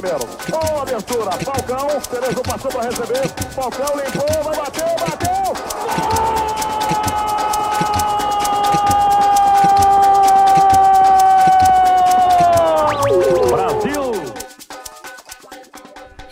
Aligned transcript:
primeiro. 0.00 0.28
Boa 0.48 0.82
abertura, 0.82 1.30
Falcão, 1.32 1.88
Cerezo 2.00 2.42
passou 2.42 2.70
para 2.70 2.88
receber, 2.88 3.28
Falcão 3.54 3.96
limpou, 3.96 4.44
vai 4.44 4.56
bater, 4.56 4.94
bateu! 5.00 5.28
Brasil! 13.50 14.12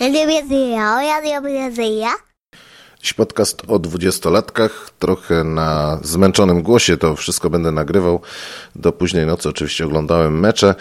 Radio 0.01 1.41
Brazylia, 1.43 2.27
Dziś 3.07 3.13
podcast 3.13 3.63
o 3.69 3.79
dwudziestolatkach, 3.79 4.91
trochę 4.99 5.45
na 5.45 5.99
zmęczonym 6.03 6.63
głosie 6.63 6.97
to 6.97 7.17
wszystko 7.17 7.51
będę 7.51 7.73
nagrywał. 7.73 8.21
Do 8.75 8.93
późnej 8.93 9.27
nocy 9.27 9.49
oczywiście 9.49 9.87
oglądałem 9.87 10.41
mecze. 10.41 10.75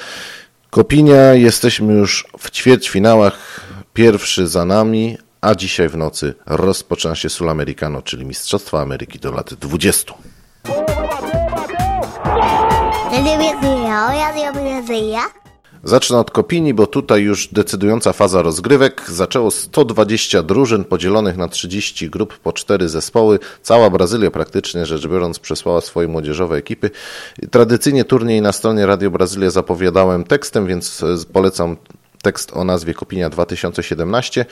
Kopinia, 0.75 1.33
jesteśmy 1.33 1.93
już 1.93 2.27
w 2.39 2.51
ćwierćfinałach, 2.51 3.61
pierwszy 3.93 4.47
za 4.47 4.65
nami, 4.65 5.17
a 5.41 5.55
dzisiaj 5.55 5.89
w 5.89 5.97
nocy 5.97 6.33
rozpoczyna 6.45 7.15
się 7.15 7.29
Sulamericano, 7.29 8.01
czyli 8.01 8.25
Mistrzostwa 8.25 8.81
Ameryki 8.81 9.19
do 9.19 9.31
lat 9.31 9.53
20. 9.53 10.13
Zacznę 15.85 16.17
od 16.17 16.31
Kopini, 16.31 16.73
bo 16.73 16.87
tutaj 16.87 17.21
już 17.21 17.47
decydująca 17.47 18.13
faza 18.13 18.41
rozgrywek. 18.41 19.03
Zaczęło 19.09 19.51
120 19.51 20.43
drużyn 20.43 20.83
podzielonych 20.83 21.37
na 21.37 21.47
30 21.47 22.09
grup 22.09 22.39
po 22.39 22.53
4 22.53 22.89
zespoły. 22.89 23.39
Cała 23.61 23.89
Brazylia 23.89 24.31
praktycznie 24.31 24.85
rzecz 24.85 25.07
biorąc 25.07 25.39
przesłała 25.39 25.81
swoje 25.81 26.07
młodzieżowe 26.07 26.55
ekipy. 26.55 26.89
Tradycyjnie 27.51 28.05
turniej 28.05 28.41
na 28.41 28.51
stronie 28.51 28.85
Radio 28.85 29.11
Brazylia 29.11 29.49
zapowiadałem 29.49 30.23
tekstem, 30.23 30.67
więc 30.67 31.03
e, 31.03 31.15
polecam 31.33 31.77
tekst 32.21 32.51
o 32.53 32.63
nazwie 32.63 32.93
Kopinia 32.93 33.29
2017. 33.29 34.45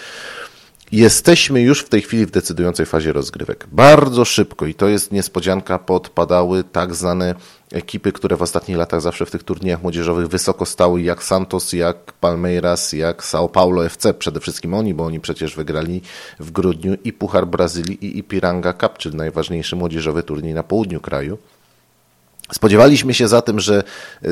Jesteśmy 0.92 1.62
już 1.62 1.80
w 1.80 1.90
tej 1.90 2.02
chwili 2.02 2.26
w 2.26 2.32
decydującej 2.32 2.86
fazie 2.86 3.14
rozgrywek. 3.14 3.68
Bardzo 3.72 4.26
szybko 4.26 4.66
i 4.66 4.74
to 4.74 4.88
jest 4.88 5.12
niespodzianka 5.12 5.80
podpadały 5.80 6.64
tak 6.64 6.96
znane 6.96 7.36
ekipy, 7.74 8.12
które 8.12 8.38
w 8.38 8.42
ostatnich 8.42 8.78
latach 8.78 9.02
zawsze 9.02 9.26
w 9.26 9.32
tych 9.32 9.44
turniejach 9.44 9.82
młodzieżowych 9.82 10.28
wysoko 10.28 10.66
stały, 10.66 11.02
jak 11.02 11.24
Santos, 11.24 11.74
jak 11.74 12.14
Palmeiras, 12.14 12.94
jak 12.94 13.24
São 13.24 13.50
Paulo 13.50 13.86
FC. 13.86 14.14
Przede 14.14 14.40
wszystkim 14.40 14.74
oni, 14.74 14.94
bo 14.94 15.06
oni 15.06 15.20
przecież 15.20 15.56
wygrali 15.56 16.02
w 16.40 16.52
grudniu 16.52 16.96
i 17.04 17.14
Puchar 17.14 17.48
Brazylii 17.48 18.06
i 18.06 18.18
Ipiranga 18.18 18.74
Cup, 18.74 18.98
czyli 18.98 19.16
najważniejszy 19.16 19.76
młodzieżowy 19.76 20.24
turniej 20.24 20.54
na 20.54 20.64
południu 20.64 21.02
kraju. 21.02 21.38
Spodziewaliśmy 22.54 23.14
się 23.14 23.28
zatem, 23.28 23.60
że 23.60 23.84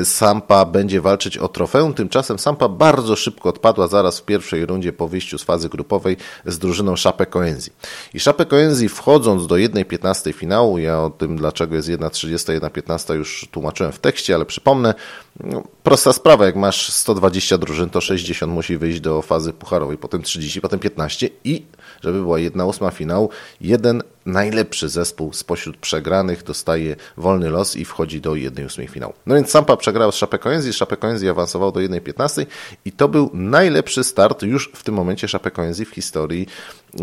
Sampa 0.04 0.64
będzie 0.64 1.00
walczyć 1.00 1.38
o 1.38 1.48
trofeum, 1.48 1.94
tymczasem 1.94 2.38
Sampa 2.38 2.68
bardzo 2.68 3.16
szybko 3.16 3.48
odpadła 3.48 3.88
zaraz 3.88 4.20
w 4.20 4.24
pierwszej 4.24 4.66
rundzie 4.66 4.92
po 4.92 5.08
wyjściu 5.08 5.38
z 5.38 5.42
fazy 5.42 5.68
grupowej 5.68 6.16
z 6.46 6.58
drużyną 6.58 6.96
Szapę 6.96 7.26
Coenzi. 7.26 7.70
I 8.14 8.20
Szapę 8.20 8.46
Coenzi 8.46 8.88
wchodząc 8.88 9.46
do 9.46 9.54
1.15 9.54 10.32
finału, 10.32 10.78
ja 10.78 11.00
o 11.00 11.10
tym 11.10 11.36
dlaczego 11.36 11.76
jest 11.76 11.88
1.30, 11.88 12.60
1.15 12.60 13.14
już 13.14 13.48
tłumaczyłem 13.50 13.92
w 13.92 13.98
tekście, 13.98 14.34
ale 14.34 14.44
przypomnę, 14.44 14.94
no, 15.40 15.62
prosta 15.82 16.12
sprawa, 16.12 16.46
jak 16.46 16.56
masz 16.56 16.92
120 16.92 17.58
drużyn, 17.58 17.90
to 17.90 18.00
60 18.00 18.52
musi 18.52 18.78
wyjść 18.78 19.00
do 19.00 19.22
fazy 19.22 19.52
pucharowej, 19.52 19.98
potem 19.98 20.22
30, 20.22 20.60
potem 20.60 20.78
15 20.78 21.28
i 21.44 21.66
żeby 22.02 22.20
była 22.20 22.38
jedna 22.38 22.66
ósma 22.66 22.90
finału, 22.90 23.30
jeden 23.60 24.02
najlepszy 24.26 24.88
zespół 24.88 25.32
spośród 25.32 25.76
przegranych 25.76 26.42
dostaje 26.42 26.96
wolny 27.16 27.50
los 27.50 27.76
i 27.76 27.84
wchodzi 27.84 28.20
do 28.20 28.32
1-8 28.32 28.88
finału. 28.88 29.12
No 29.26 29.34
więc 29.34 29.50
Sampa 29.50 29.76
przegrał 29.76 30.12
z 30.12 30.14
Szapekoenzi, 30.14 30.72
Szapekoenzi 30.72 31.28
awansował 31.28 31.72
do 31.72 31.80
1-15 31.80 32.46
i 32.84 32.92
to 32.92 33.08
był 33.08 33.30
najlepszy 33.34 34.04
start 34.04 34.42
już 34.42 34.70
w 34.74 34.82
tym 34.82 34.94
momencie 34.94 35.28
Szapekoenzi 35.28 35.84
w 35.84 35.90
historii 35.90 36.46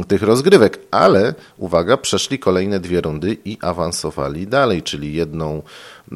tych 0.08 0.24
rozgrywek, 0.24 0.80
ale 0.92 1.34
uwaga, 1.58 1.98
przeszli 1.98 2.40
kolejne 2.40 2.80
dwie 2.80 3.02
rundy 3.02 3.38
i 3.46 3.58
awansowali 3.62 4.48
dalej, 4.48 4.84
czyli 4.84 5.14
jedną 5.14 5.62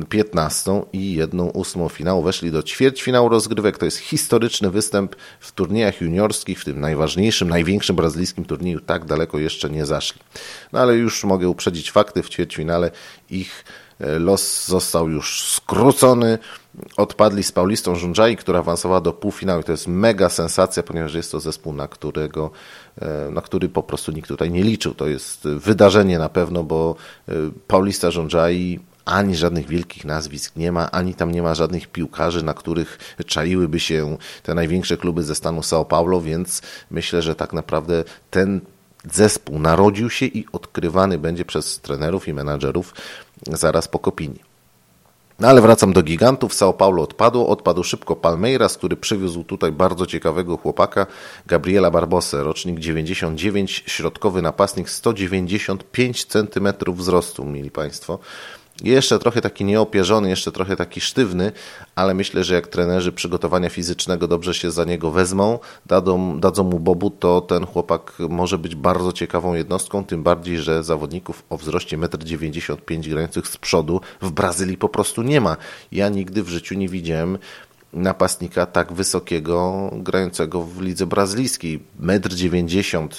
15 0.10 0.82
i 0.94 1.14
jedną 1.14 1.50
ósmą 1.50 1.90
finału. 1.90 2.24
Weszli 2.24 2.52
do 2.52 2.64
ćwierćfinału 2.64 3.30
rozgrywek. 3.30 3.78
To 3.78 3.86
jest 3.86 3.98
historyczny 3.98 4.70
występ 4.70 5.16
w 5.40 5.52
turniejach 5.52 6.02
juniorskich, 6.02 6.62
w 6.62 6.66
tym 6.66 6.80
najważniejszym, 6.80 7.50
największym 7.50 7.96
brazylijskim 7.96 8.46
turnieju. 8.46 8.80
Tak 8.80 9.06
daleko 9.06 9.40
jeszcze 9.40 9.70
nie 9.70 9.86
zaszli. 9.86 10.22
No 10.72 10.80
ale 10.80 10.96
już 10.96 11.24
mogę 11.24 11.50
uprzedzić 11.50 11.92
fakty. 11.92 12.24
W 12.24 12.30
ćwierćfinale 12.30 12.92
ich 13.30 13.66
e, 14.00 14.20
los 14.20 14.68
został 14.68 15.10
już 15.10 15.52
skrócony. 15.52 16.38
Odpadli 16.98 17.44
z 17.44 17.52
Paulistą 17.52 17.96
Żundżai, 17.96 18.38
która 18.38 18.60
awansowała 18.60 19.02
do 19.02 19.14
półfinału. 19.14 19.62
I 19.62 19.64
to 19.64 19.72
jest 19.72 19.88
mega 19.88 20.30
sensacja, 20.30 20.84
ponieważ 20.84 21.14
jest 21.14 21.32
to 21.32 21.40
zespół, 21.40 21.74
na 21.74 21.88
którego 21.88 22.52
e, 23.02 23.32
na 23.32 23.42
który 23.42 23.70
po 23.70 23.84
prostu 23.84 24.12
nikt 24.12 24.28
tutaj 24.28 24.52
nie 24.52 24.64
liczył. 24.64 24.94
To 24.94 25.08
jest 25.08 25.48
wydarzenie 25.48 26.20
na 26.20 26.30
pewno, 26.30 26.64
bo 26.64 26.96
e, 27.28 27.34
Paulista 27.68 28.12
Żundżai 28.12 28.80
ani 29.06 29.36
żadnych 29.36 29.68
wielkich 29.68 30.06
nazwisk 30.06 30.56
nie 30.56 30.72
ma, 30.72 30.92
ani 30.92 31.16
tam 31.16 31.32
nie 31.32 31.42
ma 31.42 31.56
żadnych 31.56 31.88
piłkarzy, 31.88 32.44
na 32.44 32.54
których 32.54 33.16
czaiłyby 33.26 33.80
się 33.80 34.18
te 34.44 34.54
największe 34.54 34.98
kluby 34.98 35.24
ze 35.24 35.36
stanu 35.36 35.62
São 35.62 35.86
Paulo, 35.86 36.22
więc 36.22 36.62
myślę, 36.92 37.22
że 37.22 37.36
tak 37.36 37.54
naprawdę 37.54 38.04
ten 38.32 38.62
zespół 39.12 39.60
narodził 39.60 40.10
się 40.10 40.26
i 40.26 40.46
odkrywany 40.52 41.18
będzie 41.18 41.46
przez 41.46 41.80
trenerów 41.80 42.28
i 42.28 42.34
menadżerów 42.34 42.94
zaraz 43.48 43.88
po 43.88 44.00
Kopini. 44.00 44.40
No 45.40 45.48
ale 45.48 45.62
wracam 45.62 45.94
do 45.94 46.04
gigantów. 46.04 46.54
São 46.54 46.74
Paulo 46.74 47.04
odpadło. 47.04 47.48
Odpadł 47.48 47.84
szybko 47.84 48.16
Palmeiras, 48.16 48.78
który 48.78 48.98
przywiózł 48.98 49.44
tutaj 49.44 49.72
bardzo 49.72 50.06
ciekawego 50.06 50.58
chłopaka, 50.58 51.06
Gabriela 51.48 51.92
Barbosę, 51.92 52.44
rocznik 52.44 52.80
99, 52.80 53.84
środkowy 53.88 54.42
napastnik, 54.42 54.90
195 54.90 56.26
cm 56.26 56.68
wzrostu, 56.88 57.46
mieli 57.46 57.72
Państwo. 57.72 58.20
Jeszcze 58.84 59.20
trochę 59.20 59.42
taki 59.42 59.66
nieopierzony, 59.66 60.30
jeszcze 60.30 60.52
trochę 60.52 60.76
taki 60.76 61.02
sztywny, 61.02 61.52
ale 61.96 62.14
myślę, 62.14 62.44
że 62.44 62.56
jak 62.56 62.68
trenerzy 62.68 63.12
przygotowania 63.12 63.70
fizycznego 63.70 64.28
dobrze 64.28 64.54
się 64.54 64.72
za 64.72 64.86
niego 64.86 65.12
wezmą, 65.12 65.60
dadzą, 65.86 66.40
dadzą 66.40 66.64
mu 66.64 66.80
bobu, 66.80 67.10
to 67.10 67.42
ten 67.42 67.66
chłopak 67.66 68.14
może 68.30 68.58
być 68.58 68.76
bardzo 68.76 69.12
ciekawą 69.12 69.54
jednostką, 69.54 70.06
tym 70.06 70.24
bardziej, 70.24 70.58
że 70.58 70.84
zawodników 70.84 71.44
o 71.50 71.58
wzroście 71.58 71.98
1,95 71.98 72.96
m 72.96 73.02
grających 73.02 73.48
z 73.48 73.58
przodu 73.58 74.02
w 74.22 74.32
Brazylii 74.32 74.78
po 74.78 74.90
prostu 74.90 75.22
nie 75.22 75.42
ma. 75.42 75.58
Ja 75.92 76.10
nigdy 76.10 76.44
w 76.44 76.50
życiu 76.50 76.76
nie 76.76 76.90
widziałem 76.90 77.38
napastnika 77.94 78.66
tak 78.66 78.94
wysokiego, 78.94 79.90
grającego 79.94 80.64
w 80.64 80.82
lidze 80.82 81.06
brazylijskiej. 81.06 81.84
1,90 82.02 83.02
m 83.02 83.10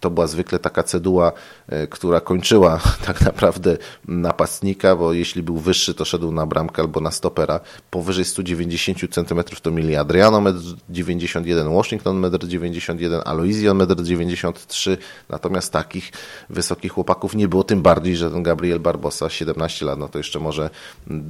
to 0.00 0.10
była 0.10 0.26
zwykle 0.26 0.58
taka 0.58 0.82
ceduła, 0.82 1.32
e, 1.68 1.86
która 1.86 2.20
kończyła 2.20 2.80
tak 3.06 3.20
naprawdę 3.20 3.76
napastnika, 4.08 4.96
bo 4.96 5.12
jeśli 5.12 5.42
był 5.42 5.58
wyższy, 5.58 5.94
to 5.94 6.04
szedł 6.04 6.32
na 6.32 6.46
bramkę 6.46 6.82
albo 6.82 7.00
na 7.00 7.10
stopera. 7.10 7.60
Powyżej 7.90 8.24
190 8.24 8.98
cm 9.14 9.42
to 9.62 9.70
mieli 9.70 9.96
Adriano 9.96 10.40
1,91 10.40 11.60
m, 11.60 11.74
Washington 11.74 12.22
1,91 12.22 13.14
m, 13.14 13.22
Aloizio 13.24 13.74
1,93 13.74 14.90
m, 14.90 14.96
natomiast 15.28 15.72
takich 15.72 16.12
wysokich 16.50 16.92
chłopaków 16.92 17.34
nie 17.34 17.48
było, 17.48 17.64
tym 17.64 17.82
bardziej, 17.82 18.16
że 18.16 18.30
ten 18.30 18.42
Gabriel 18.42 18.80
Barbosa 18.80 19.30
17 19.30 19.86
lat, 19.86 19.98
no 19.98 20.08
to 20.08 20.18
jeszcze 20.18 20.38
może 20.38 20.70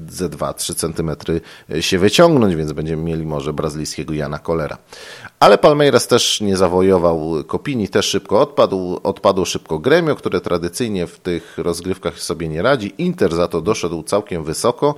ze 0.09 0.29
2-3 0.29 0.75
cm 0.75 1.11
się 1.81 1.99
wyciągnąć, 1.99 2.55
więc 2.57 2.73
będziemy 2.73 3.03
mieli 3.03 3.27
może 3.27 3.53
brazylijskiego 3.53 4.15
Jana 4.15 4.39
Kolera. 4.39 4.79
Ale 5.41 5.59
Palmeiras 5.59 6.06
też 6.06 6.41
nie 6.41 6.56
zawojował 6.56 7.45
Kopini, 7.47 7.89
też 7.89 8.06
szybko 8.06 8.41
odpadł. 8.41 9.01
Odpadło 9.03 9.45
szybko 9.45 9.78
Gremio, 9.78 10.16
które 10.16 10.41
tradycyjnie 10.41 11.07
w 11.07 11.19
tych 11.19 11.59
rozgrywkach 11.59 12.19
sobie 12.19 12.48
nie 12.48 12.63
radzi. 12.63 12.95
Inter 12.98 13.34
za 13.34 13.48
to 13.48 13.60
doszedł 13.60 14.03
całkiem 14.03 14.45
wysoko. 14.45 14.95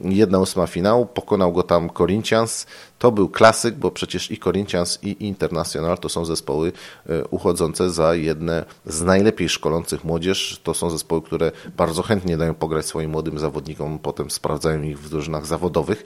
Jedna 0.00 0.38
ósma 0.38 0.66
finału, 0.66 1.06
pokonał 1.06 1.52
go 1.52 1.62
tam 1.62 1.90
Corinthians. 1.90 2.66
To 2.98 3.12
był 3.12 3.28
klasyk, 3.28 3.74
bo 3.74 3.90
przecież 3.90 4.30
i 4.30 4.38
Corinthians 4.38 4.98
i 5.02 5.26
Internacional 5.26 5.98
to 5.98 6.08
są 6.08 6.24
zespoły 6.24 6.72
e, 7.08 7.24
uchodzące 7.24 7.90
za 7.90 8.14
jedne 8.14 8.64
z 8.86 9.02
najlepiej 9.02 9.48
szkolących 9.48 10.04
młodzież. 10.04 10.60
To 10.62 10.74
są 10.74 10.90
zespoły, 10.90 11.22
które 11.22 11.52
bardzo 11.76 12.02
chętnie 12.02 12.36
dają 12.36 12.54
pograć 12.54 12.86
swoim 12.86 13.10
młodym 13.10 13.38
zawodnikom, 13.38 13.98
potem 13.98 14.30
sprawdzają 14.30 14.82
ich 14.82 14.98
w 14.98 15.08
drużynach 15.08 15.46
zawodowych. 15.46 16.04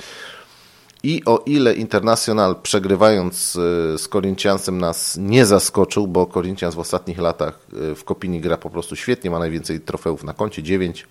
I 1.03 1.23
o 1.27 1.43
ile 1.47 1.75
Internacjonal 1.75 2.57
przegrywając 2.63 3.57
e, 3.57 3.99
z 3.99 4.09
Corinthiansem 4.09 4.79
nas 4.79 5.17
nie 5.21 5.47
zaskoczył, 5.47 6.07
bo 6.07 6.27
Corinthians 6.27 6.75
w 6.75 6.79
ostatnich 6.79 7.19
latach 7.19 7.59
e, 7.93 7.95
w 7.95 8.05
Kopini 8.05 8.41
gra 8.41 8.57
po 8.57 8.71
prostu 8.71 8.97
świetnie, 8.97 9.31
ma 9.31 9.39
najwięcej 9.39 9.81
trofeów 9.81 10.25
na 10.25 10.35
koncie, 10.35 10.63
9. 10.63 11.07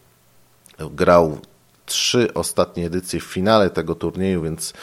Grał 0.91 1.37
trzy 1.87 2.33
ostatnie 2.33 2.85
edycje 2.85 3.19
w 3.19 3.23
finale 3.23 3.69
tego 3.69 3.95
turnieju, 3.95 4.41
więc 4.41 4.73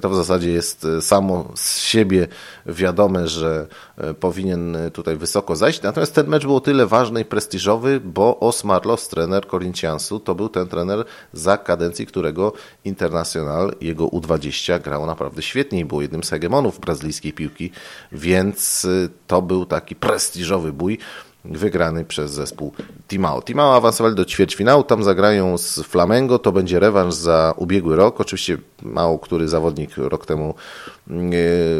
to 0.00 0.08
w 0.08 0.14
zasadzie 0.14 0.50
jest 0.50 0.84
e, 0.84 1.02
samo 1.02 1.52
z 1.54 1.78
siebie 1.78 2.28
wiadome, 2.66 3.28
że 3.28 3.66
e, 3.98 4.14
powinien 4.14 4.76
tutaj 4.92 5.16
wysoko 5.16 5.56
zajść. 5.56 5.82
Natomiast 5.82 6.14
ten 6.14 6.26
mecz 6.28 6.42
był 6.42 6.56
o 6.56 6.60
tyle 6.60 6.86
ważny 6.86 7.20
i 7.20 7.24
prestiżowy, 7.24 8.00
bo 8.00 8.40
Osmar 8.40 8.86
Los, 8.86 9.08
trener 9.08 9.46
Corinthiansu, 9.46 10.20
to 10.20 10.34
był 10.34 10.48
ten 10.48 10.68
trener 10.68 11.04
za 11.32 11.58
kadencji, 11.58 12.06
którego 12.06 12.52
Internacional, 12.84 13.74
jego 13.80 14.06
U20 14.06 14.82
grał 14.82 15.06
naprawdę 15.06 15.42
świetnie 15.42 15.80
i 15.80 15.84
był 15.84 16.02
jednym 16.02 16.24
z 16.24 16.30
hegemonów 16.30 16.80
brazylijskiej 16.80 17.32
piłki, 17.32 17.70
więc 18.12 18.84
e, 18.84 19.08
to 19.26 19.42
był 19.42 19.66
taki 19.66 19.96
prestiżowy 19.96 20.72
bój 20.72 20.98
wygrany 21.44 22.04
przez 22.04 22.30
zespół 22.30 22.72
Timao. 23.08 23.42
Timao 23.42 23.76
awansowali 23.76 24.16
do 24.16 24.24
ćwierćfinału, 24.24 24.82
tam 24.82 25.04
zagrają 25.04 25.58
z 25.58 25.80
Flamengo, 25.80 26.38
to 26.38 26.52
będzie 26.52 26.80
rewanż 26.80 27.14
za 27.14 27.54
ubiegły 27.56 27.96
rok. 27.96 28.20
Oczywiście 28.20 28.58
mało 28.82 29.18
który 29.18 29.48
zawodnik 29.48 29.96
rok 29.96 30.26
temu, 30.26 30.54
yy, 31.06 31.16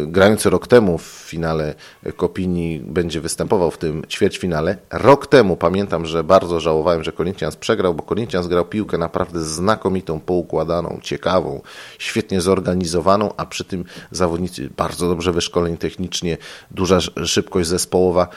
grający 0.06 0.50
rok 0.50 0.66
temu 0.66 0.98
w 0.98 1.02
finale 1.02 1.74
Kopini 2.16 2.80
będzie 2.80 3.20
występował 3.20 3.70
w 3.70 3.78
tym 3.78 4.02
ćwierćfinale. 4.08 4.76
Rok 4.90 5.26
temu 5.26 5.56
pamiętam, 5.56 6.06
że 6.06 6.24
bardzo 6.24 6.60
żałowałem, 6.60 7.04
że 7.04 7.12
Corinthians 7.12 7.56
przegrał, 7.56 7.94
bo 7.94 8.02
Corinthians 8.02 8.46
grał 8.46 8.64
piłkę 8.64 8.98
naprawdę 8.98 9.42
znakomitą, 9.42 10.20
poukładaną, 10.20 10.98
ciekawą, 11.02 11.60
świetnie 11.98 12.40
zorganizowaną, 12.40 13.30
a 13.36 13.46
przy 13.46 13.64
tym 13.64 13.84
zawodnicy 14.10 14.70
bardzo 14.76 15.08
dobrze 15.08 15.32
wyszkoleni 15.32 15.78
technicznie, 15.78 16.38
duża 16.70 17.00
szybkość 17.24 17.68
zespołowa. 17.68 18.28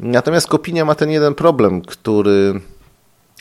Natomiast 0.00 0.46
Kopinia 0.46 0.84
ma 0.84 0.94
ten 0.94 1.10
jeden 1.10 1.34
problem, 1.34 1.80
który 1.80 2.60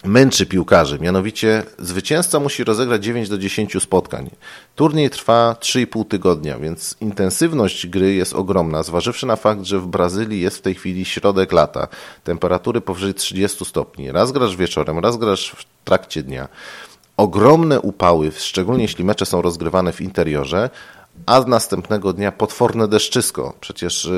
męczy 0.04 0.46
piłkarzy. 0.46 1.00
Mianowicie 1.00 1.64
zwycięzca 1.80 2.40
musi 2.40 2.64
rozegrać 2.64 3.04
9 3.04 3.30
do 3.30 3.38
10 3.38 3.84
spotkań. 3.84 4.30
Turniej 4.76 5.10
trwa 5.10 5.56
3,5 5.60 6.08
tygodnia, 6.08 6.60
więc 6.60 6.96
intensywność 7.02 7.88
gry 7.88 8.14
jest 8.14 8.34
ogromna, 8.34 8.84
zważywszy 8.84 9.26
na 9.26 9.36
fakt, 9.36 9.64
że 9.64 9.80
w 9.80 9.88
Brazylii 9.88 10.42
jest 10.42 10.58
w 10.58 10.62
tej 10.62 10.76
chwili 10.76 11.06
środek 11.06 11.52
lata, 11.52 11.88
temperatury 12.24 12.82
powyżej 12.82 13.14
30 13.14 13.66
stopni. 13.66 14.12
Raz 14.12 14.32
grasz 14.32 14.56
wieczorem, 14.56 15.00
raz 15.00 15.18
grasz 15.18 15.52
w 15.52 15.66
trakcie 15.86 16.24
dnia. 16.24 16.48
Ogromne 17.18 17.82
upały, 17.82 18.32
szczególnie 18.38 18.84
jeśli 18.84 19.04
mecze 19.04 19.26
są 19.26 19.42
rozgrywane 19.42 19.94
w 19.94 20.02
interiorze, 20.02 20.70
a 21.25 21.39
następnego 21.42 22.13
dnia 22.13 22.31
potworne 22.31 22.88
deszczysko. 22.88 23.54
Przecież 23.60 24.10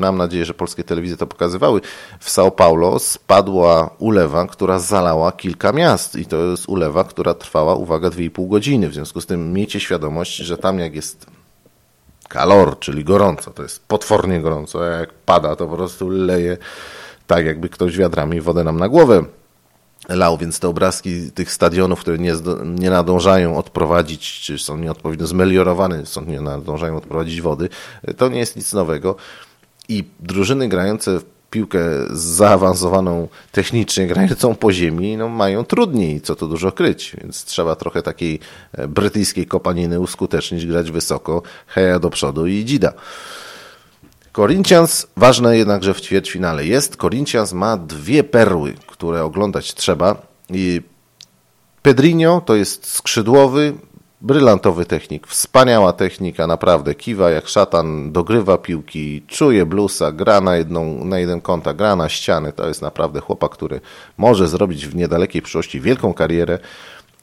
mam 0.00 0.16
nadzieję, 0.16 0.44
że 0.44 0.54
polskie 0.54 0.84
telewizje 0.84 1.16
to 1.16 1.26
pokazywały. 1.26 1.80
W 2.20 2.30
São 2.30 2.50
Paulo 2.50 2.98
spadła 2.98 3.90
ulewa, 3.98 4.46
która 4.46 4.78
zalała 4.78 5.32
kilka 5.32 5.72
miast 5.72 6.16
i 6.16 6.26
to 6.26 6.36
jest 6.36 6.68
ulewa, 6.68 7.04
która 7.04 7.34
trwała, 7.34 7.74
uwaga, 7.74 8.08
2,5 8.08 8.48
godziny. 8.48 8.88
W 8.88 8.94
związku 8.94 9.20
z 9.20 9.26
tym 9.26 9.52
miejcie 9.52 9.80
świadomość, 9.80 10.36
że 10.36 10.58
tam 10.58 10.78
jak 10.78 10.94
jest 10.94 11.26
kalor, 12.28 12.78
czyli 12.78 13.04
gorąco, 13.04 13.50
to 13.50 13.62
jest 13.62 13.86
potwornie 13.86 14.40
gorąco, 14.40 14.84
a 14.84 14.86
jak 14.86 15.14
pada, 15.14 15.56
to 15.56 15.66
po 15.66 15.76
prostu 15.76 16.08
leje 16.08 16.56
tak, 17.26 17.46
jakby 17.46 17.68
ktoś 17.68 17.96
wiadrami 17.96 18.40
wodę 18.40 18.64
nam 18.64 18.76
na 18.76 18.88
głowę 18.88 19.24
lał, 20.08 20.38
więc 20.38 20.60
te 20.60 20.68
obrazki 20.68 21.30
tych 21.32 21.52
stadionów, 21.52 22.00
które 22.00 22.18
nie, 22.18 22.32
nie 22.64 22.90
nadążają 22.90 23.56
odprowadzić, 23.56 24.40
czy 24.40 24.58
są 24.58 24.78
nieodpowiednio 24.78 25.26
zmeliorowane, 25.26 26.06
są 26.06 26.24
nie 26.24 26.40
nadążają 26.40 26.96
odprowadzić 26.96 27.40
wody, 27.40 27.68
to 28.16 28.28
nie 28.28 28.38
jest 28.38 28.56
nic 28.56 28.72
nowego. 28.72 29.16
I 29.88 30.04
drużyny 30.20 30.68
grające 30.68 31.18
w 31.18 31.24
piłkę 31.50 31.80
zaawansowaną 32.10 33.28
technicznie, 33.52 34.06
grającą 34.06 34.54
po 34.54 34.72
ziemi, 34.72 35.16
no 35.16 35.28
mają 35.28 35.64
trudniej, 35.64 36.20
co 36.20 36.36
tu 36.36 36.48
dużo 36.48 36.72
kryć, 36.72 37.16
więc 37.20 37.44
trzeba 37.44 37.76
trochę 37.76 38.02
takiej 38.02 38.40
e, 38.72 38.88
brytyjskiej 38.88 39.46
kopaniny 39.46 40.00
uskutecznić, 40.00 40.66
grać 40.66 40.90
wysoko, 40.90 41.42
heja 41.66 41.98
do 41.98 42.10
przodu 42.10 42.46
i 42.46 42.64
dzida. 42.64 42.92
Corinthians, 44.32 45.06
ważne 45.16 45.56
jednakże 45.56 45.94
w 45.94 46.00
ćwierćfinale 46.00 46.66
jest, 46.66 46.96
Corinthians 46.96 47.52
ma 47.52 47.76
dwie 47.76 48.24
perły, 48.24 48.74
które 48.86 49.24
oglądać 49.24 49.74
trzeba 49.74 50.16
i 50.50 50.82
Pedrinho 51.82 52.42
to 52.46 52.54
jest 52.54 52.86
skrzydłowy, 52.86 53.74
brylantowy 54.20 54.84
technik, 54.84 55.26
wspaniała 55.26 55.92
technika, 55.92 56.46
naprawdę 56.46 56.94
kiwa 56.94 57.30
jak 57.30 57.48
szatan, 57.48 58.12
dogrywa 58.12 58.58
piłki, 58.58 59.22
czuje 59.26 59.66
blusa, 59.66 60.12
gra 60.12 60.40
na, 60.40 60.56
jedną, 60.56 61.04
na 61.04 61.18
jeden 61.18 61.40
kontakt, 61.40 61.78
gra 61.78 61.96
na 61.96 62.08
ściany, 62.08 62.52
to 62.52 62.68
jest 62.68 62.82
naprawdę 62.82 63.20
chłopak, 63.20 63.52
który 63.52 63.80
może 64.16 64.48
zrobić 64.48 64.86
w 64.86 64.96
niedalekiej 64.96 65.42
przyszłości 65.42 65.80
wielką 65.80 66.14
karierę 66.14 66.58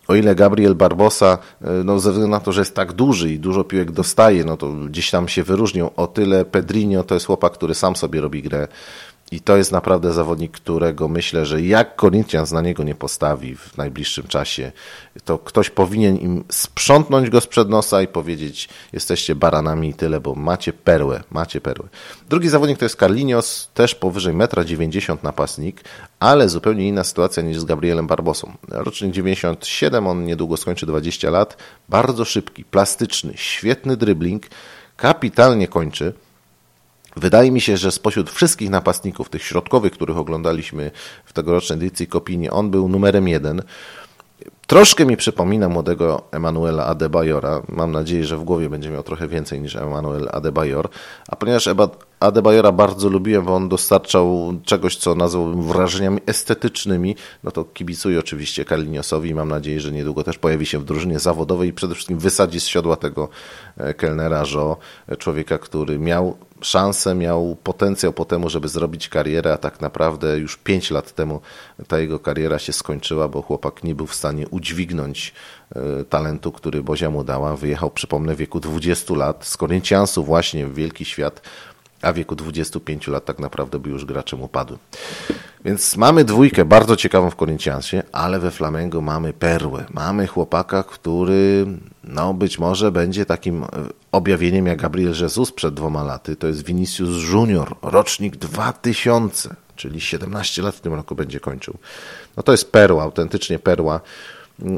o 0.10 0.16
ile 0.16 0.36
Gabriel 0.36 0.76
Barbosa, 0.76 1.38
e, 1.62 1.84
no 1.84 2.00
ze 2.00 2.12
względu 2.12 2.32
na 2.32 2.40
to, 2.40 2.52
że 2.52 2.62
jest 2.62 2.76
tak 2.76 2.94
duży 2.94 3.34
i 3.34 3.40
dużo 3.40 3.64
piłek 3.64 3.92
dostaje, 3.92 4.46
no 4.46 4.58
to 4.58 4.72
gdzieś 4.72 5.12
tam 5.12 5.28
się 5.28 5.44
wyróżnią, 5.44 5.96
o 5.96 6.08
tyle 6.08 6.46
Pedrinho 6.46 7.04
to 7.04 7.14
jest 7.14 7.26
chłopak, 7.26 7.54
który 7.54 7.74
sam 7.74 7.96
sobie 7.96 8.22
robi 8.22 8.42
grę 8.42 8.68
i 9.32 9.42
to 9.42 9.58
jest 9.58 9.72
naprawdę 9.72 10.14
zawodnik, 10.14 10.52
którego 10.52 11.08
myślę, 11.08 11.46
że 11.46 11.62
jak 11.62 12.02
Corinthians 12.02 12.52
na 12.52 12.62
niego 12.62 12.84
nie 12.84 12.96
postawi 12.96 13.56
w 13.56 13.78
najbliższym 13.78 14.28
czasie, 14.28 14.72
to 15.26 15.38
ktoś 15.38 15.70
powinien 15.70 16.18
im 16.18 16.44
sprzątnąć 16.50 17.30
go 17.30 17.42
sprzed 17.42 17.70
nosa 17.70 18.02
i 18.02 18.08
powiedzieć, 18.08 18.70
jesteście 18.94 19.36
baranami 19.36 19.90
i 19.90 19.94
tyle, 19.94 20.20
bo 20.20 20.36
macie 20.36 20.74
perłę, 20.74 21.24
macie 21.32 21.62
perłę. 21.62 21.88
Drugi 22.30 22.50
zawodnik 22.50 22.78
to 22.78 22.86
jest 22.86 23.00
Carlinhos, 23.00 23.70
też 23.74 23.96
powyżej 23.96 24.34
1,90 24.34 25.12
m 25.12 25.18
napastnik, 25.24 25.84
ale 26.20 26.50
zupełnie 26.50 26.88
inna 26.88 27.04
sytuacja 27.04 27.44
niż 27.44 27.60
z 27.60 27.66
Gabrielem 27.66 28.08
Barbosą. 28.08 28.54
Rocznik 28.68 29.12
97, 29.12 30.08
on 30.08 30.26
niedługo 30.26 30.58
skończy 30.58 30.86
20 30.86 31.30
lat, 31.30 31.58
bardzo 31.90 32.26
szybki, 32.26 32.66
plastyczny, 32.66 33.34
świetny 33.36 33.98
dribbling, 33.98 34.48
kapitalnie 34.98 35.68
kończy, 35.68 36.14
Wydaje 37.20 37.52
mi 37.52 37.62
się, 37.62 37.78
że 37.78 37.92
spośród 37.92 38.30
wszystkich 38.30 38.70
napastników, 38.70 39.30
tych 39.30 39.44
środkowych, 39.44 39.94
których 39.94 40.18
oglądaliśmy 40.18 40.92
w 41.26 41.34
tegorocznej 41.34 41.80
edycji 41.80 42.08
Kopini, 42.08 42.50
on 42.50 42.72
był 42.72 42.90
numerem 42.90 43.28
jeden. 43.28 43.62
Troszkę 44.68 45.06
mi 45.06 45.18
przypomina 45.18 45.70
młodego 45.70 46.22
Emanuela 46.32 46.86
Adebayora. 46.86 47.62
Mam 47.70 47.92
nadzieję, 47.92 48.26
że 48.26 48.38
w 48.38 48.44
głowie 48.44 48.70
będzie 48.70 48.90
miał 48.90 49.04
trochę 49.04 49.28
więcej 49.28 49.62
niż 49.62 49.76
Emanuel 49.76 50.30
Adebayor. 50.32 50.90
A 51.28 51.36
ponieważ 51.36 51.68
Adebayora 52.20 52.72
bardzo 52.72 53.10
lubiłem, 53.10 53.46
bo 53.46 53.56
on 53.56 53.70
dostarczał 53.70 54.54
czegoś, 54.66 54.96
co 54.98 55.16
nazwałbym 55.16 55.64
wrażeniami 55.64 56.22
estetycznymi, 56.26 57.16
no 57.44 57.52
to 57.52 57.64
kibicuję 57.64 58.20
oczywiście 58.20 58.66
Kaliniosowi. 58.66 59.30
I 59.30 59.34
mam 59.34 59.50
nadzieję, 59.50 59.80
że 59.80 59.92
niedługo 59.92 60.24
też 60.24 60.38
pojawi 60.38 60.66
się 60.66 60.80
w 60.80 60.86
drużynie 60.86 61.20
zawodowej 61.20 61.70
i 61.70 61.74
przede 61.74 61.96
wszystkim 61.96 62.20
wysadzi 62.20 62.60
z 62.60 62.66
siodła 62.66 62.96
tego 62.96 63.30
e, 63.78 63.94
kelnera 63.94 64.44
Jo, 64.54 64.78
człowieka, 65.18 65.58
który 65.58 66.00
miał 66.00 66.38
szansę, 66.62 67.16
miał 67.16 67.58
potencjał 67.64 68.14
po 68.14 68.26
temu, 68.26 68.50
żeby 68.50 68.68
zrobić 68.68 69.10
karierę, 69.10 69.54
a 69.54 69.58
tak 69.58 69.82
naprawdę 69.82 70.38
już 70.38 70.58
5 70.58 70.92
lat 70.92 71.12
temu 71.12 71.42
ta 71.88 72.00
jego 72.00 72.20
kariera 72.20 72.60
się 72.60 72.74
skończyła, 72.74 73.28
bo 73.28 73.42
chłopak 73.42 73.84
nie 73.84 73.96
był 73.96 74.08
w 74.08 74.16
stanie 74.16 74.48
udźwignąć 74.48 75.34
e, 75.76 76.04
talentu, 76.04 76.52
który 76.52 76.84
Bozia 76.84 77.10
mu 77.10 77.24
dała. 77.24 77.56
Wyjechał, 77.56 77.92
przypomnę, 77.92 78.36
w 78.36 78.38
wieku 78.38 78.60
20 78.60 79.14
lat 79.14 79.46
z 79.46 79.58
Korynciansu 79.58 80.24
właśnie 80.24 80.68
w 80.68 80.74
wielki 80.74 81.06
świat, 81.06 81.42
a 82.02 82.14
w 82.14 82.16
wieku 82.16 82.36
25 82.36 83.08
lat 83.08 83.26
tak 83.26 83.40
naprawdę 83.40 83.80
by 83.80 83.90
już 83.90 84.06
graczem 84.06 84.42
upadł. 84.42 84.78
Więc 85.66 85.98
mamy 85.98 86.24
dwójkę 86.24 86.66
bardzo 86.66 86.96
ciekawą 86.96 87.30
w 87.30 87.36
Korynciansie, 87.36 88.04
ale 88.12 88.40
we 88.40 88.52
Flamengo 88.52 89.02
mamy 89.02 89.34
perłę. 89.34 89.86
Mamy 89.94 90.28
chłopaka, 90.28 90.84
który 90.84 91.66
no 92.04 92.34
być 92.34 92.60
może 92.60 92.92
będzie 92.92 93.26
takim 93.26 93.64
e, 93.64 93.68
objawieniem 94.12 94.68
jak 94.68 94.82
Gabriel 94.82 95.14
Jesus 95.22 95.52
przed 95.52 95.74
dwoma 95.74 96.04
laty. 96.04 96.36
To 96.36 96.48
jest 96.48 96.66
Vinicius 96.66 97.30
Junior, 97.32 97.76
rocznik 97.82 98.36
2000, 98.36 99.56
czyli 99.76 100.02
17 100.02 100.62
lat 100.62 100.76
w 100.76 100.82
tym 100.82 100.94
roku 100.94 101.16
będzie 101.16 101.40
kończył. 101.40 101.78
No 102.38 102.44
to 102.44 102.52
jest 102.52 102.72
perła, 102.72 103.04
autentycznie 103.04 103.60
perła 103.60 104.02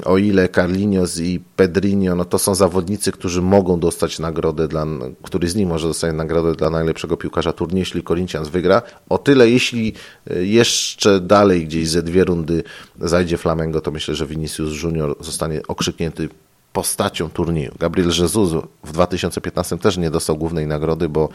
o 0.05 0.17
ile 0.17 0.49
Carlinhos 0.49 1.17
i 1.17 1.39
Pedrinho, 1.55 2.15
no 2.15 2.25
to 2.25 2.39
są 2.39 2.55
zawodnicy, 2.55 3.11
którzy 3.11 3.41
mogą 3.41 3.79
dostać 3.79 4.19
nagrodę 4.19 4.67
dla, 4.67 4.85
który 5.23 5.49
z 5.49 5.55
nich 5.55 5.67
może 5.67 5.87
dostać 5.87 6.15
nagrodę 6.15 6.55
dla 6.55 6.69
najlepszego 6.69 7.17
piłkarza 7.17 7.53
turnieju, 7.53 7.79
jeśli 7.79 8.03
Corinthians 8.03 8.49
wygra. 8.49 8.81
O 9.09 9.17
tyle, 9.17 9.49
jeśli 9.49 9.93
e, 10.29 10.45
jeszcze 10.45 11.19
dalej 11.19 11.65
gdzieś 11.65 11.89
ze 11.89 12.03
dwie 12.03 12.23
rundy 12.23 12.63
zajdzie 12.99 13.37
Flamengo, 13.37 13.81
to 13.81 13.91
myślę, 13.91 14.15
że 14.15 14.27
Vinicius 14.27 14.83
Junior 14.83 15.15
zostanie 15.19 15.61
okrzyknięty 15.67 16.29
postacią 16.73 17.29
turnieju. 17.29 17.71
Gabriel 17.79 18.11
Jesus 18.19 18.65
w 18.83 18.91
2015 18.91 19.77
też 19.77 19.97
nie 19.97 20.11
dostał 20.11 20.37
głównej 20.37 20.67
nagrody, 20.67 21.09
bo 21.09 21.29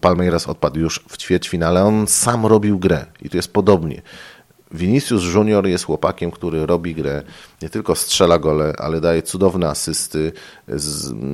Palmeiras 0.00 0.48
odpadł 0.48 0.80
już 0.80 1.04
w 1.08 1.16
ćwierćfinale. 1.16 1.84
On 1.84 2.06
sam 2.06 2.46
robił 2.46 2.78
grę 2.78 3.06
i 3.22 3.30
tu 3.30 3.36
jest 3.36 3.52
podobnie 3.52 4.02
Vinicius 4.72 5.34
Junior 5.34 5.66
jest 5.66 5.84
chłopakiem, 5.84 6.30
który 6.30 6.66
robi 6.66 6.94
grę, 6.94 7.22
nie 7.62 7.68
tylko 7.68 7.94
strzela 7.94 8.38
gole, 8.38 8.72
ale 8.78 9.00
daje 9.00 9.22
cudowne 9.22 9.68
asysty. 9.68 10.32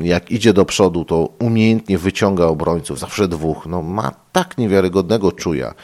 Jak 0.03 0.31
idzie 0.31 0.53
do 0.53 0.65
przodu, 0.65 1.05
to 1.05 1.29
umiejętnie 1.39 1.99
wyciąga 1.99 2.45
obrońców, 2.45 2.99
zawsze 2.99 3.29
dwóch. 3.29 3.67
No, 3.67 3.83
ma 3.83 4.13
tak 4.33 4.59
niewiarygodnego 4.59 5.33
czuja, 5.33 5.75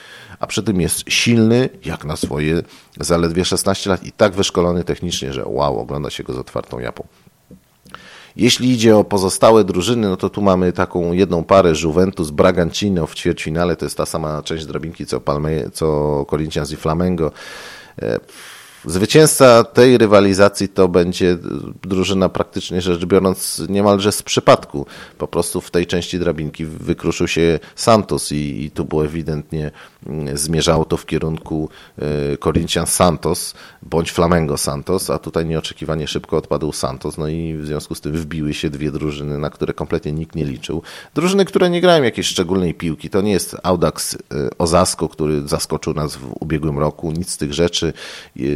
a 0.41 0.47
przy 0.47 0.63
tym 0.63 0.81
jest 0.81 1.05
silny, 1.09 1.69
jak 1.85 2.05
na 2.05 2.17
swoje 2.17 2.63
zaledwie 3.01 3.45
16 3.45 3.91
lat 3.91 4.05
i 4.05 4.13
tak 4.13 4.33
wyszkolony 4.33 4.85
technicznie, 4.85 5.33
że 5.33 5.45
wow, 5.47 5.81
ogląda 5.81 6.11
się 6.11 6.23
go 6.23 6.33
z 6.33 6.39
otwartą 6.39 6.79
japą. 6.79 7.07
Jeśli 8.37 8.71
idzie 8.71 8.97
o 8.97 9.05
pozostałe 9.05 9.65
drużyny, 9.65 10.09
no 10.09 10.17
to 10.17 10.31
tu 10.31 10.43
mamy 10.43 10.73
taką 10.73 11.13
jedną 11.13 11.45
parę 11.45 11.73
Juventus 11.83 12.31
Bragantino 12.31 13.07
w 13.07 13.15
ćwierćfinale, 13.15 13.77
to 13.77 13.85
jest 13.85 13.97
ta 13.97 14.07
sama 14.07 14.43
część 14.43 14.67
drabinki 14.67 15.07
co, 15.07 15.21
Palme, 15.21 15.71
co 15.73 16.27
Corinthians 16.31 16.73
i 16.73 16.77
Flamengo. 16.77 17.33
Zwycięzca 18.87 19.65
tej 19.65 19.99
rywalizacji 19.99 20.69
to 20.69 20.89
będzie 20.89 21.39
drużyna 21.83 22.29
praktycznie 22.29 22.81
rzecz 22.81 23.05
biorąc 23.05 23.63
niemalże 23.69 24.13
z 24.13 24.23
przypadku. 24.23 24.87
Po 25.19 25.29
prostu 25.29 25.61
w 25.61 25.71
tej 25.71 25.87
części 25.87 26.19
drabinki 26.19 26.65
wykruszył 26.65 27.29
się 27.29 27.59
Santos 27.77 28.33
i, 28.33 28.65
i 28.65 28.71
tu 28.71 28.85
było 28.85 29.05
ewidentnie 29.05 29.71
mm, 30.07 30.37
zmierzało 30.39 30.85
to 30.85 30.97
w 30.97 31.07
kierunku 31.07 31.69
e, 31.99 32.37
Corinthians 32.37 32.93
Santos 32.93 33.55
bądź 33.83 34.13
Flamengo 34.13 34.59
Santos, 34.59 35.11
a 35.11 35.19
tutaj 35.19 35.47
nieoczekiwanie 35.47 36.07
szybko 36.07 36.37
odpadł 36.37 36.73
Santos, 36.73 37.19
no 37.19 37.29
i 37.29 37.55
w 37.55 37.67
związku 37.67 37.95
z 37.95 38.01
tym 38.01 38.13
wbiły 38.13 38.55
się 38.55 38.71
dwie 38.71 38.93
drużyny, 38.93 39.39
na 39.39 39.51
które 39.51 39.75
kompletnie 39.75 40.13
nikt 40.13 40.35
nie 40.35 40.45
liczył. 40.45 40.83
Drużyny, 41.15 41.45
które 41.45 41.71
nie 41.71 41.81
grają 41.81 42.03
jakiejś 42.03 42.27
szczególnej 42.27 42.75
piłki, 42.75 43.11
to 43.11 43.21
nie 43.21 43.33
jest 43.33 43.57
Audax 43.63 44.15
e, 44.15 44.19
Ozasko, 44.59 45.09
który 45.09 45.49
zaskoczył 45.49 45.95
nas 45.95 46.17
w 46.17 46.35
ubiegłym 46.41 46.79
roku, 46.79 47.13
nic 47.13 47.31
z 47.31 47.37
tych 47.37 47.55
rzeczy. 47.55 47.93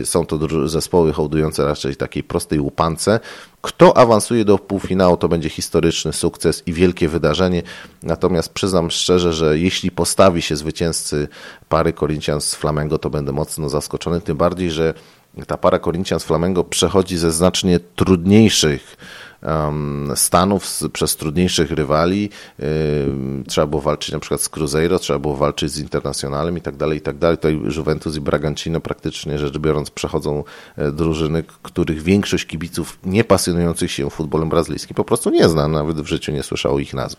Są 0.05 0.16
to 0.25 0.69
zespoły 0.69 1.13
hołdujące 1.13 1.65
raczej 1.65 1.97
takiej 1.97 2.23
prostej 2.23 2.61
łupance. 2.61 3.21
Kto 3.61 3.97
awansuje 3.97 4.45
do 4.45 4.59
półfinału, 4.59 5.17
to 5.17 5.29
będzie 5.29 5.49
historyczny 5.49 6.13
sukces 6.13 6.63
i 6.67 6.73
wielkie 6.73 7.09
wydarzenie. 7.09 7.63
Natomiast 8.03 8.53
przyznam 8.53 8.91
szczerze, 8.91 9.33
że 9.33 9.59
jeśli 9.59 9.91
postawi 9.91 10.43
się 10.43 10.57
zwycięzcy 10.57 11.29
pary 11.69 11.93
Corinthians 11.93 12.45
z 12.45 12.55
Flamengo, 12.55 12.99
to 12.99 13.11
będę 13.11 13.33
mocno 13.33 13.69
zaskoczony. 13.69 14.21
Tym 14.21 14.37
bardziej, 14.37 14.71
że 14.71 14.95
ta 15.47 15.57
para 15.57 15.79
Corinthians 15.79 16.25
Flamengo 16.25 16.65
przechodzi 16.65 17.17
ze 17.17 17.33
znacznie 17.33 17.81
trudniejszych 17.81 18.97
Stanów 20.15 20.81
przez 20.93 21.17
trudniejszych 21.17 21.71
rywali. 21.71 22.31
Trzeba 23.49 23.67
było 23.67 23.83
walczyć 23.83 24.13
na 24.13 24.19
przykład 24.19 24.41
z 24.41 24.49
Cruzeiro, 24.49 24.99
trzeba 24.99 25.19
było 25.19 25.37
walczyć 25.37 25.73
z 25.73 25.79
Internacjonalem 25.79 26.59
i 26.59 26.61
tak 26.61 26.77
dalej, 26.77 26.99
i 26.99 27.01
tak 27.01 27.19
dalej. 27.19 27.37
Tutaj 27.39 27.61
Juventus 27.77 28.17
i 28.17 28.21
Bragantino 28.21 28.81
praktycznie 28.81 29.39
rzecz 29.39 29.59
biorąc 29.59 29.91
przechodzą 29.91 30.45
e, 30.77 30.93
drużyny, 30.93 31.45
których 31.63 32.03
większość 32.03 32.47
kibiców 32.47 32.99
nie 33.05 33.25
pasjonujących 33.25 33.93
się 33.93 34.11
futbolem 34.11 34.49
brazylijskim 34.49 34.95
po 34.95 35.05
prostu 35.05 35.31
nie 35.31 35.49
zna, 35.49 35.69
nawet 35.69 36.01
w 36.01 36.07
życiu 36.07 36.33
nie 36.33 36.43
słyszał 36.43 36.79
ich 36.79 36.95
nazw. 36.95 37.19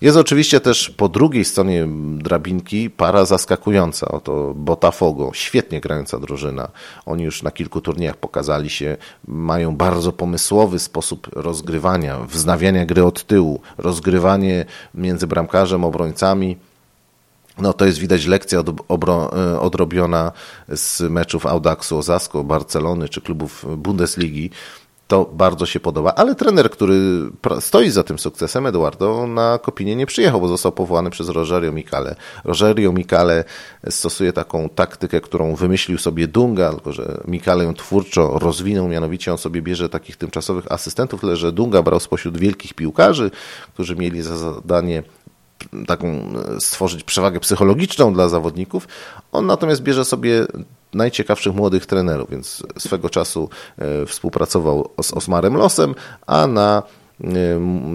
Jest 0.00 0.16
oczywiście 0.16 0.60
też 0.60 0.90
po 0.90 1.08
drugiej 1.08 1.44
stronie 1.44 1.86
drabinki 2.16 2.90
para 2.90 3.24
zaskakująca. 3.24 4.08
Oto 4.08 4.52
Botafogo, 4.56 5.30
świetnie 5.34 5.80
grająca 5.80 6.18
drużyna. 6.18 6.68
Oni 7.06 7.24
już 7.24 7.42
na 7.42 7.50
kilku 7.50 7.80
turniejach 7.80 8.16
pokazali 8.16 8.70
się, 8.70 8.96
mają 9.28 9.76
bardzo 9.76 10.12
pomysłowy 10.12 10.78
sposób 10.78 11.28
rozgrywania, 11.32 12.18
wznawiania 12.18 12.86
gry 12.86 13.04
od 13.04 13.24
tyłu, 13.24 13.60
rozgrywanie 13.78 14.64
między 14.94 15.26
bramkarzem, 15.26 15.84
obrońcami. 15.84 16.56
No 17.58 17.72
to 17.72 17.86
jest 17.86 17.98
widać 17.98 18.26
lekcja 18.26 18.60
od, 18.60 18.70
obro, 18.88 19.30
e, 19.54 19.60
odrobiona 19.60 20.32
z 20.68 21.00
meczów 21.00 21.46
Audaxu 21.46 21.98
Ozasko, 21.98 22.44
Barcelony 22.44 23.08
czy 23.08 23.20
klubów 23.20 23.66
Bundesligi 23.76 24.50
to 25.10 25.30
bardzo 25.32 25.66
się 25.66 25.80
podoba, 25.80 26.14
ale 26.14 26.34
trener, 26.34 26.70
który 26.70 27.00
stoi 27.60 27.90
za 27.90 28.02
tym 28.02 28.18
sukcesem, 28.18 28.66
Eduardo, 28.66 29.26
na 29.26 29.58
Kopinie 29.58 29.96
nie 29.96 30.06
przyjechał, 30.06 30.40
bo 30.40 30.48
został 30.48 30.72
powołany 30.72 31.10
przez 31.10 31.28
Rogerio 31.28 31.72
Mikale. 31.72 32.16
Rogerio 32.44 32.92
Mikale 32.92 33.44
stosuje 33.88 34.32
taką 34.32 34.68
taktykę, 34.68 35.20
którą 35.20 35.54
wymyślił 35.54 35.98
sobie 35.98 36.28
Dunga, 36.28 36.72
tylko 36.72 36.92
że 36.92 37.20
Mikale 37.28 37.64
ją 37.64 37.74
twórczo 37.74 38.38
rozwinął, 38.38 38.88
mianowicie 38.88 39.32
on 39.32 39.38
sobie 39.38 39.62
bierze 39.62 39.88
takich 39.88 40.16
tymczasowych 40.16 40.72
asystentów, 40.72 41.20
tyle 41.20 41.36
że 41.36 41.52
Dunga 41.52 41.82
brał 41.82 42.00
spośród 42.00 42.38
wielkich 42.38 42.74
piłkarzy, 42.74 43.30
którzy 43.74 43.96
mieli 43.96 44.22
za 44.22 44.36
zadanie 44.36 45.02
taką 45.86 46.32
stworzyć 46.58 47.04
przewagę 47.04 47.40
psychologiczną 47.40 48.14
dla 48.14 48.28
zawodników. 48.28 48.88
On 49.32 49.46
natomiast 49.46 49.82
bierze 49.82 50.04
sobie 50.04 50.46
najciekawszych 50.94 51.54
młodych 51.54 51.86
trenerów, 51.86 52.30
więc 52.30 52.62
swego 52.78 53.10
czasu 53.10 53.48
e, 53.78 54.06
współpracował 54.06 54.88
z 55.02 55.12
Osmarem 55.12 55.56
Losem, 55.56 55.94
a 56.26 56.46
na 56.46 56.82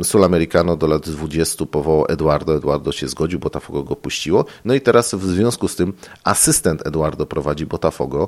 Sulamericano 0.03 0.77
do 0.77 0.88
lat 0.88 1.10
20 1.10 1.65
powołał 1.65 2.05
Eduardo. 2.10 2.55
Eduardo 2.55 2.91
się 2.91 3.08
zgodził, 3.08 3.39
Botafogo 3.39 3.84
go 3.84 3.96
puściło. 3.96 4.46
No 4.65 4.74
i 4.74 4.82
teraz 4.82 5.15
w 5.15 5.24
związku 5.25 5.67
z 5.67 5.75
tym 5.75 5.94
asystent 6.24 6.88
Eduardo 6.88 7.25
prowadzi 7.25 7.65
Botafogo. 7.65 8.27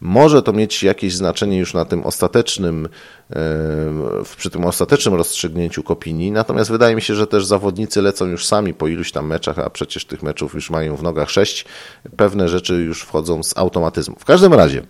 Może 0.00 0.42
to 0.42 0.52
mieć 0.52 0.82
jakieś 0.82 1.14
znaczenie 1.14 1.58
już 1.58 1.74
na 1.74 1.84
tym 1.84 2.04
ostatecznym, 2.04 2.88
przy 4.36 4.50
tym 4.50 4.64
ostatecznym 4.64 5.14
rozstrzygnięciu 5.14 5.82
Kopinii. 5.82 6.32
Natomiast 6.32 6.70
wydaje 6.70 6.94
mi 6.94 7.02
się, 7.02 7.14
że 7.14 7.26
też 7.26 7.46
zawodnicy 7.46 8.02
lecą 8.02 8.26
już 8.26 8.46
sami 8.46 8.74
po 8.74 8.88
iluś 8.88 9.12
tam 9.12 9.26
meczach, 9.26 9.58
a 9.58 9.70
przecież 9.70 10.04
tych 10.04 10.22
meczów 10.22 10.54
już 10.54 10.70
mają 10.70 10.96
w 10.96 11.02
nogach 11.02 11.30
sześć. 11.30 11.64
Pewne 12.16 12.48
rzeczy 12.48 12.74
już 12.74 13.02
wchodzą 13.02 13.42
z 13.42 13.58
automatyzmu. 13.58 14.16
W 14.18 14.24
każdym 14.24 14.54
razie 14.54 14.82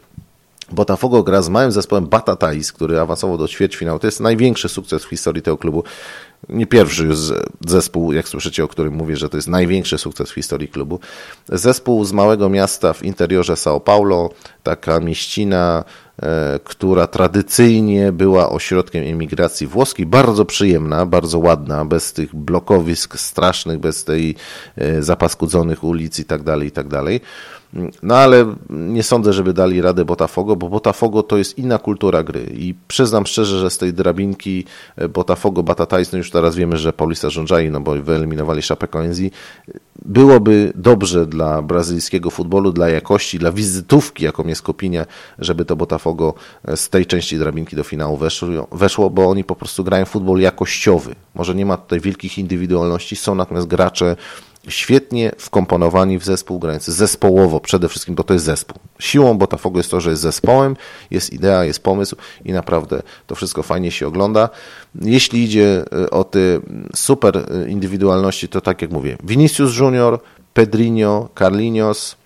Botafogo 0.73 1.23
gra 1.23 1.42
z 1.42 1.49
małym 1.49 1.73
zespołem 1.73 2.06
Batatais, 2.06 2.73
który 2.73 3.00
awansował 3.00 3.38
do 3.38 3.49
ćwierćfinału. 3.49 3.99
To 3.99 4.06
jest 4.06 4.20
największy 4.20 4.68
sukces 4.68 5.04
w 5.04 5.08
historii 5.08 5.42
tego 5.42 5.58
klubu. 5.58 5.85
Nie 6.49 6.66
pierwszy 6.66 7.04
już 7.04 7.18
zespół, 7.66 8.12
jak 8.12 8.28
słyszycie, 8.28 8.64
o 8.64 8.68
którym 8.68 8.94
mówię, 8.94 9.16
że 9.16 9.28
to 9.28 9.37
jest 9.37 9.49
największy 9.49 9.99
sukces 9.99 10.30
w 10.30 10.35
historii 10.35 10.68
klubu. 10.68 11.00
Zespół 11.49 12.04
z 12.04 12.12
małego 12.12 12.49
miasta 12.49 12.92
w 12.92 13.02
interiorze 13.02 13.52
São 13.54 13.80
Paulo, 13.80 14.30
taka 14.62 15.00
mieścina, 15.00 15.85
e, 16.23 16.61
która 16.64 17.06
tradycyjnie 17.06 18.12
była 18.12 18.50
ośrodkiem 18.50 19.04
emigracji 19.04 19.66
włoskiej, 19.66 20.06
bardzo 20.06 20.44
przyjemna, 20.44 21.06
bardzo 21.06 21.38
ładna, 21.38 21.85
bez 21.85 22.12
tych 22.12 22.35
blokowisk 22.35 23.18
strasznych, 23.18 23.78
bez 23.78 24.04
tej 24.04 24.35
e, 24.76 25.02
zapaskudzonych 25.02 25.85
ulic 25.85 26.18
i 26.18 26.25
tak 26.25 26.42
dalej, 26.42 26.68
i 26.68 26.73
tak 26.73 26.88
dalej. 26.88 27.20
No 28.02 28.16
ale 28.16 28.54
nie 28.71 29.02
sądzę, 29.02 29.33
żeby 29.33 29.52
dali 29.52 29.80
radę 29.80 30.04
Botafogo, 30.04 30.56
bo 30.56 30.68
Botafogo 30.68 31.23
to 31.23 31.37
jest 31.37 31.59
inna 31.59 31.78
kultura 31.78 32.23
gry 32.23 32.52
i 32.54 32.75
przyznam 32.88 33.26
szczerze, 33.26 33.59
że 33.59 33.71
z 33.71 33.78
tej 33.78 33.92
drabinki 33.92 34.64
e, 34.97 35.09
Botafogo, 35.09 35.62
Batatais, 35.62 36.12
no 36.12 36.18
już 36.18 36.30
teraz 36.30 36.56
wiemy, 36.56 36.76
że 36.76 36.92
Paulista 36.92 37.30
rządzali, 37.30 37.71
no 37.71 37.80
bo 37.80 38.02
wyeliminowali 38.02 38.62
Chapecoense, 38.62 39.23
byłoby 40.04 40.73
dobrze 40.75 41.26
dla 41.26 41.62
brazylijskiego 41.62 42.30
futbolu, 42.30 42.73
dla 42.73 42.88
jakości, 42.88 43.38
dla 43.38 43.52
wizytówki, 43.52 44.25
jaką 44.25 44.47
jest 44.47 44.62
Kopinia, 44.62 45.06
żeby 45.38 45.64
to 45.64 45.76
Botafogo 45.76 46.35
e, 46.64 46.76
z 46.76 46.88
tej 46.88 47.06
części 47.06 47.38
drabinki 47.38 47.76
do 47.76 47.85
finału 47.85 48.16
weszło, 48.16 48.68
weszło, 48.73 49.11
bo 49.11 49.28
oni 49.28 49.45
po 49.45 49.56
prostu 49.56 49.85
grają 49.85 50.04
futbol 50.04 50.40
jakościowy. 50.40 51.14
Może 51.35 51.54
nie 51.54 51.66
ma 51.66 51.76
tutaj 51.76 52.00
wielkich 52.00 52.38
indywidualności, 52.38 53.16
są 53.16 53.35
natomiast 53.35 53.66
gracze 53.66 54.16
świetnie 54.68 55.32
wkomponowani 55.38 56.18
w 56.18 56.25
zespół, 56.25 56.58
grający 56.58 56.92
zespołowo 56.92 57.61
przede 57.61 57.88
wszystkim, 57.88 58.14
bo 58.14 58.25
to 58.25 58.35
jest 58.35 58.46
zespół. 58.46 58.78
Siłą 58.99 59.38
Botafogo 59.38 59.78
jest 59.78 59.90
to, 59.90 60.00
że 60.00 60.11
jest 60.11 60.23
zespołem, 60.23 60.76
jest 61.11 61.32
idea, 61.32 61.64
jest 61.64 61.82
pomysł 61.82 62.16
i 62.44 62.52
naprawdę 62.52 63.02
to 63.26 63.35
wszystko 63.35 63.62
fajnie 63.62 63.90
się 63.90 64.06
ogląda. 64.06 64.49
Jeśli 64.94 65.44
idzie 65.44 65.85
e, 65.92 66.11
o 66.11 66.25
te 66.25 66.38
super 66.94 67.37
e, 67.37 67.68
indywidualności, 67.68 68.49
to 68.49 68.61
tak 68.61 68.82
jak 68.82 68.90
mówię, 68.90 69.16
Vinicius 69.25 69.78
Junior, 69.78 70.20
Pedrinho, 70.54 71.28
Carlinhos, 71.38 72.16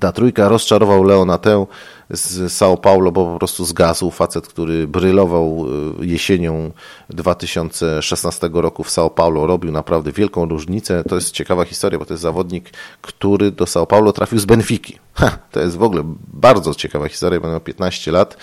ta 0.00 0.12
trójka 0.12 0.48
rozczarował 0.48 1.04
Leonatę 1.04 1.66
z 2.10 2.52
São 2.52 2.76
Paulo, 2.76 3.12
bo 3.12 3.32
po 3.32 3.38
prostu 3.38 3.64
zgasł. 3.64 4.10
Facet, 4.10 4.48
który 4.48 4.88
brylował 4.88 5.66
y, 6.00 6.06
jesienią 6.06 6.70
2016 7.10 8.50
roku 8.52 8.84
w 8.84 8.88
São 8.88 9.10
Paulo, 9.10 9.46
robił 9.46 9.72
naprawdę 9.72 10.12
wielką 10.12 10.48
różnicę. 10.48 11.04
To 11.08 11.14
jest 11.14 11.30
ciekawa 11.30 11.64
historia, 11.64 11.98
bo 11.98 12.04
to 12.04 12.14
jest 12.14 12.22
zawodnik, 12.22 12.70
który 13.02 13.50
do 13.50 13.64
São 13.64 13.86
Paulo 13.86 14.12
trafił 14.12 14.38
z 14.38 14.44
Benfiki. 14.44 14.98
Ha, 15.14 15.38
to 15.52 15.60
jest 15.60 15.76
w 15.76 15.82
ogóle 15.82 16.02
bardzo 16.28 16.74
ciekawa 16.74 17.08
historia, 17.08 17.40
bo 17.40 17.48
miał 17.48 17.60
15 17.60 18.12
lat 18.12 18.36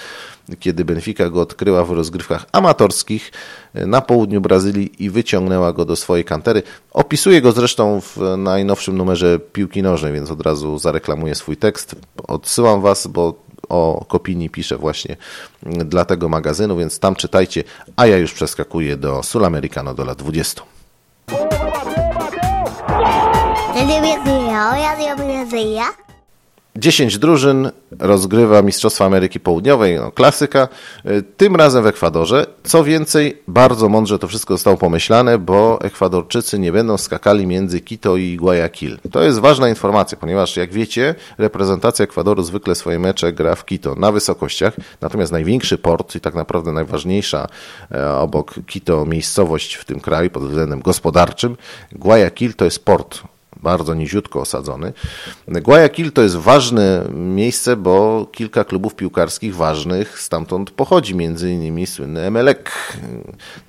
kiedy 0.59 0.85
Benfica 0.85 1.29
go 1.29 1.41
odkryła 1.41 1.85
w 1.85 1.91
rozgrywkach 1.91 2.45
amatorskich 2.51 3.31
e, 3.73 3.85
na 3.85 4.01
południu 4.01 4.41
Brazylii 4.41 5.03
i 5.03 5.09
wyciągnęła 5.09 5.73
go 5.73 5.85
do 5.85 5.95
swojej 5.95 6.25
kantery. 6.25 6.63
Opisuję 6.91 7.41
go 7.41 7.51
zresztą 7.51 8.01
w 8.01 8.17
najnowszym 8.37 8.97
numerze 8.97 9.39
piłki 9.39 9.83
nożnej, 9.83 10.13
więc 10.13 10.31
od 10.31 10.41
razu 10.41 10.79
zareklamuję 10.79 11.35
swój 11.35 11.57
tekst. 11.57 11.95
Odsyłam 12.27 12.81
Was, 12.81 13.07
bo 13.07 13.42
o 13.69 14.05
Kopini 14.07 14.49
piszę 14.49 14.77
właśnie 14.77 15.17
dla 15.63 16.05
tego 16.05 16.29
magazynu, 16.29 16.77
więc 16.77 16.99
tam 16.99 17.15
czytajcie, 17.15 17.63
a 17.95 18.05
ja 18.05 18.17
już 18.17 18.33
przeskakuję 18.33 18.97
do 18.97 19.23
Sulamericano 19.23 19.93
do 19.93 20.05
lat 20.05 20.17
20. 20.17 20.61
10 26.75 27.17
drużyn 27.17 27.71
rozgrywa 27.99 28.61
Mistrzostwa 28.61 29.05
Ameryki 29.05 29.39
Południowej, 29.39 29.95
no, 29.95 30.11
klasyka, 30.11 30.67
y, 31.05 31.23
tym 31.37 31.55
razem 31.55 31.83
w 31.83 31.87
Ekwadorze. 31.87 32.45
Co 32.63 32.83
więcej, 32.83 33.41
bardzo 33.47 33.89
mądrze 33.89 34.19
to 34.19 34.27
wszystko 34.27 34.53
zostało 34.53 34.77
pomyślane, 34.77 35.37
bo 35.37 35.81
Ekwadorczycy 35.81 36.59
nie 36.59 36.71
będą 36.71 36.97
skakali 36.97 37.47
między 37.47 37.81
Quito 37.81 38.17
i 38.17 38.37
Guayaquil. 38.37 38.97
To 39.11 39.23
jest 39.23 39.39
ważna 39.39 39.69
informacja, 39.69 40.17
ponieważ 40.17 40.57
jak 40.57 40.73
wiecie, 40.73 41.15
reprezentacja 41.37 42.03
Ekwadoru 42.03 42.43
zwykle 42.43 42.75
swoje 42.75 42.99
mecze 42.99 43.33
gra 43.33 43.55
w 43.55 43.65
Quito 43.65 43.95
na 43.95 44.11
wysokościach, 44.11 44.73
natomiast 45.01 45.31
największy 45.31 45.77
port 45.77 46.15
i 46.15 46.21
tak 46.21 46.35
naprawdę 46.35 46.71
najważniejsza 46.71 47.47
e, 47.91 48.11
obok 48.11 48.53
Quito 48.71 49.05
miejscowość 49.05 49.75
w 49.75 49.85
tym 49.85 49.99
kraju 49.99 50.29
pod 50.29 50.43
względem 50.43 50.81
gospodarczym, 50.81 51.57
Guayaquil 51.91 52.53
to 52.53 52.65
jest 52.65 52.85
port 52.85 53.32
bardzo 53.63 53.93
niziutko 53.93 54.41
osadzony. 54.41 54.93
Guayaquil 55.47 56.11
to 56.11 56.21
jest 56.21 56.35
ważne 56.35 57.03
miejsce, 57.13 57.75
bo 57.75 58.27
kilka 58.31 58.63
klubów 58.63 58.95
piłkarskich 58.95 59.55
ważnych 59.55 60.19
stamtąd 60.19 60.71
pochodzi, 60.71 61.15
między 61.15 61.51
innymi 61.51 61.87
słynny 61.87 62.21
Emelec. 62.21 62.57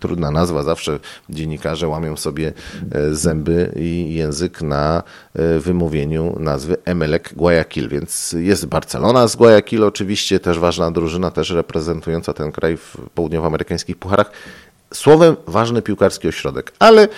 Trudna 0.01 0.31
nazwa, 0.31 0.63
zawsze 0.63 0.99
dziennikarze 1.31 1.89
łamią 1.89 2.17
sobie 2.17 2.53
e, 2.93 3.15
zęby 3.15 3.73
i 3.77 4.15
język 4.15 4.63
na 4.63 5.03
e, 5.35 5.59
wymówieniu 5.59 6.37
nazwy 6.41 6.77
Emelec 6.85 7.33
Guayaquil, 7.33 7.89
więc 7.89 8.35
jest 8.39 8.67
Barcelona 8.67 9.29
z 9.29 9.37
Guayaquil 9.37 9.85
oczywiście, 9.85 10.41
też 10.41 10.59
ważna 10.59 10.91
drużyna, 10.91 11.31
też 11.31 11.51
reprezentująca 11.51 12.33
ten 12.33 12.53
kraj 12.53 12.77
w 12.77 12.97
południowoamerykańskich 13.15 13.97
pucharach. 13.97 14.33
Słowem, 14.95 15.37
ważny 15.47 15.83
piłkarski 15.83 16.29
ośrodek, 16.29 16.73
ale 16.79 17.09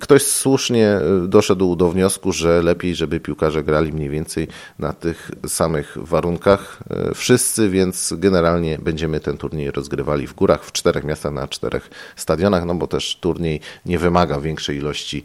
ktoś 0.00 0.22
słusznie 0.22 0.88
e, 0.88 1.00
doszedł 1.28 1.76
do 1.76 1.88
wniosku, 1.88 2.32
że 2.32 2.62
lepiej, 2.62 2.94
żeby 2.94 3.20
piłkarze 3.20 3.62
grali 3.62 3.92
mniej 3.92 4.10
więcej 4.10 4.48
na 4.78 4.92
tych 4.92 5.30
samych 5.46 5.96
warunkach 6.00 6.78
e, 6.90 7.14
wszyscy, 7.14 7.68
więc 7.68 8.14
generalnie 8.16 8.78
będziemy 8.78 9.20
ten 9.20 9.38
turniej 9.38 9.70
rozgrywali 9.70 10.26
w 10.26 10.34
górach, 10.34 10.64
w 10.64 10.72
czterech 10.72 11.04
miastach 11.04 11.32
na 11.32 11.48
czterech 11.48 11.90
stadionach, 12.16 12.64
no 12.64 12.74
bo 12.74 12.86
też 12.86 13.16
turniej 13.16 13.60
nie 13.86 13.98
wymaga 13.98 14.40
większej 14.40 14.76
ilości 14.76 15.24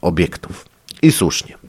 obiektów. 0.00 0.64
I 1.02 1.12
słusznie. 1.12 1.67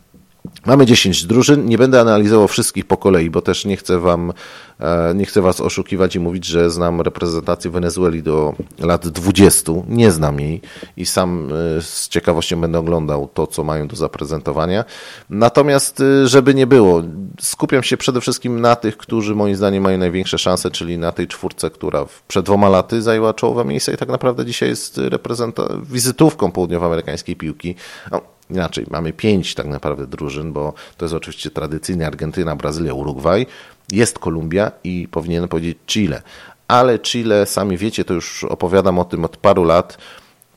Mamy 0.66 0.86
10 0.86 1.26
drużyn. 1.26 1.66
Nie 1.66 1.78
będę 1.78 2.02
analizował 2.02 2.48
wszystkich 2.48 2.86
po 2.86 2.98
kolei, 2.98 3.30
bo 3.30 3.42
też 3.42 3.66
nie 3.66 3.78
chcę 3.78 4.00
wam, 4.00 4.34
e, 4.80 5.14
nie 5.16 5.26
chcę 5.26 5.42
was 5.42 5.62
oszukiwać 5.62 6.16
i 6.16 6.20
mówić, 6.20 6.46
że 6.46 6.70
znam 6.70 7.02
reprezentację 7.02 7.72
Wenezueli 7.72 8.24
do 8.24 8.54
lat 8.80 9.08
20. 9.08 9.72
Nie 9.88 10.12
znam 10.12 10.40
jej 10.40 10.62
i 10.98 11.06
sam 11.06 11.50
e, 11.78 11.82
z 11.82 12.10
ciekawością 12.10 12.62
będę 12.62 12.80
oglądał 12.80 13.30
to, 13.34 13.48
co 13.48 13.64
mają 13.64 13.88
do 13.88 13.96
zaprezentowania. 13.96 14.86
Natomiast, 15.30 16.02
e, 16.02 16.28
żeby 16.28 16.56
nie 16.56 16.68
było, 16.68 17.04
skupiam 17.42 17.84
się 17.84 17.98
przede 17.98 18.22
wszystkim 18.22 18.62
na 18.62 18.76
tych, 18.76 18.98
którzy 18.98 19.36
moim 19.36 19.56
zdaniem 19.56 19.84
mają 19.84 19.98
największe 19.98 20.38
szanse, 20.38 20.72
czyli 20.72 20.98
na 20.98 21.12
tej 21.12 21.28
czwórce, 21.28 21.70
która 21.70 22.06
przed 22.28 22.46
dwoma 22.46 22.70
laty 22.70 23.02
zajęła 23.02 23.34
czołowe 23.34 23.66
miejsce 23.66 23.94
i 23.94 23.98
tak 23.98 24.10
naprawdę 24.10 24.46
dzisiaj 24.46 24.70
jest 24.70 24.98
reprezenta- 24.98 25.86
wizytówką 25.86 26.52
południowoamerykańskiej 26.52 27.36
piłki. 27.36 27.76
No, 28.12 28.22
inaczej, 28.50 28.86
mamy 28.90 29.14
pięć 29.14 29.56
tak 29.56 29.68
naprawdę 29.68 30.08
drużyn, 30.08 30.54
bo 30.54 30.74
to 30.98 31.06
jest 31.06 31.16
oczywiście 31.16 31.50
tradycyjnie 31.52 32.08
Argentyna, 32.08 32.56
Brazylia, 32.56 32.94
Urugwaj, 32.94 33.46
jest 33.92 34.20
Kolumbia 34.20 34.72
i 34.84 35.08
powinienem 35.12 35.50
powiedzieć 35.50 35.78
Chile. 35.88 36.22
Ale 36.68 37.00
Chile, 37.00 37.46
sami 37.46 37.78
wiecie, 37.78 38.06
to 38.06 38.14
już 38.14 38.44
opowiadam 38.44 39.00
o 39.00 39.06
tym 39.06 39.26
od 39.26 39.38
paru 39.38 39.64
lat, 39.64 39.98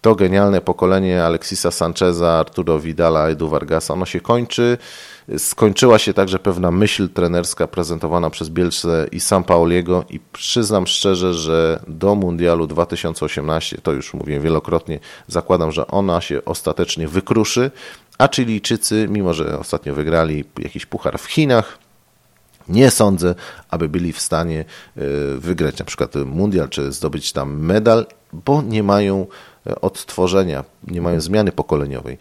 to 0.02 0.14
genialne 0.14 0.60
pokolenie 0.60 1.24
Alexisa 1.24 1.70
Sancheza, 1.70 2.38
Arturo 2.38 2.80
Vidala, 2.80 3.28
Edu 3.28 3.48
Vargasa, 3.48 3.94
ono 3.94 4.06
się 4.06 4.20
kończy. 4.20 4.78
Skończyła 5.38 5.98
się 5.98 6.14
także 6.14 6.38
pewna 6.38 6.70
myśl 6.70 7.08
trenerska 7.08 7.66
prezentowana 7.66 8.30
przez 8.30 8.48
Bielce 8.48 9.06
i 9.12 9.20
San 9.20 9.44
Pauliego 9.44 10.04
i 10.10 10.20
przyznam 10.32 10.86
szczerze, 10.86 11.34
że 11.34 11.80
do 11.88 12.14
Mundialu 12.14 12.66
2018, 12.66 13.78
to 13.82 13.92
już 13.92 14.14
mówiłem 14.14 14.42
wielokrotnie, 14.42 14.98
zakładam, 15.28 15.72
że 15.72 15.86
ona 15.86 16.20
się 16.20 16.44
ostatecznie 16.44 17.08
wykruszy, 17.08 17.70
a 18.18 18.28
Chilijczycy, 18.28 19.06
mimo 19.10 19.34
że 19.34 19.58
ostatnio 19.58 19.94
wygrali 19.94 20.44
jakiś 20.58 20.86
puchar 20.86 21.18
w 21.18 21.26
Chinach, 21.26 21.78
nie 22.68 22.90
sądzę, 22.90 23.34
aby 23.70 23.88
byli 23.88 24.12
w 24.12 24.20
stanie 24.20 24.60
e, 24.60 25.00
wygrać 25.36 25.78
na 25.78 25.84
przykład 25.84 26.14
mundial, 26.14 26.68
czy 26.68 26.92
zdobyć 26.92 27.32
tam 27.32 27.60
medal, 27.60 28.06
bo 28.32 28.62
nie 28.62 28.82
mają 28.82 29.26
odtworzenia, 29.80 30.64
nie 30.86 31.00
mają 31.02 31.20
zmiany 31.20 31.52
pokoleniowej. 31.52 32.18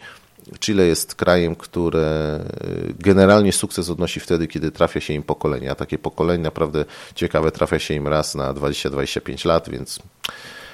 Chile 0.60 0.86
jest 0.86 1.14
krajem, 1.14 1.56
które 1.56 2.40
y, 2.64 2.94
generalnie 2.98 3.52
sukces 3.52 3.90
odnosi 3.90 4.20
wtedy, 4.20 4.48
kiedy 4.48 4.70
trafia 4.70 5.00
się 5.00 5.14
im 5.14 5.22
pokolenie, 5.22 5.70
a 5.70 5.74
takie 5.74 5.98
pokolenie 5.98 6.44
naprawdę 6.44 6.84
ciekawe 7.14 7.52
trafia 7.52 7.78
się 7.78 7.94
im 7.94 8.08
raz 8.08 8.34
na 8.34 8.54
20-25 8.54 9.46
lat, 9.46 9.68
więc 9.68 9.98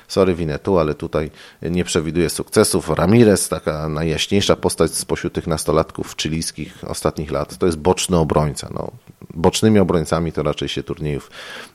sorry 0.08 0.34
Winetu, 0.34 0.78
ale 0.78 0.94
tutaj 0.94 1.30
nie 1.62 1.84
przewiduje 1.84 2.30
sukcesów. 2.30 2.88
Ramirez, 2.90 3.48
taka 3.48 3.88
najjaśniejsza 3.88 4.56
postać 4.56 4.94
spośród 4.94 5.32
tych 5.32 5.46
nastolatków 5.46 6.14
chilijskich 6.22 6.84
ostatnich 6.86 7.30
lat, 7.30 7.58
to 7.58 7.66
jest 7.66 7.78
boczny 7.78 8.16
obrońca. 8.16 8.68
No, 8.74 8.90
bocznymi 9.34 9.78
obrońcami 9.78 10.32
to 10.32 10.42
raczej 10.42 10.68
się 10.68 10.82
turniejów 10.82 11.30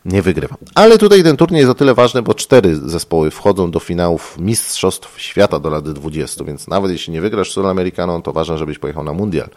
nie 0.06 0.22
wygrywa. 0.22 0.56
Ale 0.76 0.98
tutaj 0.98 1.24
ten 1.24 1.38
turniej 1.38 1.60
jest 1.60 1.72
o 1.72 1.76
tyle 1.76 1.94
ważny, 1.94 2.22
bo 2.22 2.34
cztery 2.34 2.76
zespoły 2.76 3.32
wchodzą 3.32 3.72
do 3.72 3.80
finałów 3.80 4.38
Mistrzostw 4.40 5.22
Świata 5.22 5.60
do 5.60 5.70
lat 5.70 5.92
20, 5.92 6.44
więc 6.44 6.68
nawet 6.68 6.92
jeśli 6.92 7.14
nie 7.14 7.22
wygrasz 7.22 7.52
Sudamericaną, 7.52 8.22
to 8.22 8.34
ważne, 8.34 8.58
żebyś 8.58 8.80
pojechał 8.80 9.04
na 9.04 9.14
Mundial. 9.14 9.50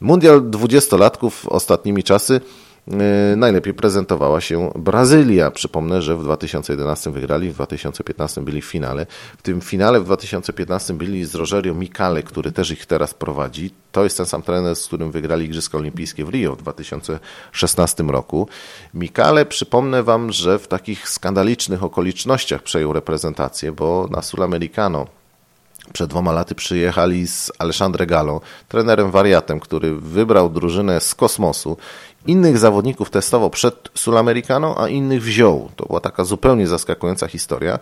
Mundial 0.00 0.50
dwudziestolatków 0.50 1.48
ostatnimi 1.48 2.02
czasy 2.02 2.40
najlepiej 3.36 3.74
prezentowała 3.74 4.40
się 4.40 4.70
Brazylia. 4.74 5.50
Przypomnę, 5.50 6.02
że 6.02 6.16
w 6.16 6.22
2011 6.22 7.10
wygrali, 7.10 7.50
w 7.50 7.54
2015 7.54 8.40
byli 8.40 8.62
w 8.62 8.64
finale. 8.64 9.06
W 9.38 9.42
tym 9.42 9.60
finale 9.60 10.00
w 10.00 10.04
2015 10.04 10.94
byli 10.94 11.24
z 11.24 11.34
Rogerio 11.34 11.74
Mikale, 11.74 12.22
który 12.22 12.52
też 12.52 12.70
ich 12.70 12.86
teraz 12.86 13.14
prowadzi. 13.14 13.70
To 13.92 14.04
jest 14.04 14.16
ten 14.16 14.26
sam 14.26 14.42
trener, 14.42 14.76
z 14.76 14.86
którym 14.86 15.10
wygrali 15.10 15.44
Igrzyska 15.44 15.78
Olimpijskie 15.78 16.24
w 16.24 16.28
Rio 16.28 16.56
w 16.56 16.58
2016 16.58 18.02
roku. 18.02 18.48
Mikale, 18.94 19.46
przypomnę 19.46 20.02
Wam, 20.02 20.32
że 20.32 20.58
w 20.58 20.68
takich 20.68 21.08
skandalicznych 21.08 21.84
okolicznościach 21.84 22.62
przejął 22.62 22.92
reprezentację, 22.92 23.72
bo 23.72 24.08
na 24.10 24.22
Sulamericano 24.22 25.06
przed 25.92 26.10
dwoma 26.10 26.32
laty 26.32 26.54
przyjechali 26.54 27.26
z 27.26 27.52
Alessandre 27.58 28.06
Gallo, 28.06 28.40
trenerem 28.68 29.10
wariatem, 29.10 29.60
który 29.60 29.94
wybrał 29.94 30.50
drużynę 30.50 31.00
z 31.00 31.14
kosmosu 31.14 31.76
Innych 32.26 32.58
zawodników 32.58 33.10
testował 33.10 33.50
przed 33.50 33.88
Sulamericano, 33.94 34.74
a 34.78 34.88
innych 34.88 35.22
wziął. 35.22 35.70
To 35.76 35.86
była 35.86 36.00
taka 36.00 36.24
zupełnie 36.24 36.66
zaskakująca 36.66 37.26
historia. 37.26 37.78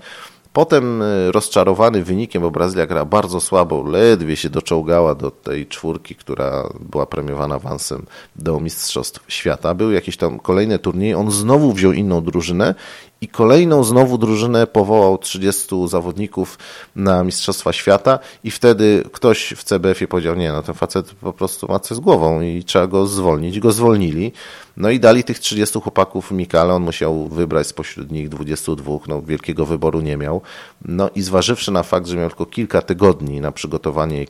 Potem 0.52 1.02
e, 1.02 1.32
rozczarowany 1.32 2.04
wynikiem, 2.04 2.42
bo 2.42 2.50
Brazylia 2.50 2.86
gra 2.86 3.04
bardzo 3.04 3.40
słabo, 3.40 3.82
ledwie 3.82 4.36
się 4.36 4.50
doczołgała 4.50 5.14
do 5.14 5.30
tej 5.30 5.66
czwórki, 5.66 6.14
która 6.14 6.68
była 6.80 7.06
premiowana 7.06 7.54
awansem 7.54 8.06
do 8.36 8.60
Mistrzostw 8.60 9.24
Świata. 9.28 9.74
Były 9.74 9.94
jakieś 9.94 10.16
tam 10.16 10.38
kolejne 10.38 10.78
turnieje, 10.78 11.18
on 11.18 11.30
znowu 11.30 11.72
wziął 11.72 11.92
inną 11.92 12.24
drużynę 12.24 12.74
i 13.22 13.28
kolejną 13.28 13.84
znowu 13.84 14.18
drużynę 14.18 14.66
powołał 14.66 15.18
30 15.18 15.88
zawodników 15.88 16.58
na 16.96 17.24
Mistrzostwa 17.24 17.72
Świata 17.72 18.18
i 18.44 18.50
wtedy 18.50 19.04
ktoś 19.12 19.54
w 19.56 19.64
CBF-ie 19.64 20.08
powiedział, 20.08 20.36
nie, 20.36 20.52
no 20.52 20.62
ten 20.62 20.74
facet 20.74 21.14
po 21.14 21.32
prostu 21.32 21.66
ma 21.68 21.78
coś 21.78 21.96
z 21.96 22.00
głową 22.00 22.40
i 22.40 22.64
trzeba 22.64 22.86
go 22.86 23.06
zwolnić. 23.06 23.60
Go 23.60 23.72
zwolnili. 23.72 24.32
No 24.76 24.90
i 24.90 25.00
dali 25.00 25.24
tych 25.24 25.38
30 25.38 25.80
chłopaków 25.80 26.30
Mikale, 26.30 26.74
on 26.74 26.82
musiał 26.82 27.28
wybrać 27.28 27.66
spośród 27.66 28.10
nich 28.10 28.28
22, 28.28 28.92
no 29.08 29.22
wielkiego 29.22 29.66
wyboru 29.66 30.00
nie 30.00 30.16
miał. 30.16 30.40
No 30.84 31.10
i 31.14 31.22
zważywszy 31.22 31.70
na 31.72 31.82
fakt, 31.82 32.06
że 32.06 32.16
miał 32.16 32.28
tylko 32.28 32.46
kilka 32.46 32.82
tygodni 32.82 33.40
na 33.40 33.52
przygotowanie 33.52 34.26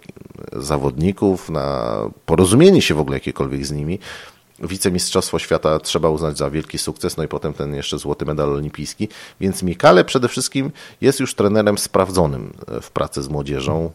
zawodników, 0.53 1.51
na 1.51 1.97
porozumienie 2.27 2.83
się 2.83 2.95
w 2.95 3.01
ogóle 3.01 3.17
jakiekolwiek 3.17 3.67
z 3.67 3.73
nimi, 3.73 3.99
wicemistrzostwo 4.63 5.39
świata 5.39 5.81
trzeba 5.81 6.11
uznać 6.11 6.39
za 6.39 6.51
wielki 6.51 6.79
sukces, 6.79 7.17
no 7.17 7.25
i 7.25 7.29
potem 7.29 7.53
ten 7.53 7.75
jeszcze 7.75 7.99
złoty 7.99 8.25
medal 8.25 8.53
olimpijski. 8.53 9.09
Więc 9.41 9.63
Mikale 9.63 10.05
przede 10.05 10.29
wszystkim 10.29 10.71
jest 11.01 11.21
już 11.21 11.35
trenerem 11.35 11.79
sprawdzonym 11.79 12.53
e, 12.69 12.81
w 12.81 12.91
pracy 12.91 13.23
z 13.23 13.29
młodzieżą 13.29 13.91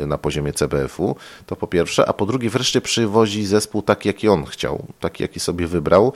e, 0.00 0.06
na 0.06 0.18
poziomie 0.18 0.52
CBF-u. 0.52 1.16
To 1.46 1.56
po 1.56 1.66
pierwsze, 1.66 2.08
a 2.08 2.12
po 2.12 2.26
drugie 2.26 2.50
wreszcie 2.50 2.80
przywozi 2.80 3.46
zespół 3.46 3.82
taki, 3.82 4.08
jaki 4.08 4.28
on 4.28 4.44
chciał, 4.44 4.86
taki, 5.00 5.22
jaki 5.22 5.40
sobie 5.40 5.66
wybrał. 5.66 6.12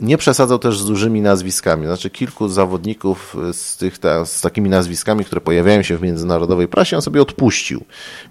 Nie 0.00 0.18
przesadzał 0.18 0.58
też 0.58 0.78
z 0.78 0.86
dużymi 0.86 1.20
nazwiskami, 1.20 1.86
znaczy 1.86 2.10
kilku 2.10 2.48
zawodników 2.48 3.36
z, 3.52 3.76
tych, 3.76 3.98
ta, 3.98 4.24
z 4.24 4.40
takimi 4.40 4.70
nazwiskami, 4.70 5.24
które 5.24 5.40
pojawiają 5.40 5.82
się 5.82 5.96
w 5.96 6.02
międzynarodowej 6.02 6.68
prasie, 6.68 6.96
on 6.96 7.02
sobie 7.02 7.22
odpuścił. 7.22 7.84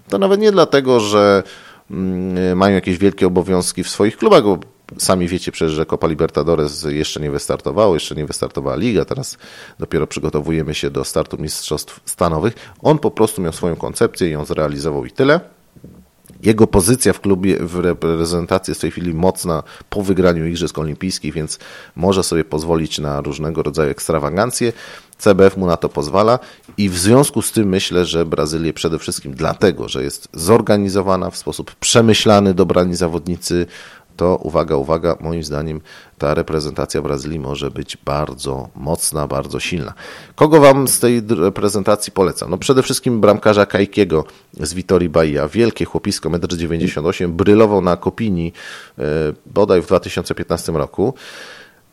To 0.08 0.18
nawet 0.18 0.40
nie 0.40 0.52
dlatego, 0.52 1.00
że 1.00 1.42
mm, 1.90 2.58
mają 2.58 2.74
jakieś 2.74 2.98
wielkie 2.98 3.26
obowiązki 3.26 3.84
w 3.84 3.88
swoich 3.88 4.16
klubach, 4.16 4.42
bo 4.42 4.58
Sami 4.98 5.28
wiecie 5.28 5.52
przecież, 5.52 5.72
że 5.72 5.86
Copa 5.86 6.06
Libertadores 6.06 6.82
jeszcze 6.82 7.20
nie 7.20 7.30
wystartowało, 7.30 7.94
jeszcze 7.94 8.14
nie 8.14 8.26
wystartowała 8.26 8.76
Liga, 8.76 9.04
teraz 9.04 9.38
dopiero 9.78 10.06
przygotowujemy 10.06 10.74
się 10.74 10.90
do 10.90 11.04
startu 11.04 11.38
Mistrzostw 11.38 12.00
Stanowych. 12.04 12.54
On 12.82 12.98
po 12.98 13.10
prostu 13.10 13.42
miał 13.42 13.52
swoją 13.52 13.76
koncepcję 13.76 14.30
ją 14.30 14.44
zrealizował 14.44 15.04
i 15.06 15.10
tyle. 15.10 15.40
Jego 16.42 16.66
pozycja 16.66 17.12
w 17.12 17.20
klubie, 17.20 17.56
w 17.60 17.78
reprezentacji 17.78 18.70
jest 18.70 18.80
w 18.80 18.82
tej 18.82 18.90
chwili 18.90 19.14
mocna 19.14 19.62
po 19.90 20.02
wygraniu 20.02 20.46
Igrzysk 20.46 20.78
Olimpijskich, 20.78 21.34
więc 21.34 21.58
może 21.96 22.22
sobie 22.22 22.44
pozwolić 22.44 22.98
na 22.98 23.20
różnego 23.20 23.62
rodzaju 23.62 23.90
ekstrawagancje. 23.90 24.72
CBF 25.18 25.56
mu 25.56 25.66
na 25.66 25.76
to 25.76 25.88
pozwala 25.88 26.38
i 26.76 26.88
w 26.88 26.98
związku 26.98 27.42
z 27.42 27.52
tym 27.52 27.68
myślę, 27.68 28.04
że 28.04 28.26
Brazylię 28.26 28.72
przede 28.72 28.98
wszystkim 28.98 29.34
dlatego, 29.34 29.88
że 29.88 30.02
jest 30.02 30.28
zorganizowana 30.32 31.30
w 31.30 31.36
sposób 31.36 31.74
przemyślany, 31.74 32.54
dobrani 32.54 32.96
zawodnicy, 32.96 33.66
to 34.16 34.36
uwaga, 34.36 34.76
uwaga, 34.76 35.16
moim 35.20 35.44
zdaniem 35.44 35.80
ta 36.18 36.34
reprezentacja 36.34 37.02
Brazylii 37.02 37.38
może 37.38 37.70
być 37.70 37.96
bardzo 37.96 38.68
mocna, 38.76 39.26
bardzo 39.26 39.60
silna. 39.60 39.94
Kogo 40.34 40.60
Wam 40.60 40.88
z 40.88 41.00
tej 41.00 41.22
reprezentacji 41.28 42.12
polecam? 42.12 42.50
No 42.50 42.58
przede 42.58 42.82
wszystkim 42.82 43.20
bramkarza 43.20 43.66
Kajkiego 43.66 44.24
z 44.60 44.74
Vitorii 44.74 45.08
Bahia. 45.08 45.48
Wielkie 45.48 45.84
chłopisko, 45.84 46.30
1,98 46.30 47.24
m, 47.24 47.32
brylował 47.32 47.80
na 47.82 47.96
Kopini 47.96 48.52
e, 48.98 49.02
bodaj 49.46 49.82
w 49.82 49.86
2015 49.86 50.72
roku. 50.72 51.14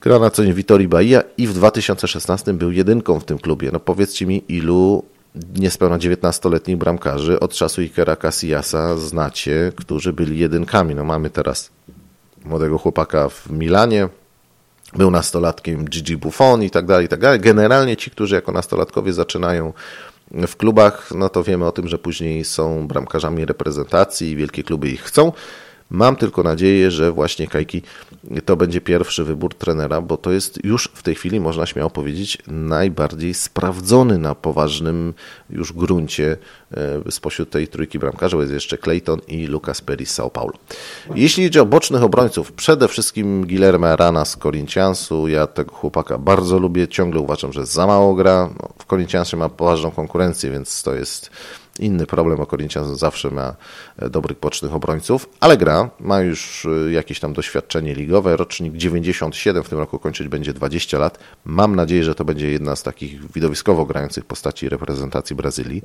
Gra 0.02 0.20
na 0.20 0.30
co 0.30 0.44
dzień 0.44 0.54
Vitorii 0.54 0.88
Bahia 0.88 1.22
i 1.38 1.48
w 1.48 1.54
2016 1.54 2.54
był 2.54 2.72
jedynką 2.72 3.20
w 3.20 3.26
tym 3.26 3.40
klubie. 3.40 3.70
No 3.74 3.80
powiedzcie 3.80 4.26
mi, 4.26 4.44
ilu 4.48 5.04
niespełna 5.56 5.98
19-letnich 5.98 6.78
bramkarzy 6.78 7.40
od 7.40 7.54
czasu 7.54 7.82
Ikera 7.82 8.16
Casillasa 8.16 8.98
znacie, 8.98 9.72
którzy 9.76 10.14
byli 10.14 10.40
jedynkami. 10.40 10.96
No 10.96 11.04
mamy 11.04 11.30
teraz 11.30 11.72
młodego 12.46 12.78
chłopaka 12.78 13.30
w 13.30 13.50
Milanie, 13.52 14.10
był 14.96 15.12
nastolatkiem 15.12 15.86
Gigi 15.86 16.18
Buffon 16.18 16.64
i 16.64 16.70
tak 16.70 16.86
dalej, 16.86 17.06
i 17.06 17.10
tak 17.10 17.20
dalej. 17.20 17.40
Generalnie 17.40 17.98
ci, 17.98 18.12
którzy 18.12 18.36
jako 18.36 18.52
nastolatkowie 18.52 19.14
zaczynają 19.14 19.74
w 20.32 20.56
klubach, 20.56 21.12
no 21.16 21.30
to 21.30 21.44
wiemy 21.44 21.66
o 21.66 21.72
tym, 21.72 21.88
że 21.88 21.98
później 21.98 22.46
są 22.46 22.88
bramkarzami 22.88 23.46
reprezentacji 23.46 24.32
i 24.32 24.36
wielkie 24.36 24.64
kluby 24.64 24.90
ich 24.90 25.02
chcą. 25.02 25.32
Mam 25.90 26.16
tylko 26.16 26.44
nadzieję, 26.44 26.92
że 26.92 27.12
właśnie 27.12 27.48
Kajki 27.48 27.82
to 28.46 28.56
będzie 28.56 28.82
pierwszy 28.82 29.24
wybór 29.24 29.56
trenera, 29.56 30.02
bo 30.02 30.18
to 30.18 30.32
jest 30.32 30.60
już 30.64 30.90
w 30.94 31.04
tej 31.04 31.16
chwili, 31.16 31.40
można 31.40 31.66
śmiało 31.66 31.90
powiedzieć, 31.90 32.38
najbardziej 32.48 33.34
sprawdzony 33.34 34.18
na 34.18 34.36
poważnym 34.36 35.14
już 35.50 35.74
gruncie 35.74 36.38
e, 36.72 37.12
spośród 37.12 37.50
tej 37.50 37.68
trójki 37.68 38.00
bramkarzy. 38.00 38.38
Jest 38.38 38.54
jeszcze 38.54 38.78
Clayton 38.78 39.20
i 39.28 39.48
Lucas 39.48 39.82
Perry 39.82 40.06
z 40.06 40.20
São 40.20 40.30
Paulo. 40.30 40.54
Jeśli 41.16 41.46
idzie 41.46 41.62
o 41.62 41.66
bocznych 41.66 42.04
obrońców, 42.04 42.52
przede 42.52 42.88
wszystkim 42.88 43.48
Guilherme 43.48 43.92
Arana 43.92 44.26
z 44.26 44.38
Corinthiansu. 44.38 45.28
Ja 45.28 45.48
tego 45.48 45.74
chłopaka 45.74 46.18
bardzo 46.18 46.60
lubię, 46.60 46.88
ciągle 46.88 47.22
uważam, 47.22 47.54
że 47.54 47.66
za 47.66 47.88
mało 47.88 48.16
gra. 48.16 48.50
No, 48.60 48.70
w 48.78 48.86
Corinthiansie 48.86 49.38
ma 49.38 49.50
poważną 49.50 49.92
konkurencję, 49.92 50.52
więc 50.52 50.84
to 50.84 50.96
jest 50.96 51.32
inny 51.80 52.06
problem, 52.06 52.40
o 52.40 52.46
Corinthians 52.46 53.00
zawsze 53.00 53.32
ma 53.32 53.56
e, 53.98 54.10
dobrych 54.10 54.40
bocznych 54.40 54.74
obrońców, 54.74 55.30
ale 55.40 55.58
gra, 55.58 55.90
ma 56.00 56.22
już 56.22 56.66
e, 56.66 56.92
jakieś 56.92 57.20
tam 57.20 57.34
doświadczenie 57.34 57.96
ligowe, 57.96 58.38
rocznik 58.38 58.74
97, 58.78 59.64
w 59.64 59.70
tym 59.70 59.80
roku 59.80 60.00
kończyć 60.00 60.28
będzie 60.28 60.54
20 60.54 61.00
lat. 61.00 61.20
Mam 61.46 61.76
nadzieję, 61.76 62.04
że 62.04 62.16
to 62.16 62.26
będzie 62.26 62.52
jedna 62.52 62.76
z 62.76 62.84
takich 62.84 63.32
widowiskowo 63.32 63.86
grających 63.86 64.26
postaci 64.26 64.70
reprezentacji 64.70 65.36
Brazylii. 65.36 65.82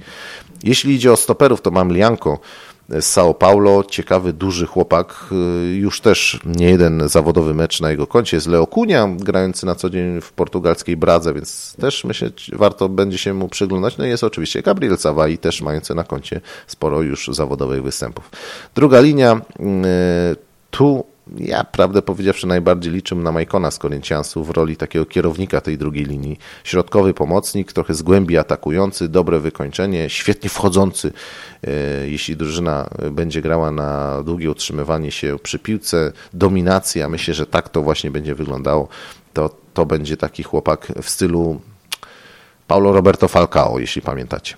Jeśli 0.62 0.94
idzie 0.94 1.12
o 1.12 1.16
stoperów, 1.16 1.62
to 1.62 1.70
mam 1.70 1.92
Lianko, 1.92 2.38
z 2.88 3.16
São 3.16 3.34
Paulo. 3.34 3.84
Ciekawy, 3.84 4.32
duży 4.32 4.66
chłopak. 4.66 5.26
Y, 5.32 5.74
już 5.74 6.00
też 6.00 6.40
nie 6.44 6.70
jeden 6.70 7.08
zawodowy 7.08 7.54
mecz 7.54 7.80
na 7.80 7.90
jego 7.90 8.06
koncie. 8.06 8.36
Jest 8.36 8.46
Leo 8.46 8.66
Kunia, 8.66 9.08
grający 9.18 9.66
na 9.66 9.74
co 9.74 9.90
dzień 9.90 10.20
w 10.20 10.32
portugalskiej 10.32 10.96
Bradze, 10.96 11.34
więc 11.34 11.76
też 11.80 12.04
myślę, 12.04 12.30
warto 12.52 12.88
będzie 12.88 13.18
się 13.18 13.34
mu 13.34 13.48
przyglądać. 13.48 13.98
No 13.98 14.06
i 14.06 14.08
jest 14.08 14.24
oczywiście 14.24 14.62
Gabriel 14.62 14.98
Savai, 14.98 15.38
też 15.38 15.62
mający 15.62 15.94
na 15.94 16.04
koncie 16.04 16.40
sporo 16.66 17.02
już 17.02 17.28
zawodowych 17.32 17.82
występów. 17.82 18.30
Druga 18.74 19.00
linia, 19.00 19.40
y, 19.60 20.36
tu 20.70 21.04
ja, 21.38 21.64
prawdę 21.64 22.02
powiedziawszy, 22.02 22.46
najbardziej 22.46 22.92
liczę 22.92 23.14
na 23.14 23.32
Majkona 23.32 23.70
z 23.70 23.78
Korynciansu 23.78 24.44
w 24.44 24.50
roli 24.50 24.76
takiego 24.76 25.06
kierownika 25.06 25.60
tej 25.60 25.78
drugiej 25.78 26.04
linii. 26.04 26.38
Środkowy 26.64 27.14
pomocnik, 27.14 27.72
trochę 27.72 27.94
z 27.94 28.02
głębi 28.02 28.38
atakujący, 28.38 29.08
dobre 29.08 29.40
wykończenie, 29.40 30.10
świetnie 30.10 30.50
wchodzący, 30.50 31.12
e, 31.66 31.70
jeśli 32.08 32.36
drużyna 32.36 32.90
będzie 33.10 33.42
grała 33.42 33.70
na 33.70 34.22
długie 34.22 34.50
utrzymywanie 34.50 35.10
się 35.10 35.36
przy 35.42 35.58
piłce, 35.58 36.12
dominacja. 36.32 37.08
Myślę, 37.08 37.34
że 37.34 37.46
tak 37.46 37.68
to 37.68 37.82
właśnie 37.82 38.10
będzie 38.10 38.34
wyglądało. 38.34 38.88
To, 39.32 39.50
to 39.74 39.86
będzie 39.86 40.16
taki 40.16 40.42
chłopak 40.42 40.92
w 41.02 41.10
stylu 41.10 41.60
Paulo 42.66 42.92
Roberto 42.92 43.28
Falcao, 43.28 43.78
jeśli 43.78 44.02
pamiętacie. 44.02 44.56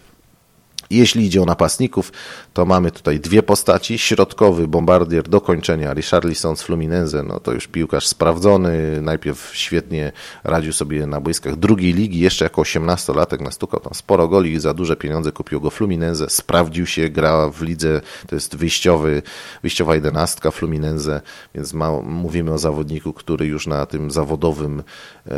Jeśli 0.90 1.26
idzie 1.26 1.42
o 1.42 1.44
napastników, 1.44 2.12
to 2.52 2.64
mamy 2.64 2.90
tutaj 2.90 3.20
dwie 3.20 3.42
postaci. 3.42 3.98
Środkowy 3.98 4.68
bombardier 4.68 5.28
do 5.28 5.40
kończenia, 5.40 5.94
Richarlison 5.94 6.56
z 6.56 6.62
Fluminense, 6.62 7.22
no 7.22 7.40
to 7.40 7.52
już 7.52 7.66
piłkarz 7.66 8.06
sprawdzony, 8.06 9.02
najpierw 9.02 9.50
świetnie 9.54 10.12
radził 10.44 10.72
sobie 10.72 11.06
na 11.06 11.20
boiskach 11.20 11.56
drugiej 11.56 11.92
ligi, 11.92 12.20
jeszcze 12.20 12.44
jako 12.44 12.62
18-latek 12.62 13.40
nastukał 13.40 13.80
tam 13.80 13.94
sporo 13.94 14.28
goli 14.28 14.52
i 14.52 14.60
za 14.60 14.74
duże 14.74 14.96
pieniądze 14.96 15.32
kupił 15.32 15.60
go 15.60 15.70
Fluminense, 15.70 16.30
sprawdził 16.30 16.86
się, 16.86 17.08
gra 17.08 17.48
w 17.50 17.62
lidze, 17.62 18.00
to 18.26 18.34
jest 18.34 18.56
wyjściowy, 18.56 19.22
wyjściowa 19.62 19.94
jedenastka 19.94 20.50
Fluminense, 20.50 21.20
więc 21.54 21.72
ma, 21.72 22.00
mówimy 22.02 22.52
o 22.52 22.58
zawodniku, 22.58 23.12
który 23.12 23.46
już 23.46 23.66
na 23.66 23.86
tym 23.86 24.10
zawodowym 24.10 24.82
e, 25.26 25.32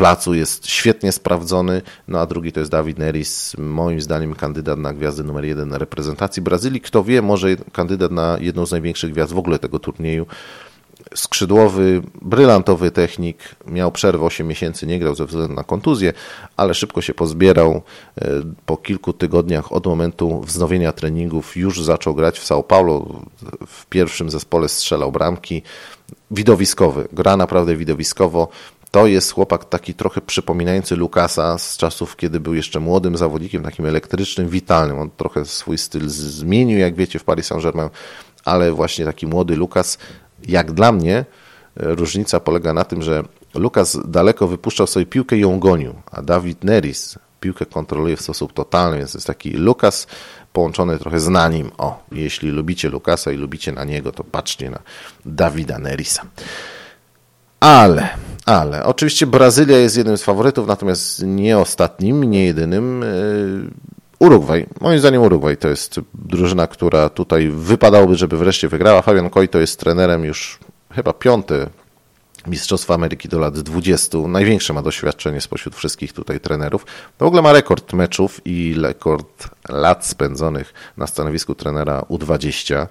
placu 0.00 0.34
jest 0.34 0.66
świetnie 0.66 1.12
sprawdzony, 1.12 1.82
no 2.08 2.20
a 2.20 2.26
drugi 2.26 2.52
to 2.52 2.60
jest 2.60 2.72
Dawid 2.72 2.98
Neris, 2.98 3.56
moim 3.58 4.00
zdaniem 4.00 4.34
kandydat 4.34 4.78
na 4.78 4.92
gwiazdę 4.92 5.22
numer 5.22 5.44
jeden 5.44 5.74
reprezentacji 5.74 6.42
Brazylii. 6.42 6.80
Kto 6.80 7.04
wie, 7.04 7.22
może 7.22 7.56
kandydat 7.72 8.12
na 8.12 8.36
jedną 8.40 8.66
z 8.66 8.72
największych 8.72 9.12
gwiazd 9.12 9.32
w 9.32 9.38
ogóle 9.38 9.58
tego 9.58 9.78
turnieju. 9.78 10.26
Skrzydłowy, 11.14 12.02
brylantowy 12.22 12.90
technik, 12.90 13.38
miał 13.66 13.92
przerwę 13.92 14.24
8 14.24 14.46
miesięcy, 14.46 14.86
nie 14.86 14.98
grał 14.98 15.14
ze 15.14 15.26
względu 15.26 15.54
na 15.54 15.64
kontuzję, 15.64 16.12
ale 16.56 16.74
szybko 16.74 17.02
się 17.02 17.14
pozbierał. 17.14 17.82
E, 18.18 18.28
po 18.66 18.76
kilku 18.76 19.12
tygodniach 19.12 19.72
od 19.72 19.86
momentu 19.86 20.40
wznowienia 20.40 20.92
treningów 20.92 21.56
już 21.56 21.82
zaczął 21.82 22.14
grać 22.14 22.38
w 22.38 22.44
São 22.44 22.62
Paulo. 22.62 23.22
W 23.66 23.86
pierwszym 23.86 24.30
zespole 24.30 24.68
strzelał 24.68 25.12
bramki. 25.12 25.62
Widowiskowy, 26.30 27.08
gra 27.12 27.36
naprawdę 27.36 27.76
widowiskowo 27.76 28.48
to 28.90 29.06
jest 29.06 29.32
chłopak 29.32 29.64
taki 29.64 29.94
trochę 29.94 30.20
przypominający 30.20 30.96
Lukasa 30.96 31.58
z 31.58 31.76
czasów, 31.76 32.16
kiedy 32.16 32.40
był 32.40 32.54
jeszcze 32.54 32.80
młodym 32.80 33.16
zawodnikiem, 33.16 33.62
takim 33.62 33.86
elektrycznym, 33.86 34.48
witalnym. 34.48 34.98
On 34.98 35.10
trochę 35.16 35.44
swój 35.44 35.78
styl 35.78 36.08
zmienił, 36.08 36.78
jak 36.78 36.94
wiecie, 36.94 37.18
w 37.18 37.24
Paris 37.24 37.46
Saint-Germain, 37.46 37.90
ale 38.44 38.72
właśnie 38.72 39.04
taki 39.04 39.26
młody 39.26 39.56
Lukas, 39.56 39.98
jak 40.48 40.72
dla 40.72 40.92
mnie, 40.92 41.16
e, 41.16 41.24
różnica 41.76 42.40
polega 42.40 42.72
na 42.72 42.84
tym, 42.84 43.02
że 43.02 43.24
Lukas 43.54 43.98
daleko 44.04 44.48
wypuszczał 44.48 44.86
sobie 44.86 45.06
piłkę 45.06 45.36
i 45.36 45.40
ją 45.40 45.60
gonił, 45.60 45.94
a 46.10 46.22
Dawid 46.22 46.64
Neris 46.64 47.18
piłkę 47.40 47.66
kontroluje 47.66 48.16
w 48.16 48.20
sposób 48.20 48.52
totalny, 48.52 48.98
więc 48.98 49.14
jest 49.14 49.26
taki 49.26 49.50
Lukas 49.50 50.06
połączony 50.52 50.98
trochę 50.98 51.20
z 51.20 51.52
nim. 51.52 51.70
O, 51.78 52.02
jeśli 52.12 52.50
lubicie 52.50 52.88
Lukasa 52.88 53.32
i 53.32 53.36
lubicie 53.36 53.72
na 53.72 53.84
niego, 53.84 54.12
to 54.12 54.24
patrzcie 54.24 54.70
na 54.70 54.78
Dawida 55.24 55.78
Nerisa. 55.78 56.22
Ale, 57.60 58.08
ale, 58.46 58.84
oczywiście 58.84 59.26
Brazylia 59.26 59.78
jest 59.78 59.96
jednym 59.96 60.16
z 60.16 60.22
faworytów, 60.22 60.66
natomiast 60.66 61.22
nie 61.26 61.58
ostatnim, 61.58 62.24
nie 62.24 62.44
jedynym. 62.44 63.02
E, 63.02 63.06
Urugwaj. 64.18 64.66
Moim 64.80 64.98
zdaniem 64.98 65.22
Urugwaj 65.22 65.56
to 65.56 65.68
jest 65.68 66.00
drużyna, 66.14 66.66
która 66.66 67.08
tutaj 67.08 67.48
wypadałoby, 67.48 68.16
żeby 68.16 68.36
wreszcie 68.36 68.68
wygrała. 68.68 69.02
Fabian 69.02 69.30
to 69.50 69.58
jest 69.58 69.80
trenerem 69.80 70.24
już 70.24 70.58
chyba 70.90 71.12
piąty 71.12 71.66
Mistrzostwa 72.46 72.94
Ameryki 72.94 73.28
do 73.28 73.38
lat 73.38 73.58
20. 73.58 74.18
Największe 74.18 74.72
ma 74.72 74.82
doświadczenie 74.82 75.40
spośród 75.40 75.76
wszystkich 75.76 76.12
tutaj 76.12 76.40
trenerów. 76.40 76.86
W 77.18 77.22
ogóle 77.22 77.42
ma 77.42 77.52
rekord 77.52 77.92
meczów 77.92 78.40
i 78.44 78.74
rekord 78.82 79.48
lat 79.68 80.06
spędzonych 80.06 80.74
na 80.96 81.06
stanowisku 81.06 81.54
trenera 81.54 82.00
U20. 82.00 82.86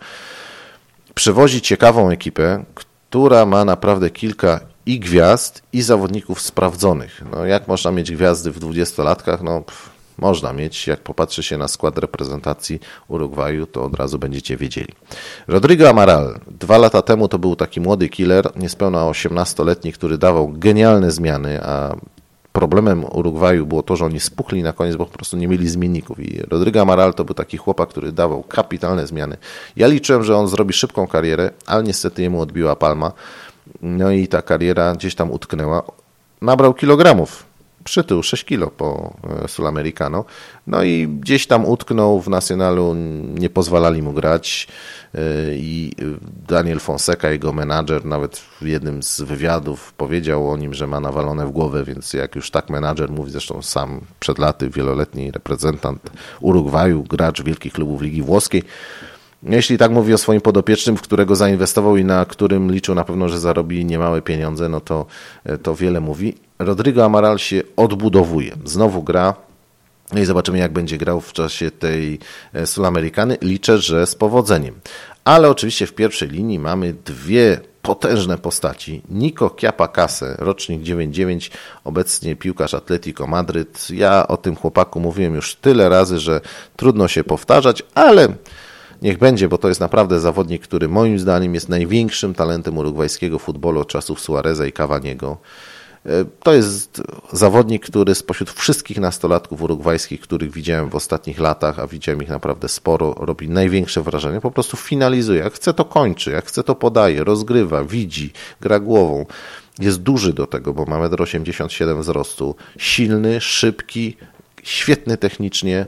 Przywozi 1.15 1.61
ciekawą 1.61 2.09
ekipę, 2.09 2.63
która 3.09 3.45
ma 3.45 3.65
naprawdę 3.65 4.09
kilka 4.09 4.59
i 4.85 4.99
gwiazd, 4.99 5.61
i 5.73 5.81
zawodników 5.81 6.41
sprawdzonych. 6.41 7.21
No, 7.31 7.45
jak 7.45 7.67
można 7.67 7.91
mieć 7.91 8.11
gwiazdy 8.11 8.51
w 8.51 8.59
dwudziestolatkach? 8.59 9.41
No, 9.41 9.61
pff, 9.61 9.89
można 10.17 10.53
mieć. 10.53 10.87
Jak 10.87 10.99
popatrzy 10.99 11.43
się 11.43 11.57
na 11.57 11.67
skład 11.67 11.97
reprezentacji 11.97 12.79
Urugwaju, 13.07 13.65
to 13.65 13.83
od 13.83 13.95
razu 13.95 14.19
będziecie 14.19 14.57
wiedzieli. 14.57 14.93
Rodrigo 15.47 15.89
Amaral. 15.89 16.39
Dwa 16.47 16.77
lata 16.77 17.01
temu 17.01 17.27
to 17.27 17.39
był 17.39 17.55
taki 17.55 17.81
młody 17.81 18.09
killer, 18.09 18.49
niespełna 18.55 18.99
18-letni, 18.99 19.93
który 19.93 20.17
dawał 20.17 20.49
genialne 20.49 21.11
zmiany, 21.11 21.63
a 21.63 21.95
problemem 22.53 23.05
Urugwaju 23.05 23.65
było 23.65 23.83
to, 23.83 23.95
że 23.95 24.05
oni 24.05 24.19
spuchli 24.19 24.63
na 24.63 24.73
koniec, 24.73 24.95
bo 24.95 25.05
po 25.05 25.13
prostu 25.13 25.37
nie 25.37 25.47
mieli 25.47 25.69
zmienników. 25.69 26.19
I 26.19 26.41
Rodrigo 26.49 26.81
Amaral 26.81 27.13
to 27.13 27.25
był 27.25 27.35
taki 27.35 27.57
chłopak, 27.57 27.89
który 27.89 28.11
dawał 28.11 28.43
kapitalne 28.43 29.07
zmiany. 29.07 29.37
Ja 29.75 29.87
liczyłem, 29.87 30.23
że 30.23 30.37
on 30.37 30.47
zrobi 30.47 30.73
szybką 30.73 31.07
karierę, 31.07 31.51
ale 31.65 31.83
niestety 31.83 32.21
jemu 32.21 32.41
odbiła 32.41 32.75
palma. 32.75 33.11
No 33.81 34.11
i 34.11 34.27
ta 34.27 34.41
kariera 34.41 34.95
gdzieś 34.95 35.15
tam 35.15 35.31
utknęła. 35.31 35.83
Nabrał 36.41 36.73
kilogramów. 36.73 37.48
Przytył 37.83 38.23
6 38.23 38.45
kilo 38.45 38.67
po 38.67 39.13
e, 39.43 39.47
Sulamericano. 39.47 40.25
No 40.67 40.83
i 40.83 41.07
gdzieś 41.07 41.47
tam 41.47 41.65
utknął 41.65 42.21
w 42.21 42.29
Nacionalu, 42.29 42.95
nie 43.33 43.49
pozwalali 43.49 44.01
mu 44.01 44.13
grać 44.13 44.67
e, 45.15 45.19
i 45.55 45.91
Daniel 46.47 46.79
Fonseca, 46.79 47.29
jego 47.29 47.53
menadżer, 47.53 48.05
nawet 48.05 48.37
w 48.37 48.65
jednym 48.65 49.03
z 49.03 49.21
wywiadów 49.21 49.93
powiedział 49.93 50.51
o 50.51 50.57
nim, 50.57 50.73
że 50.73 50.87
ma 50.87 50.99
nawalone 50.99 51.45
w 51.45 51.51
głowę, 51.51 51.83
więc 51.83 52.13
jak 52.13 52.35
już 52.35 52.51
tak 52.51 52.69
menadżer 52.69 53.11
mówi, 53.11 53.31
zresztą 53.31 53.61
sam 53.61 54.01
przed 54.19 54.39
laty 54.39 54.69
wieloletni 54.69 55.31
reprezentant 55.31 56.11
Urugwaju, 56.39 57.03
gracz 57.03 57.43
wielkich 57.43 57.73
klubów 57.73 58.01
Ligi 58.01 58.21
Włoskiej, 58.21 58.63
jeśli 59.43 59.77
tak 59.77 59.91
mówi 59.91 60.13
o 60.13 60.17
swoim 60.17 60.41
podopiecznym, 60.41 60.97
w 60.97 61.01
którego 61.01 61.35
zainwestował 61.35 61.97
i 61.97 62.05
na 62.05 62.25
którym 62.25 62.71
liczył 62.71 62.95
na 62.95 63.03
pewno, 63.03 63.29
że 63.29 63.39
zarobi 63.39 63.85
niemałe 63.85 64.21
pieniądze, 64.21 64.69
no 64.69 64.81
to, 64.81 65.05
to 65.63 65.75
wiele 65.75 65.99
mówi. 65.99 66.35
Rodrigo 66.59 67.05
Amaral 67.05 67.39
się 67.39 67.61
odbudowuje. 67.75 68.51
Znowu 68.65 69.03
gra. 69.03 69.33
No 70.13 70.19
i 70.19 70.25
zobaczymy, 70.25 70.57
jak 70.57 70.73
będzie 70.73 70.97
grał 70.97 71.21
w 71.21 71.33
czasie 71.33 71.71
tej 71.71 72.19
e, 72.53 72.67
Sulamerykany. 72.67 73.37
Liczę, 73.41 73.77
że 73.77 74.07
z 74.07 74.15
powodzeniem. 74.15 74.75
Ale 75.25 75.49
oczywiście 75.49 75.87
w 75.87 75.93
pierwszej 75.93 76.29
linii 76.29 76.59
mamy 76.59 76.93
dwie 77.05 77.59
potężne 77.81 78.37
postaci. 78.37 79.01
Nico 79.09 79.55
Chiapacase, 79.59 80.35
rocznik 80.37 80.81
99, 80.81 81.51
obecnie 81.83 82.35
piłkarz 82.35 82.73
Atletico 82.73 83.27
Madryt. 83.27 83.87
Ja 83.89 84.27
o 84.27 84.37
tym 84.37 84.55
chłopaku 84.55 84.99
mówiłem 84.99 85.35
już 85.35 85.55
tyle 85.55 85.89
razy, 85.89 86.19
że 86.19 86.41
trudno 86.75 87.07
się 87.07 87.23
powtarzać, 87.23 87.83
ale 87.95 88.27
niech 89.01 89.17
będzie, 89.17 89.49
bo 89.49 89.57
to 89.57 89.67
jest 89.67 89.79
naprawdę 89.79 90.19
zawodnik, 90.19 90.63
który 90.63 90.87
moim 90.87 91.19
zdaniem 91.19 91.53
jest 91.53 91.69
największym 91.69 92.33
talentem 92.33 92.77
urugwajskiego 92.77 93.39
futbolu 93.39 93.79
od 93.79 93.87
czasów 93.87 94.19
Suareza 94.19 94.65
i 94.65 94.71
Cavaniego. 94.71 95.37
E, 96.05 96.25
to 96.43 96.53
jest 96.53 97.01
zawodnik, 97.33 97.85
który 97.85 98.15
spośród 98.15 98.49
wszystkich 98.51 98.97
nastolatków 98.97 99.61
urugwajskich, 99.61 100.21
których 100.21 100.51
widziałem 100.51 100.89
w 100.89 100.95
ostatnich 100.95 101.39
latach, 101.39 101.79
a 101.79 101.87
widziałem 101.87 102.23
ich 102.23 102.29
naprawdę 102.29 102.69
sporo, 102.69 103.13
robi 103.17 103.49
największe 103.49 104.01
wrażenie. 104.01 104.41
Po 104.41 104.51
prostu 104.51 104.77
finalizuje. 104.77 105.39
Jak 105.39 105.53
chce, 105.53 105.73
to 105.73 105.85
kończy. 105.85 106.31
Jak 106.31 106.45
chce, 106.45 106.63
to 106.63 106.75
podaje, 106.75 107.23
rozgrywa, 107.23 107.83
widzi, 107.83 108.33
gra 108.61 108.79
głową. 108.79 109.25
Jest 109.79 110.01
duży 110.01 110.33
do 110.33 110.47
tego, 110.47 110.73
bo 110.73 110.85
ma 110.85 110.97
1,87 111.09 111.91
m 111.91 112.01
wzrostu. 112.01 112.55
Silny, 112.77 113.41
szybki, 113.41 114.17
świetny 114.63 115.17
technicznie 115.17 115.85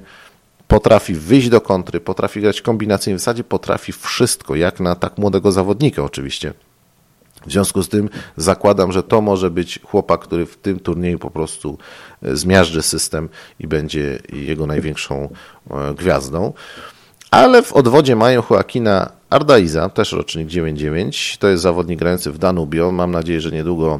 potrafi 0.72 1.14
wyjść 1.14 1.50
do 1.50 1.62
kontry, 1.62 2.00
potrafi 2.00 2.42
grać 2.42 2.62
kombinacyjnie, 2.62 3.18
w 3.18 3.20
zasadzie 3.20 3.44
potrafi 3.44 3.92
wszystko, 3.92 4.56
jak 4.56 4.80
na 4.80 4.96
tak 4.96 5.18
młodego 5.18 5.52
zawodnika 5.52 6.04
oczywiście. 6.04 6.54
W 7.48 7.52
związku 7.52 7.84
z 7.84 7.90
tym 7.90 8.10
zakładam, 8.38 8.92
że 8.92 9.04
to 9.04 9.22
może 9.22 9.52
być 9.52 9.80
chłopak, 9.84 10.22
który 10.22 10.46
w 10.46 10.58
tym 10.58 10.80
turnieju 10.80 11.20
po 11.20 11.32
prostu 11.32 11.78
e, 12.24 12.36
zmiażdży 12.36 12.82
system 12.82 13.30
i 13.60 13.68
będzie 13.68 14.20
jego 14.34 14.68
największą 14.68 15.30
e, 15.72 15.94
gwiazdą. 15.94 16.54
Ale 17.32 17.64
w 17.64 17.74
odwodzie 17.74 18.16
mają 18.16 18.44
Joaquina 18.50 19.12
Ardaiza, 19.30 19.90
też 19.90 20.12
rocznik 20.12 20.48
9-9. 20.48 21.38
To 21.38 21.48
jest 21.48 21.64
zawodnik 21.64 22.00
grający 22.00 22.32
w 22.32 22.38
Danubio. 22.38 22.92
Mam 22.92 23.12
nadzieję, 23.12 23.42
że 23.42 23.52
niedługo 23.52 24.00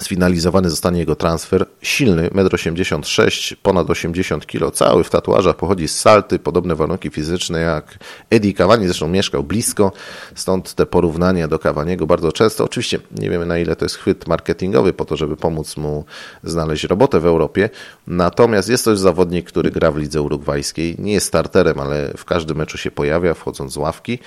Sfinalizowany 0.00 0.70
zostanie 0.70 0.98
jego 0.98 1.16
transfer. 1.16 1.66
Silny, 1.82 2.30
1,86 2.30 3.52
m, 3.52 3.58
ponad 3.62 3.90
80 3.90 4.46
kg, 4.46 4.76
cały 4.76 5.04
w 5.04 5.10
tatuażach, 5.10 5.56
pochodzi 5.56 5.88
z 5.88 6.00
Salty, 6.00 6.38
podobne 6.38 6.74
warunki 6.74 7.10
fizyczne 7.10 7.60
jak 7.60 7.98
Eddie 8.30 8.54
Cavani, 8.54 8.86
zresztą 8.86 9.08
mieszkał 9.08 9.42
blisko, 9.42 9.92
stąd 10.34 10.74
te 10.74 10.86
porównania 10.86 11.48
do 11.48 11.58
Cavaniego 11.58 12.06
bardzo 12.06 12.32
często. 12.32 12.64
Oczywiście 12.64 13.00
nie 13.18 13.30
wiemy 13.30 13.46
na 13.46 13.58
ile 13.58 13.76
to 13.76 13.84
jest 13.84 13.96
chwyt 13.96 14.28
marketingowy 14.28 14.92
po 14.92 15.04
to, 15.04 15.16
żeby 15.16 15.36
pomóc 15.36 15.76
mu 15.76 16.04
znaleźć 16.44 16.84
robotę 16.84 17.20
w 17.20 17.26
Europie, 17.26 17.70
natomiast 18.06 18.68
jest 18.68 18.84
to 18.84 18.90
już 18.90 19.00
zawodnik, 19.00 19.46
który 19.46 19.70
gra 19.70 19.90
w 19.90 19.96
lidze 19.96 20.22
urugwajskiej, 20.22 20.96
nie 20.98 21.12
jest 21.12 21.26
starterem, 21.26 21.80
ale 21.80 22.12
w 22.16 22.24
każdym 22.24 22.56
meczu 22.56 22.78
się 22.78 22.90
pojawia, 22.90 23.34
wchodząc 23.34 23.72
z 23.72 23.76
ławki. 23.76 24.18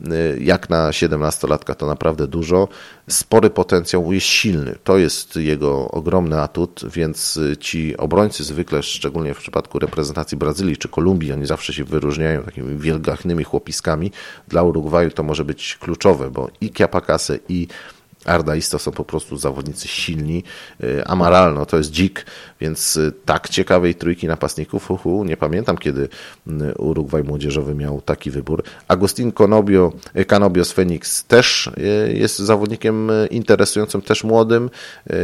Y, 0.00 0.38
jak 0.40 0.70
na 0.70 0.90
17-latka 0.90 1.74
to 1.74 1.86
naprawdę 1.86 2.26
dużo. 2.26 2.68
Spory 3.08 3.50
potencjał 3.50 4.12
jest 4.12 4.26
silny. 4.26 4.74
To 4.84 4.98
jest 4.98 5.36
jego 5.36 5.90
ogromny 5.90 6.40
atut, 6.40 6.82
więc 6.92 7.36
y, 7.36 7.56
ci 7.56 7.96
obrońcy 7.96 8.44
zwykle, 8.44 8.82
szczególnie 8.82 9.34
w 9.34 9.38
przypadku 9.38 9.78
reprezentacji 9.78 10.38
Brazylii 10.38 10.76
czy 10.76 10.88
Kolumbii, 10.88 11.32
oni 11.32 11.46
zawsze 11.46 11.72
się 11.72 11.84
wyróżniają 11.84 12.42
takimi 12.42 12.78
wielgachnymi 12.78 13.44
chłopiskami. 13.44 14.12
Dla 14.48 14.62
Urugwaju 14.62 15.10
to 15.10 15.22
może 15.22 15.44
być 15.44 15.76
kluczowe, 15.80 16.30
bo 16.30 16.50
i 16.60 16.70
Kiapakase 16.70 17.38
i 17.48 17.68
Ardaisto 18.26 18.78
są 18.78 18.92
po 18.92 19.04
prostu 19.04 19.36
zawodnicy 19.36 19.88
silni. 19.88 20.42
Y, 20.84 21.04
Amaral, 21.06 21.54
no 21.54 21.66
to 21.66 21.76
jest 21.78 21.90
dzik, 21.90 22.26
więc 22.60 22.96
y, 22.96 23.12
tak 23.24 23.48
ciekawej 23.48 23.94
trójki 23.94 24.26
napastników, 24.26 24.90
uhu, 24.90 25.24
nie 25.24 25.36
pamiętam 25.36 25.78
kiedy 25.78 26.08
y, 26.46 26.74
Urugwaj 26.78 27.24
młodzieżowy 27.24 27.74
miał 27.74 28.00
taki 28.00 28.30
wybór. 28.30 28.62
Agustin 28.88 29.32
Conobio, 29.32 29.92
Canobio 30.26 30.64
z 30.64 30.72
Phoenix 30.72 31.24
też 31.24 31.70
jest 32.14 32.38
zawodnikiem 32.38 33.10
interesującym, 33.30 34.02
też 34.02 34.24
młodym. 34.24 34.70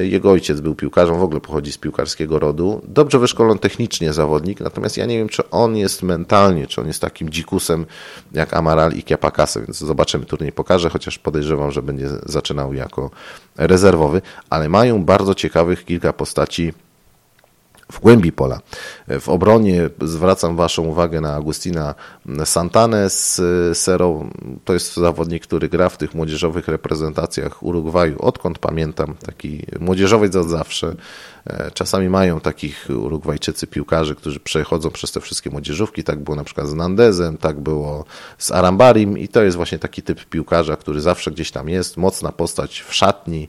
Jego 0.02 0.30
ojciec 0.30 0.60
był 0.60 0.74
piłkarzem, 0.74 1.18
w 1.18 1.22
ogóle 1.22 1.40
pochodzi 1.40 1.72
z 1.72 1.78
piłkarskiego 1.78 2.38
rodu. 2.38 2.82
Dobrze 2.88 3.18
wyszkolony 3.18 3.60
technicznie 3.60 4.12
zawodnik, 4.12 4.60
natomiast 4.60 4.96
ja 4.96 5.06
nie 5.06 5.18
wiem, 5.18 5.28
czy 5.28 5.50
on 5.50 5.76
jest 5.76 6.02
mentalnie, 6.02 6.66
czy 6.66 6.80
on 6.80 6.86
jest 6.86 7.00
takim 7.00 7.30
dzikusem 7.30 7.86
jak 8.32 8.54
Amaral 8.54 8.92
i 8.92 9.02
Kiapakase, 9.02 9.60
więc 9.60 9.78
zobaczymy, 9.78 10.24
turniej 10.24 10.52
pokaże, 10.52 10.90
chociaż 10.90 11.18
podejrzewam, 11.18 11.70
że 11.70 11.82
będzie 11.82 12.08
zaczynał 12.26 12.74
jak 12.74 12.91
jako 12.92 13.10
rezerwowy, 13.56 14.22
ale 14.50 14.68
mają 14.68 15.04
bardzo 15.04 15.34
ciekawych 15.34 15.84
kilka 15.84 16.12
postaci 16.12 16.72
w 17.92 18.00
głębi 18.00 18.32
pola. 18.32 18.60
W 19.20 19.28
obronie 19.28 19.90
zwracam 20.02 20.56
Waszą 20.56 20.82
uwagę 20.82 21.20
na 21.20 21.34
Agustina 21.34 21.94
Santanę 22.44 23.10
z 23.10 23.40
Sero. 23.78 24.24
To 24.64 24.72
jest 24.72 24.96
zawodnik, 24.96 25.42
który 25.42 25.68
gra 25.68 25.88
w 25.88 25.96
tych 25.96 26.14
młodzieżowych 26.14 26.68
reprezentacjach 26.68 27.62
Urugwaju. 27.62 28.16
Odkąd 28.18 28.58
pamiętam, 28.58 29.14
taki 29.26 29.66
młodzieżowiec 29.80 30.36
od 30.36 30.48
zawsze. 30.48 30.94
E, 31.46 31.70
czasami 31.70 32.08
mają 32.08 32.40
takich 32.40 32.86
Urugwajczycy 32.90 33.66
piłkarzy, 33.66 34.14
którzy 34.14 34.40
przechodzą 34.40 34.90
przez 34.90 35.12
te 35.12 35.20
wszystkie 35.20 35.50
młodzieżówki. 35.50 36.04
Tak 36.04 36.20
było 36.20 36.36
na 36.36 36.44
przykład 36.44 36.68
z 36.68 36.74
Nandezem, 36.74 37.36
tak 37.36 37.60
było 37.60 38.04
z 38.38 38.50
Arambarim 38.52 39.18
i 39.18 39.28
to 39.28 39.42
jest 39.42 39.56
właśnie 39.56 39.78
taki 39.78 40.02
typ 40.02 40.24
piłkarza, 40.24 40.76
który 40.76 41.00
zawsze 41.00 41.30
gdzieś 41.30 41.50
tam 41.50 41.68
jest. 41.68 41.96
Mocna 41.96 42.32
postać 42.32 42.80
w 42.80 42.94
szatni, 42.94 43.48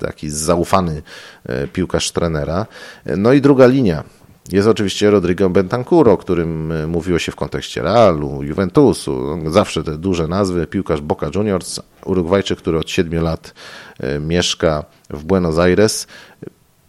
taki 0.00 0.30
zaufany 0.30 1.02
e, 1.46 1.68
piłkarz 1.68 2.10
trenera. 2.10 2.66
E, 3.04 3.16
no 3.16 3.32
i 3.32 3.40
druga 3.40 3.66
linia. 3.66 4.04
Jest 4.52 4.68
oczywiście 4.68 5.10
Rodrigo 5.10 5.50
Bentancuro, 5.50 6.12
o 6.12 6.16
którym 6.16 6.72
mówiło 6.90 7.18
się 7.18 7.32
w 7.32 7.36
kontekście 7.36 7.82
Realu, 7.82 8.42
Juventusu, 8.42 9.38
zawsze 9.50 9.84
te 9.84 9.98
duże 9.98 10.28
nazwy, 10.28 10.66
piłkarz 10.66 11.00
Boca 11.00 11.30
Juniors, 11.34 11.80
Urugwajczyk, 12.04 12.58
który 12.58 12.78
od 12.78 12.90
7 12.90 13.22
lat 13.22 13.54
mieszka 14.20 14.84
w 15.10 15.24
Buenos 15.24 15.58
Aires. 15.58 16.06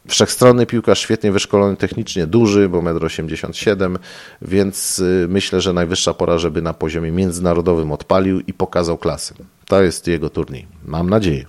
Wszechstronny 0.08 0.66
piłkarz, 0.66 1.00
świetnie 1.00 1.32
wyszkolony 1.32 1.78
technicznie, 1.78 2.28
duży, 2.28 2.70
bo 2.70 2.82
1,87 2.82 3.86
m, 3.86 4.00
więc 4.42 5.00
y, 5.00 5.26
myślę, 5.30 5.62
że 5.62 5.74
najwyższa 5.74 6.14
pora, 6.14 6.38
żeby 6.38 6.62
na 6.62 6.74
poziomie 6.74 7.12
międzynarodowym 7.12 7.92
odpalił 7.92 8.40
i 8.40 8.54
pokazał 8.54 8.98
klasę. 8.98 9.36
To 9.66 9.84
jest 9.84 10.08
jego 10.08 10.30
turniej. 10.30 10.68
Mam 10.86 11.10
nadzieję. 11.10 11.46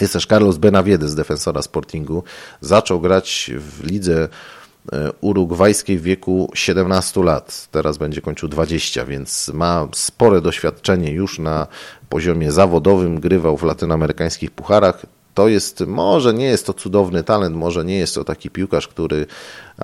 Jest 0.00 0.12
też 0.12 0.26
Carlos 0.26 0.56
Benavides, 0.56 1.14
defensora 1.14 1.62
Sportingu. 1.62 2.24
Zaczął 2.60 3.00
grać 3.00 3.50
w 3.58 3.84
lidze 3.84 4.28
y, 4.28 4.96
urugwajskiej 5.20 5.98
w 5.98 6.02
wieku 6.02 6.50
17 6.54 7.22
lat. 7.22 7.68
Teraz 7.70 7.98
będzie 7.98 8.20
kończył 8.20 8.48
20, 8.48 9.04
więc 9.04 9.48
ma 9.54 9.88
spore 9.94 10.40
doświadczenie 10.40 11.12
już 11.12 11.38
na 11.38 11.66
poziomie 12.08 12.52
zawodowym. 12.52 13.20
Grywał 13.20 13.56
w 13.56 13.62
latynoamerykańskich 13.62 14.50
pucharach 14.50 15.06
to 15.34 15.48
jest, 15.48 15.80
może 15.86 16.34
nie 16.34 16.44
jest 16.44 16.66
to 16.66 16.72
cudowny 16.72 17.24
talent, 17.24 17.56
może 17.56 17.84
nie 17.84 17.98
jest 17.98 18.14
to 18.14 18.24
taki 18.24 18.50
piłkarz, 18.50 18.88
który 18.88 19.26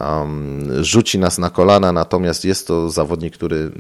um, 0.00 0.84
rzuci 0.84 1.18
nas 1.18 1.38
na 1.38 1.50
kolana, 1.50 1.92
natomiast 1.92 2.44
jest 2.44 2.66
to 2.66 2.90
zawodnik, 2.90 3.34
który 3.34 3.70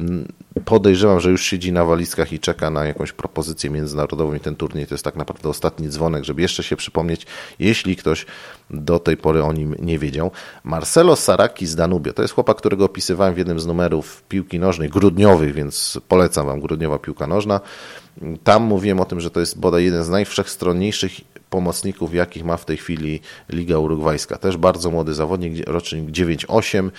podejrzewam, 0.64 1.20
że 1.20 1.30
już 1.30 1.44
siedzi 1.44 1.72
na 1.72 1.84
walizkach 1.84 2.32
i 2.32 2.38
czeka 2.38 2.70
na 2.70 2.84
jakąś 2.84 3.12
propozycję 3.12 3.70
międzynarodową 3.70 4.34
i 4.34 4.40
ten 4.40 4.56
turniej 4.56 4.86
to 4.86 4.94
jest 4.94 5.04
tak 5.04 5.16
naprawdę 5.16 5.48
ostatni 5.48 5.88
dzwonek, 5.88 6.24
żeby 6.24 6.42
jeszcze 6.42 6.62
się 6.62 6.76
przypomnieć, 6.76 7.26
jeśli 7.58 7.96
ktoś 7.96 8.26
do 8.70 8.98
tej 8.98 9.16
pory 9.16 9.44
o 9.44 9.52
nim 9.52 9.74
nie 9.78 9.98
wiedział. 9.98 10.30
Marcelo 10.64 11.16
Saraki 11.16 11.66
z 11.66 11.76
Danubio, 11.76 12.12
to 12.12 12.22
jest 12.22 12.34
chłopak, 12.34 12.56
którego 12.56 12.84
opisywałem 12.84 13.34
w 13.34 13.38
jednym 13.38 13.60
z 13.60 13.66
numerów 13.66 14.22
piłki 14.28 14.58
nożnej, 14.58 14.88
grudniowych, 14.88 15.54
więc 15.54 16.00
polecam 16.08 16.46
Wam 16.46 16.60
grudniowa 16.60 16.98
piłka 16.98 17.26
nożna. 17.26 17.60
Tam 18.44 18.62
mówiłem 18.62 19.00
o 19.00 19.04
tym, 19.04 19.20
że 19.20 19.30
to 19.30 19.40
jest 19.40 19.58
bodaj 19.58 19.84
jeden 19.84 20.04
z 20.04 20.08
najwszechstronniejszych 20.08 21.12
pomocników, 21.50 22.14
jakich 22.14 22.44
ma 22.44 22.56
w 22.56 22.64
tej 22.64 22.76
chwili 22.76 23.20
Liga 23.48 23.78
Urugwajska. 23.78 24.38
Też 24.38 24.56
bardzo 24.56 24.90
młody 24.90 25.14
zawodnik, 25.14 25.68
rocznik 25.68 26.10
9-8, 26.10 26.90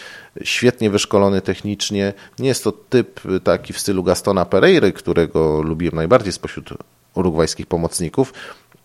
świetnie 0.43 0.89
wyszkolony 0.89 1.41
technicznie. 1.41 2.13
Nie 2.39 2.47
jest 2.47 2.63
to 2.63 2.71
typ 2.71 3.21
taki 3.43 3.73
w 3.73 3.79
stylu 3.79 4.03
Gastona 4.03 4.45
Pereiry, 4.45 4.91
którego 4.93 5.61
lubiłem 5.61 5.95
najbardziej 5.95 6.33
spośród 6.33 6.69
urugwajskich 7.15 7.65
pomocników, 7.65 8.33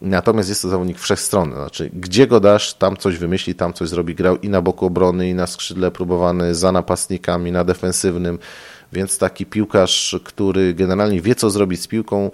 Natomiast 0.00 0.48
jest 0.48 0.62
to 0.62 0.68
zawodnik 0.68 0.98
wszechstronny, 0.98 1.55
znaczy 1.55 1.90
gdzie 1.92 2.26
go 2.26 2.40
dasz, 2.40 2.74
tam 2.74 2.96
coś 2.96 3.18
wymyśli, 3.18 3.55
tam 3.55 3.72
coś 3.72 3.88
zrobi. 3.88 4.14
Grał 4.14 4.37
i 4.37 4.48
na 4.48 4.62
boku 4.62 4.87
obrony, 4.87 5.29
i 5.29 5.35
na 5.35 5.46
skrzydle 5.46 5.90
próbowany, 5.90 6.55
za 6.55 6.72
napastnikami, 6.72 7.52
na 7.52 7.64
defensywnym. 7.64 8.38
Więc 8.92 9.18
taki 9.18 9.46
piłkarz, 9.46 10.16
który 10.24 10.74
generalnie 10.74 11.20
wie, 11.20 11.35
co 11.35 11.50
zrobić 11.50 11.81
z 11.83 11.87
piłką, 11.87 12.31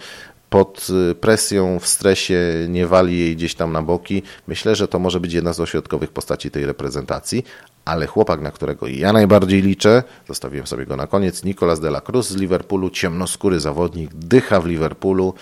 pod 0.53 0.89
presją, 1.21 1.79
w 1.79 1.87
stresie, 1.87 2.67
nie 2.69 2.87
wali 2.87 3.19
jej 3.19 3.37
gdzieś 3.37 3.55
tam 3.55 3.73
na 3.73 3.83
boki. 3.83 4.23
Myślę, 4.47 4.77
że 4.77 4.89
to 4.89 4.99
może 4.99 5.21
być 5.21 5.33
jedna 5.33 5.53
z 5.53 5.61
ośrodkowych 5.61 6.11
postaci 6.11 6.51
tej 6.51 6.67
reprezentacji, 6.67 7.45
ale 7.85 8.07
chłopak, 8.07 8.41
na 8.41 8.51
którego 8.51 8.87
ja 8.87 9.13
najbardziej 9.13 9.63
liczę, 9.63 10.03
zostawiłem 10.29 10.67
sobie 10.67 10.87
go 10.87 10.97
na 10.97 11.07
koniec, 11.07 11.45
Nicolas 11.45 11.81
de 11.81 11.89
la 11.89 12.01
Cruz 12.01 12.29
z 12.29 12.37
Liverpoolu, 12.37 12.91
ciemnoskóry 12.91 13.61
zawodnik, 13.61 14.11
dycha 14.15 14.61
w 14.61 14.67
Liverpoolu, 14.67 15.35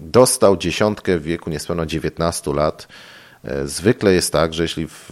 dostał 0.00 0.56
dziesiątkę 0.56 1.18
w 1.18 1.22
wieku 1.22 1.50
niespełna 1.50 1.86
19 1.86 2.52
lat. 2.52 2.88
E, 3.44 3.66
zwykle 3.66 4.12
jest 4.14 4.32
tak, 4.32 4.54
że 4.54 4.62
jeśli 4.62 4.86
w 4.86 5.10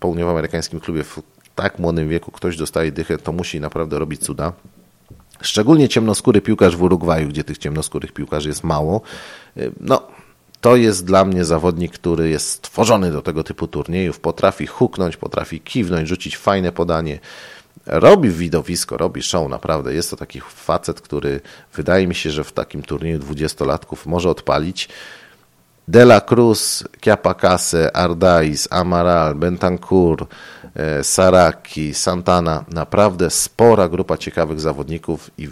południowoamerykańskim 0.00 0.80
klubie 0.80 1.04
w 1.04 1.22
tak 1.54 1.78
młodym 1.78 2.08
wieku 2.08 2.30
ktoś 2.30 2.56
dostaje 2.56 2.92
dychę, 2.92 3.18
to 3.18 3.32
musi 3.32 3.60
naprawdę 3.60 3.98
robić 3.98 4.20
cuda. 4.20 4.52
Szczególnie 5.42 5.88
ciemnoskóry 5.88 6.40
piłkarz 6.40 6.76
w 6.76 6.82
Urugwaju, 6.82 7.28
gdzie 7.28 7.44
tych 7.44 7.58
ciemnoskórych 7.58 8.12
piłkarzy 8.12 8.48
jest 8.48 8.64
mało. 8.64 9.00
E, 9.56 9.60
no, 9.80 10.02
to 10.60 10.76
jest 10.76 11.04
dla 11.04 11.24
mnie 11.24 11.44
zawodnik, 11.44 11.92
który 11.92 12.28
jest 12.28 12.50
stworzony 12.50 13.12
do 13.12 13.22
tego 13.22 13.44
typu 13.44 13.66
turniejów. 13.66 14.20
Potrafi 14.20 14.66
huknąć, 14.66 15.16
potrafi 15.16 15.60
kiwnąć, 15.60 16.08
rzucić 16.08 16.36
fajne 16.36 16.72
podanie. 16.72 17.18
Robi 17.86 18.30
widowisko, 18.30 18.96
robi 18.96 19.22
show, 19.22 19.50
naprawdę. 19.50 19.94
Jest 19.94 20.10
to 20.10 20.16
taki 20.16 20.40
facet, 20.40 21.00
który 21.00 21.40
wydaje 21.74 22.06
mi 22.06 22.14
się, 22.14 22.30
że 22.30 22.44
w 22.44 22.52
takim 22.52 22.82
turnieju 22.82 23.18
dwudziestolatków 23.18 24.06
może 24.06 24.30
odpalić. 24.30 24.88
De 25.88 26.02
La 26.02 26.20
Cruz, 26.20 26.84
Chiapacase, 27.00 27.90
Ardais, 27.96 28.68
Amaral, 28.70 29.34
Bentancur, 29.34 30.26
e, 30.74 31.04
Saraki, 31.04 31.94
Santana. 31.94 32.64
Naprawdę 32.68 33.30
spora 33.30 33.88
grupa 33.88 34.16
ciekawych 34.16 34.60
zawodników 34.60 35.30
i 35.38 35.48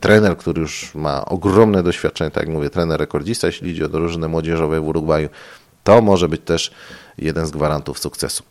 trener, 0.00 0.36
który 0.36 0.60
już 0.60 0.94
ma 0.94 1.24
ogromne 1.24 1.82
doświadczenie, 1.82 2.30
tak 2.30 2.42
jak 2.42 2.52
mówię, 2.52 2.70
trener 2.70 3.00
rekordzista, 3.00 3.46
jeśli 3.46 3.70
idzie 3.70 3.84
o 3.84 3.88
drużynę 3.88 4.28
młodzieżowe 4.28 4.80
w 4.80 4.88
Urugwaju, 4.88 5.28
to 5.84 6.02
może 6.02 6.28
być 6.28 6.42
też 6.44 6.70
jeden 7.18 7.46
z 7.46 7.50
gwarantów 7.50 7.98
sukcesu. 7.98 8.42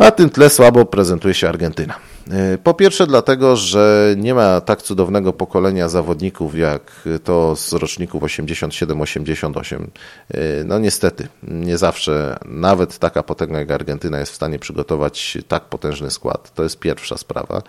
Na 0.00 0.10
tym 0.10 0.30
tle 0.30 0.50
słabo 0.50 0.84
prezentuje 0.84 1.34
się 1.34 1.48
Argentyna. 1.48 1.94
E, 2.30 2.58
po 2.58 2.74
pierwsze 2.74 3.06
dlatego, 3.06 3.56
że 3.56 4.14
nie 4.16 4.34
ma 4.34 4.60
tak 4.60 4.82
cudownego 4.82 5.32
pokolenia 5.32 5.88
zawodników 5.88 6.58
jak 6.58 7.08
to 7.24 7.56
z 7.56 7.72
roczników 7.72 8.22
87-88. 8.22 9.86
E, 10.30 10.38
no 10.64 10.78
niestety, 10.78 11.28
nie 11.42 11.78
zawsze 11.78 12.38
nawet 12.44 12.98
taka 12.98 13.22
potęga 13.22 13.58
jak 13.58 13.70
Argentyna 13.70 14.18
jest 14.18 14.32
w 14.32 14.34
stanie 14.34 14.58
przygotować 14.58 15.38
tak 15.48 15.64
potężny 15.64 16.10
skład. 16.10 16.54
To 16.54 16.62
jest 16.62 16.78
pierwsza 16.78 17.16
sprawa. 17.16 17.62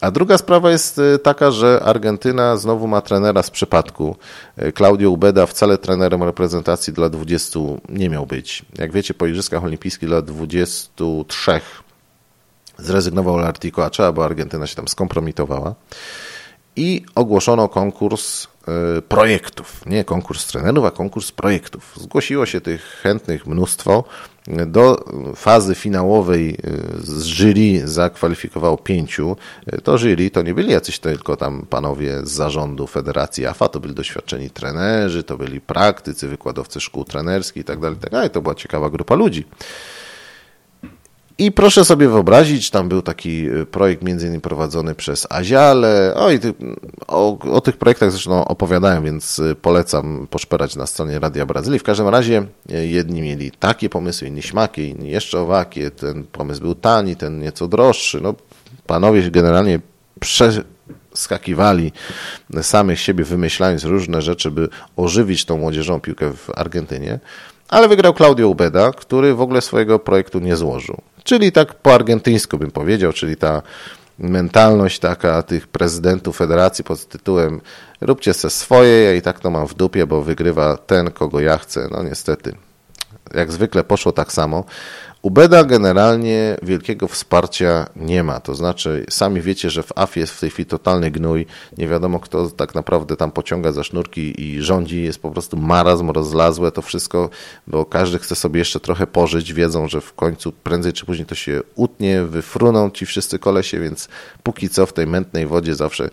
A 0.00 0.10
druga 0.10 0.38
sprawa 0.38 0.70
jest 0.70 0.98
y, 0.98 1.18
taka, 1.18 1.50
że 1.50 1.80
Argentyna 1.84 2.56
znowu 2.56 2.86
ma 2.86 3.00
trenera 3.00 3.42
z 3.42 3.50
przypadku. 3.50 4.16
Y, 4.62 4.72
Claudio 4.72 5.10
Ubeda 5.10 5.46
wcale 5.46 5.78
trenerem 5.78 6.22
reprezentacji 6.22 6.92
dla 6.92 7.08
20 7.08 7.60
nie 7.88 8.10
miał 8.10 8.26
być. 8.26 8.64
Jak 8.78 8.92
wiecie, 8.92 9.14
po 9.14 9.26
Igrzyskach 9.26 9.64
Olimpijskich 9.64 10.08
dla 10.08 10.22
23 10.22 11.60
zrezygnował 12.78 13.38
Lartico 13.38 13.84
Acea, 13.84 14.12
bo 14.12 14.24
Argentyna 14.24 14.66
się 14.66 14.76
tam 14.76 14.88
skompromitowała. 14.88 15.74
I 16.76 17.04
ogłoszono 17.14 17.68
konkurs 17.68 18.44
y, 18.98 19.02
projektów. 19.02 19.86
Nie 19.86 20.04
konkurs 20.04 20.46
trenerów, 20.46 20.84
a 20.84 20.90
konkurs 20.90 21.32
projektów. 21.32 21.94
Zgłosiło 22.00 22.46
się 22.46 22.60
tych 22.60 22.82
chętnych 23.02 23.46
mnóstwo. 23.46 24.04
Do 24.66 25.04
fazy 25.36 25.74
finałowej 25.74 26.50
y, 26.50 26.56
z 27.02 27.24
jury 27.24 27.88
zakwalifikowało 27.88 28.76
pięciu. 28.76 29.36
Y, 29.74 29.80
to 29.80 29.98
jury 29.98 30.30
to 30.30 30.42
nie 30.42 30.54
byli 30.54 30.72
jacyś 30.72 30.98
tylko 30.98 31.36
tam 31.36 31.66
panowie 31.70 32.26
z 32.26 32.30
zarządu 32.30 32.86
Federacji 32.86 33.46
AFA, 33.46 33.68
to 33.68 33.80
byli 33.80 33.94
doświadczeni 33.94 34.50
trenerzy, 34.50 35.22
to 35.22 35.36
byli 35.36 35.60
praktycy, 35.60 36.28
wykładowcy 36.28 36.80
szkół 36.80 37.04
trenerskich 37.04 37.56
itd. 37.56 37.80
Tak 37.80 37.90
itd. 37.90 38.10
Tak 38.10 38.32
to 38.32 38.42
była 38.42 38.54
ciekawa 38.54 38.90
grupa 38.90 39.14
ludzi. 39.14 39.44
I 41.40 41.52
proszę 41.52 41.84
sobie 41.84 42.08
wyobrazić, 42.08 42.70
tam 42.70 42.88
był 42.88 43.02
taki 43.02 43.50
y, 43.50 43.66
projekt 43.66 44.02
między 44.02 44.26
innymi 44.26 44.40
prowadzony 44.40 44.94
przez 44.94 45.26
Aziale. 45.30 46.12
Oj, 46.16 46.40
o, 47.06 47.38
o 47.38 47.60
tych 47.60 47.76
projektach 47.76 48.10
zresztą 48.10 48.44
opowiadałem, 48.44 49.04
więc 49.04 49.38
y, 49.38 49.54
polecam 49.54 50.26
poszperać 50.30 50.76
na 50.76 50.86
stronie 50.86 51.18
Radia 51.18 51.46
Brazylii. 51.46 51.78
W 51.78 51.82
każdym 51.82 52.08
razie 52.08 52.46
y, 52.70 52.86
jedni 52.86 53.22
mieli 53.22 53.50
takie 53.50 53.88
pomysły, 53.88 54.28
inni 54.28 54.42
śmakie, 54.42 54.88
inni 54.88 55.10
jeszcze 55.10 55.40
owakie. 55.40 55.90
Ten 55.90 56.24
pomysł 56.24 56.60
był 56.60 56.74
tani, 56.74 57.16
ten 57.16 57.40
nieco 57.40 57.68
droższy. 57.68 58.20
No, 58.20 58.34
panowie 58.86 59.30
generalnie 59.30 59.80
przeskakiwali 60.20 61.92
samych 62.62 63.00
siebie, 63.00 63.24
wymyślając 63.24 63.84
różne 63.84 64.22
rzeczy, 64.22 64.50
by 64.50 64.68
ożywić 64.96 65.44
tą 65.44 65.58
młodzieżową 65.58 66.00
piłkę 66.00 66.32
w 66.32 66.50
Argentynie. 66.54 67.18
Ale 67.68 67.88
wygrał 67.88 68.14
Claudio 68.14 68.48
Ubeda, 68.48 68.92
który 68.92 69.34
w 69.34 69.40
ogóle 69.40 69.60
swojego 69.60 69.98
projektu 69.98 70.38
nie 70.38 70.56
złożył. 70.56 70.96
Czyli 71.24 71.52
tak 71.52 71.74
po 71.74 71.94
argentyńsku 71.94 72.58
bym 72.58 72.70
powiedział, 72.70 73.12
czyli 73.12 73.36
ta 73.36 73.62
mentalność 74.18 74.98
taka 74.98 75.42
tych 75.42 75.66
prezydentów 75.66 76.36
federacji 76.36 76.84
pod 76.84 77.08
tytułem 77.08 77.60
róbcie 78.00 78.34
se 78.34 78.50
swoje, 78.50 79.02
ja 79.02 79.14
i 79.14 79.22
tak 79.22 79.40
to 79.40 79.50
mam 79.50 79.66
w 79.66 79.74
dupie, 79.74 80.06
bo 80.06 80.22
wygrywa 80.22 80.76
ten, 80.76 81.10
kogo 81.10 81.40
ja 81.40 81.58
chcę. 81.58 81.88
No 81.90 82.02
niestety, 82.02 82.54
jak 83.34 83.52
zwykle 83.52 83.84
poszło 83.84 84.12
tak 84.12 84.32
samo. 84.32 84.64
Ubeda 85.22 85.64
generalnie 85.64 86.56
wielkiego 86.62 87.08
wsparcia 87.08 87.86
nie 87.96 88.22
ma. 88.22 88.40
To 88.40 88.54
znaczy, 88.54 89.06
sami 89.10 89.40
wiecie, 89.40 89.70
że 89.70 89.82
w 89.82 89.92
AF 89.94 90.16
jest 90.16 90.32
w 90.32 90.40
tej 90.40 90.50
chwili 90.50 90.66
totalny 90.66 91.10
gnój. 91.10 91.46
Nie 91.78 91.88
wiadomo, 91.88 92.20
kto 92.20 92.50
tak 92.50 92.74
naprawdę 92.74 93.16
tam 93.16 93.30
pociąga 93.30 93.72
za 93.72 93.84
sznurki 93.84 94.42
i 94.42 94.62
rządzi. 94.62 95.02
Jest 95.02 95.22
po 95.22 95.30
prostu 95.30 95.56
marazm, 95.56 96.10
rozlazłe 96.10 96.72
to 96.72 96.82
wszystko, 96.82 97.30
bo 97.66 97.84
każdy 97.84 98.18
chce 98.18 98.36
sobie 98.36 98.58
jeszcze 98.58 98.80
trochę 98.80 99.06
pożyć. 99.06 99.52
Wiedzą, 99.52 99.88
że 99.88 100.00
w 100.00 100.14
końcu 100.14 100.52
prędzej 100.52 100.92
czy 100.92 101.06
później 101.06 101.26
to 101.26 101.34
się 101.34 101.60
utnie, 101.74 102.22
wyfruną 102.22 102.90
ci 102.90 103.06
wszyscy 103.06 103.38
kolesie, 103.38 103.80
więc 103.80 104.08
póki 104.42 104.68
co 104.68 104.86
w 104.86 104.92
tej 104.92 105.06
mętnej 105.06 105.46
wodzie 105.46 105.74
zawsze 105.74 106.10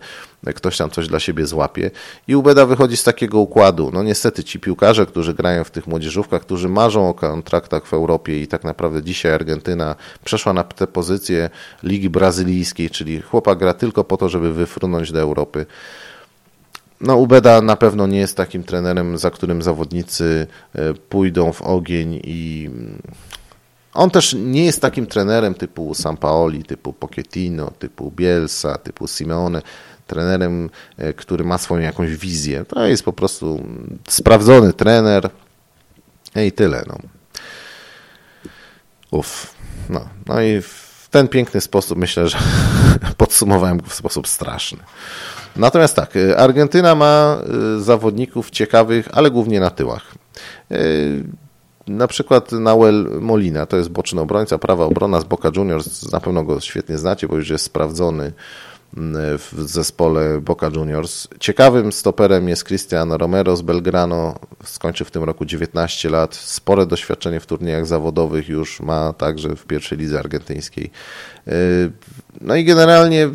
ktoś 0.54 0.76
tam 0.76 0.90
coś 0.90 1.08
dla 1.08 1.20
siebie 1.20 1.46
złapie. 1.46 1.90
I 2.28 2.36
Ubeda 2.36 2.66
wychodzi 2.66 2.96
z 2.96 3.04
takiego 3.04 3.38
układu. 3.38 3.90
No 3.94 4.02
niestety 4.02 4.44
ci 4.44 4.60
piłkarze, 4.60 5.06
którzy 5.06 5.34
grają 5.34 5.64
w 5.64 5.70
tych 5.70 5.86
młodzieżówkach, 5.86 6.42
którzy 6.42 6.68
marzą 6.68 7.08
o 7.08 7.14
kontraktach 7.14 7.86
w 7.86 7.92
Europie 7.92 8.42
i 8.42 8.46
tak 8.46 8.64
naprawdę 8.64 8.95
dzisiaj 9.02 9.32
Argentyna 9.32 9.96
przeszła 10.24 10.52
na 10.52 10.64
tę 10.64 10.86
pozycję 10.86 11.50
Ligi 11.82 12.10
Brazylijskiej, 12.10 12.90
czyli 12.90 13.20
chłopak 13.20 13.58
gra 13.58 13.74
tylko 13.74 14.04
po 14.04 14.16
to, 14.16 14.28
żeby 14.28 14.52
wyfrunąć 14.52 15.12
do 15.12 15.20
Europy. 15.20 15.66
No, 17.00 17.16
Ubeda 17.16 17.60
na 17.60 17.76
pewno 17.76 18.06
nie 18.06 18.18
jest 18.18 18.36
takim 18.36 18.62
trenerem, 18.62 19.18
za 19.18 19.30
którym 19.30 19.62
zawodnicy 19.62 20.46
e, 20.74 20.94
pójdą 20.94 21.52
w 21.52 21.62
ogień 21.62 22.20
i 22.24 22.70
on 23.94 24.10
też 24.10 24.36
nie 24.38 24.64
jest 24.64 24.80
takim 24.80 25.06
trenerem 25.06 25.54
typu 25.54 25.94
Sampaoli, 25.94 26.64
typu 26.64 26.92
Pochettino, 26.92 27.70
typu 27.78 28.10
Bielsa, 28.10 28.78
typu 28.78 29.08
Simeone 29.08 29.62
trenerem, 30.06 30.70
e, 30.96 31.12
który 31.12 31.44
ma 31.44 31.58
swoją 31.58 31.82
jakąś 31.82 32.16
wizję. 32.16 32.64
To 32.64 32.86
jest 32.86 33.02
po 33.02 33.12
prostu 33.12 33.62
sprawdzony 34.08 34.72
trener 34.72 35.30
i 36.46 36.52
tyle. 36.52 36.84
No. 36.88 37.15
Uff. 39.10 39.54
No, 39.90 40.08
no 40.26 40.42
i 40.42 40.62
w 40.62 41.08
ten 41.10 41.28
piękny 41.28 41.60
sposób 41.60 41.98
myślę, 41.98 42.28
że 42.28 42.38
podsumowałem 43.16 43.78
go 43.78 43.86
w 43.86 43.94
sposób 43.94 44.28
straszny. 44.28 44.78
Natomiast 45.56 45.96
tak, 45.96 46.16
e, 46.16 46.36
Argentyna 46.36 46.94
ma 46.94 47.38
e, 47.76 47.80
zawodników 47.80 48.50
ciekawych, 48.50 49.08
ale 49.12 49.30
głównie 49.30 49.60
na 49.60 49.70
tyłach. 49.70 50.14
Na 51.86 52.06
przykład 52.06 52.52
Nauel 52.52 53.08
Molina, 53.20 53.66
to 53.66 53.76
jest 53.76 53.88
boczny 53.88 54.20
obrońca, 54.20 54.58
prawa 54.58 54.84
obrona 54.84 55.20
z 55.20 55.24
Boca 55.24 55.50
Juniors, 55.56 56.12
na 56.12 56.20
pewno 56.20 56.44
go 56.44 56.60
świetnie 56.60 56.98
znacie, 56.98 57.28
bo 57.28 57.36
już 57.36 57.50
jest 57.50 57.64
sprawdzony 57.64 58.32
w 59.38 59.54
zespole 59.56 60.40
Boca 60.40 60.70
Juniors. 60.74 61.28
Ciekawym 61.40 61.92
stoperem 61.92 62.48
jest 62.48 62.64
Cristian 62.64 63.12
Romero 63.12 63.56
z 63.56 63.62
Belgrano. 63.62 64.34
Skończył 64.64 65.06
w 65.06 65.10
tym 65.10 65.24
roku 65.24 65.44
19 65.44 66.10
lat. 66.10 66.34
Spore 66.34 66.86
doświadczenie 66.86 67.40
w 67.40 67.46
turniejach 67.46 67.86
zawodowych 67.86 68.48
już 68.48 68.80
ma 68.80 69.12
także 69.12 69.56
w 69.56 69.64
pierwszej 69.64 69.98
lidze 69.98 70.18
argentyńskiej. 70.18 70.90
No 72.40 72.54
i 72.54 72.64
generalnie 72.64 73.30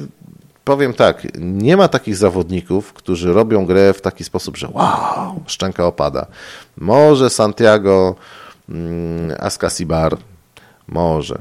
powiem 0.63 0.93
tak, 0.93 1.27
nie 1.39 1.77
ma 1.77 1.87
takich 1.87 2.15
zawodników, 2.15 2.93
którzy 2.93 3.33
robią 3.33 3.65
grę 3.65 3.93
w 3.93 4.01
taki 4.01 4.23
sposób, 4.23 4.57
że 4.57 4.67
wow, 4.73 5.43
szczęka 5.47 5.85
opada. 5.85 6.25
Może 6.77 7.29
Santiago 7.29 8.15
mm, 8.69 9.35
Ascasibar, 9.39 10.17
może. 10.87 11.39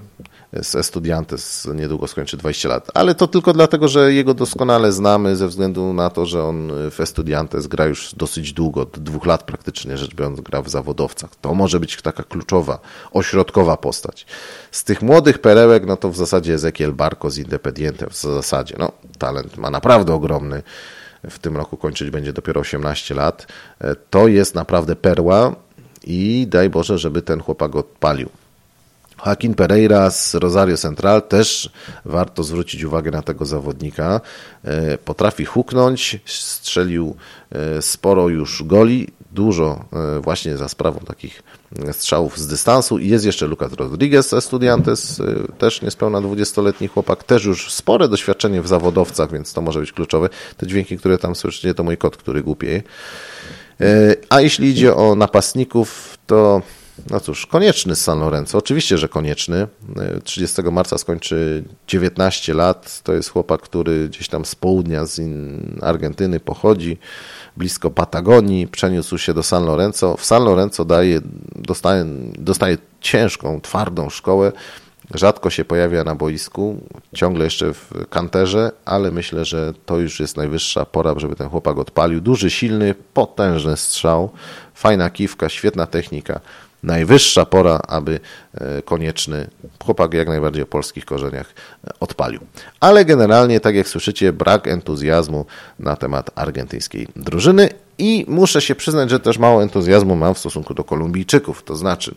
Z 0.62 0.74
Estudiantes 0.74 1.68
niedługo 1.74 2.06
skończy 2.06 2.36
20 2.36 2.68
lat. 2.68 2.90
Ale 2.94 3.14
to 3.14 3.27
tylko 3.27 3.52
dlatego, 3.52 3.88
że 3.88 4.12
jego 4.12 4.35
doskonale 4.35 4.92
znamy 4.92 5.37
ze 5.37 5.48
względu 5.48 5.92
na 5.92 6.10
to, 6.10 6.27
że 6.27 6.44
on 6.44 6.72
w 6.90 7.00
Estudiantes 7.00 7.66
gra 7.66 7.87
już 7.87 8.14
dosyć 8.14 8.52
długo, 8.52 8.81
od 8.81 8.98
dwóch 8.98 9.27
lat 9.27 9.42
praktycznie 9.42 9.96
rzecz 9.96 10.14
biorąc 10.14 10.40
gra 10.40 10.62
w 10.62 10.68
zawodowcach. 10.68 11.31
To 11.40 11.54
może 11.54 11.81
być 11.81 12.02
taka 12.02 12.22
kluczowa, 12.22 12.79
ośrodkowa 13.12 13.77
postać. 13.77 14.27
Z 14.70 14.85
tych 14.85 15.02
młodych 15.02 15.38
perełek, 15.38 15.87
no 15.87 15.96
to 15.96 16.10
w 16.10 16.16
zasadzie 16.16 16.54
Ezekiel 16.54 16.92
Barco 16.92 17.31
z 17.31 17.38
Independientem 17.38 18.10
w 18.10 18.16
zasadzie, 18.16 18.75
no 18.79 18.92
talent 19.18 19.56
ma 19.56 19.70
naprawdę 19.70 20.14
ogromny. 20.14 20.62
W 21.31 21.38
tym 21.38 21.56
roku 21.56 21.77
kończyć 21.77 22.10
będzie 22.10 22.33
dopiero 22.33 22.60
18 22.60 23.14
lat. 23.14 23.46
To 24.10 24.29
jest 24.29 24.54
naprawdę 24.54 24.96
perła 24.96 25.56
i 26.04 26.46
daj 26.48 26.70
Boże, 26.70 26.98
żeby 26.98 27.22
ten 27.22 27.40
chłopak 27.40 27.77
odpalił. 27.77 28.29
Joaquin 29.27 29.54
Pereira 29.54 30.10
z 30.10 30.35
Rosario 30.35 30.77
Central 30.77 31.23
też 31.23 31.71
warto 32.04 32.42
zwrócić 32.42 32.85
uwagę 32.85 33.10
na 33.10 33.23
tego 33.23 33.46
zawodnika. 33.46 34.21
E, 34.64 34.98
potrafi 34.98 35.44
huknąć, 35.44 36.21
strzelił 36.27 37.16
e, 37.52 37.83
sporo 37.83 38.29
już 38.29 38.62
goli, 38.62 39.08
dużo 39.33 39.85
e, 39.92 40.21
właśnie 40.21 40.56
za 40.56 40.68
sprawą 40.68 41.00
takich 41.00 41.42
strzałów 41.92 42.38
z 42.38 42.46
dystansu. 42.46 42.98
I 42.98 43.08
jest 43.08 43.25
jeszcze 43.25 43.46
Lucas 43.46 43.73
Rodriguez 43.73 44.33
Estudiantes, 44.33 45.23
też 45.58 45.83
niespełna 45.83 46.21
20-letni 46.21 46.88
chłopak, 46.88 47.25
też 47.25 47.44
już 47.44 47.73
spore 47.73 48.08
doświadczenie 48.08 48.62
w 48.62 48.68
zawodowcach, 48.68 49.33
więc 49.33 49.52
to 49.52 49.60
może 49.60 49.81
być 49.81 49.92
kluczowe. 49.92 50.29
Te 50.56 50.66
dźwięki, 50.66 50.98
które 50.98 51.18
tam 51.18 51.35
słyszycie, 51.35 51.75
to 51.75 51.85
mój 51.85 51.96
kot, 51.96 52.16
który 52.16 52.42
głupieje. 52.42 52.83
A 54.29 54.40
jeśli 54.40 54.68
idzie 54.68 54.94
o 54.94 55.14
napastników, 55.14 56.18
to 56.27 56.62
no 57.11 57.21
cóż, 57.21 57.46
konieczny 57.46 57.96
z 57.96 58.01
San 58.01 58.21
Lorenzo. 58.21 58.59
Oczywiście, 58.59 58.98
że 58.98 59.09
konieczny. 59.09 59.67
30 60.25 60.63
marca 60.63 60.98
skończy 60.98 61.65
19 61.87 62.55
lat. 62.55 63.03
To 63.03 63.13
jest 63.13 63.31
chłopak, 63.31 63.63
który 63.63 64.09
gdzieś 64.09 64.29
tam 64.29 64.44
z 64.44 64.55
południa, 64.55 65.07
z 65.07 65.21
Argentyny 65.83 66.40
pochodzi, 66.40 66.98
blisko 67.57 67.90
Patagonii. 67.90 68.67
Przeniósł 68.67 69.19
się 69.19 69.35
do 69.35 69.42
San 69.42 69.65
Lorenzo. 69.65 70.17
W 70.17 70.25
San 70.25 70.44
Lorenzo 70.44 70.85
daje, 70.85 71.21
dostaje, 71.57 72.05
dostaje 72.38 72.79
ciężką, 73.01 73.61
twardą 73.61 74.11
szkołę. 74.11 74.53
Rzadko 75.15 75.51
się 75.51 75.65
pojawia 75.65 76.05
na 76.05 76.15
boisku, 76.15 76.81
ciągle 77.15 77.44
jeszcze 77.44 77.75
w 77.75 77.90
kanterze, 78.11 78.73
ale 78.85 79.11
myślę, 79.11 79.44
że 79.44 79.73
to 79.87 79.98
już 79.98 80.21
jest 80.21 80.37
najwyższa 80.37 80.85
pora, 80.85 81.15
żeby 81.17 81.37
ten 81.37 81.48
chłopak 81.48 81.79
odpalił. 81.79 82.21
Duży, 82.21 82.51
silny, 82.51 82.94
potężny 83.15 83.77
strzał, 83.77 84.31
fajna 84.75 85.11
kiwka, 85.11 85.48
świetna 85.48 85.87
technika 85.87 86.40
najwyższa 86.83 87.46
pora, 87.46 87.81
aby 87.88 88.20
e, 88.54 88.83
konieczny 88.83 89.48
chłopak 89.85 90.14
jak 90.14 90.28
najbardziej 90.28 90.62
o 90.62 90.66
polskich 90.66 91.04
korzeniach 91.04 91.54
e, 91.87 91.90
odpalił. 92.00 92.40
Ale 92.81 93.04
generalnie, 93.04 93.60
tak 93.60 93.74
jak 93.74 93.88
słyszycie, 93.88 94.33
brak 94.33 94.68
entuzjazmu 94.68 95.46
na 95.78 95.96
temat 95.96 96.31
argentyńskiej 96.35 97.08
drużyny 97.16 97.68
i 97.98 98.24
muszę 98.28 98.60
się 98.60 98.74
przyznać, 98.74 99.10
że 99.10 99.20
też 99.20 99.38
mało 99.38 99.62
entuzjazmu 99.62 100.16
mam 100.16 100.35
w 100.35 100.38
stosunku 100.38 100.74
do 100.74 100.85
Kolumbijczyków. 100.85 101.62
To 101.62 101.76
znaczy, 101.76 102.14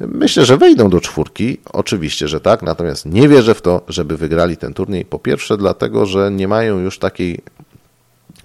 myślę, 0.00 0.44
że 0.44 0.56
wejdą 0.56 0.90
do 0.90 1.00
czwórki, 1.00 1.60
oczywiście, 1.72 2.28
że 2.28 2.40
tak, 2.40 2.62
natomiast 2.62 3.06
nie 3.06 3.28
wierzę 3.28 3.54
w 3.54 3.62
to, 3.62 3.82
żeby 3.88 4.16
wygrali 4.16 4.56
ten 4.56 4.74
turniej. 4.74 5.04
Po 5.04 5.18
pierwsze, 5.18 5.56
dlatego, 5.56 6.06
że 6.06 6.30
nie 6.30 6.48
mają 6.48 6.78
już 6.78 6.98
takiej 6.98 7.40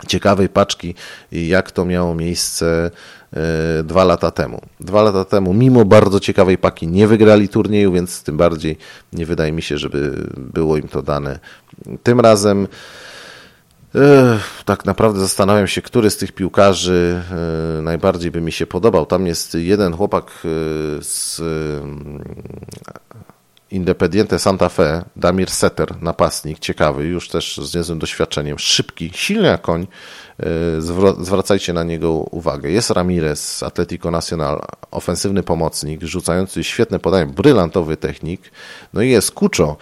ciekawej 0.07 0.49
paczki, 0.49 0.95
jak 1.31 1.71
to 1.71 1.85
miało 1.85 2.15
miejsce 2.15 2.91
dwa 3.83 4.03
lata 4.03 4.31
temu. 4.31 4.61
Dwa 4.79 5.03
lata 5.03 5.25
temu, 5.25 5.53
mimo 5.53 5.85
bardzo 5.85 6.19
ciekawej 6.19 6.57
paki, 6.57 6.87
nie 6.87 7.07
wygrali 7.07 7.49
turnieju, 7.49 7.91
więc 7.91 8.23
tym 8.23 8.37
bardziej 8.37 8.77
nie 9.13 9.25
wydaje 9.25 9.51
mi 9.51 9.61
się, 9.61 9.77
żeby 9.77 10.27
było 10.37 10.77
im 10.77 10.87
to 10.87 11.01
dane. 11.01 11.39
Tym 12.03 12.19
razem 12.19 12.67
e, 13.95 14.39
tak 14.65 14.85
naprawdę 14.85 15.19
zastanawiam 15.19 15.67
się, 15.67 15.81
który 15.81 16.09
z 16.09 16.17
tych 16.17 16.31
piłkarzy 16.31 17.23
e, 17.79 17.81
najbardziej 17.81 18.31
by 18.31 18.41
mi 18.41 18.51
się 18.51 18.65
podobał. 18.65 19.05
Tam 19.05 19.27
jest 19.27 19.55
jeden 19.55 19.93
chłopak 19.93 20.31
z 21.01 21.41
Independiente 23.71 24.39
Santa 24.39 24.69
Fe, 24.69 25.03
Damir 25.15 25.49
Setter, 25.49 26.01
napastnik, 26.01 26.59
ciekawy, 26.59 27.05
już 27.05 27.29
też 27.29 27.57
z 27.57 27.75
niezłym 27.75 27.99
doświadczeniem, 27.99 28.59
szybki, 28.59 29.11
silny 29.13 29.47
jak 29.47 29.61
koń, 29.61 29.87
e, 30.39 30.45
zwracajcie 31.19 31.73
na 31.73 31.83
niego 31.83 32.11
uwagę. 32.11 32.71
Jest 32.71 32.89
Ramirez, 32.89 33.63
Atletico 33.63 34.11
Nacional, 34.11 34.61
ofensywny 34.91 35.43
pomocnik, 35.43 36.03
rzucający 36.03 36.63
świetne 36.63 36.99
podanie, 36.99 37.33
brylantowy 37.33 37.97
technik, 37.97 38.51
no 38.93 39.01
i 39.01 39.09
jest 39.09 39.31
Kuczo, 39.31 39.77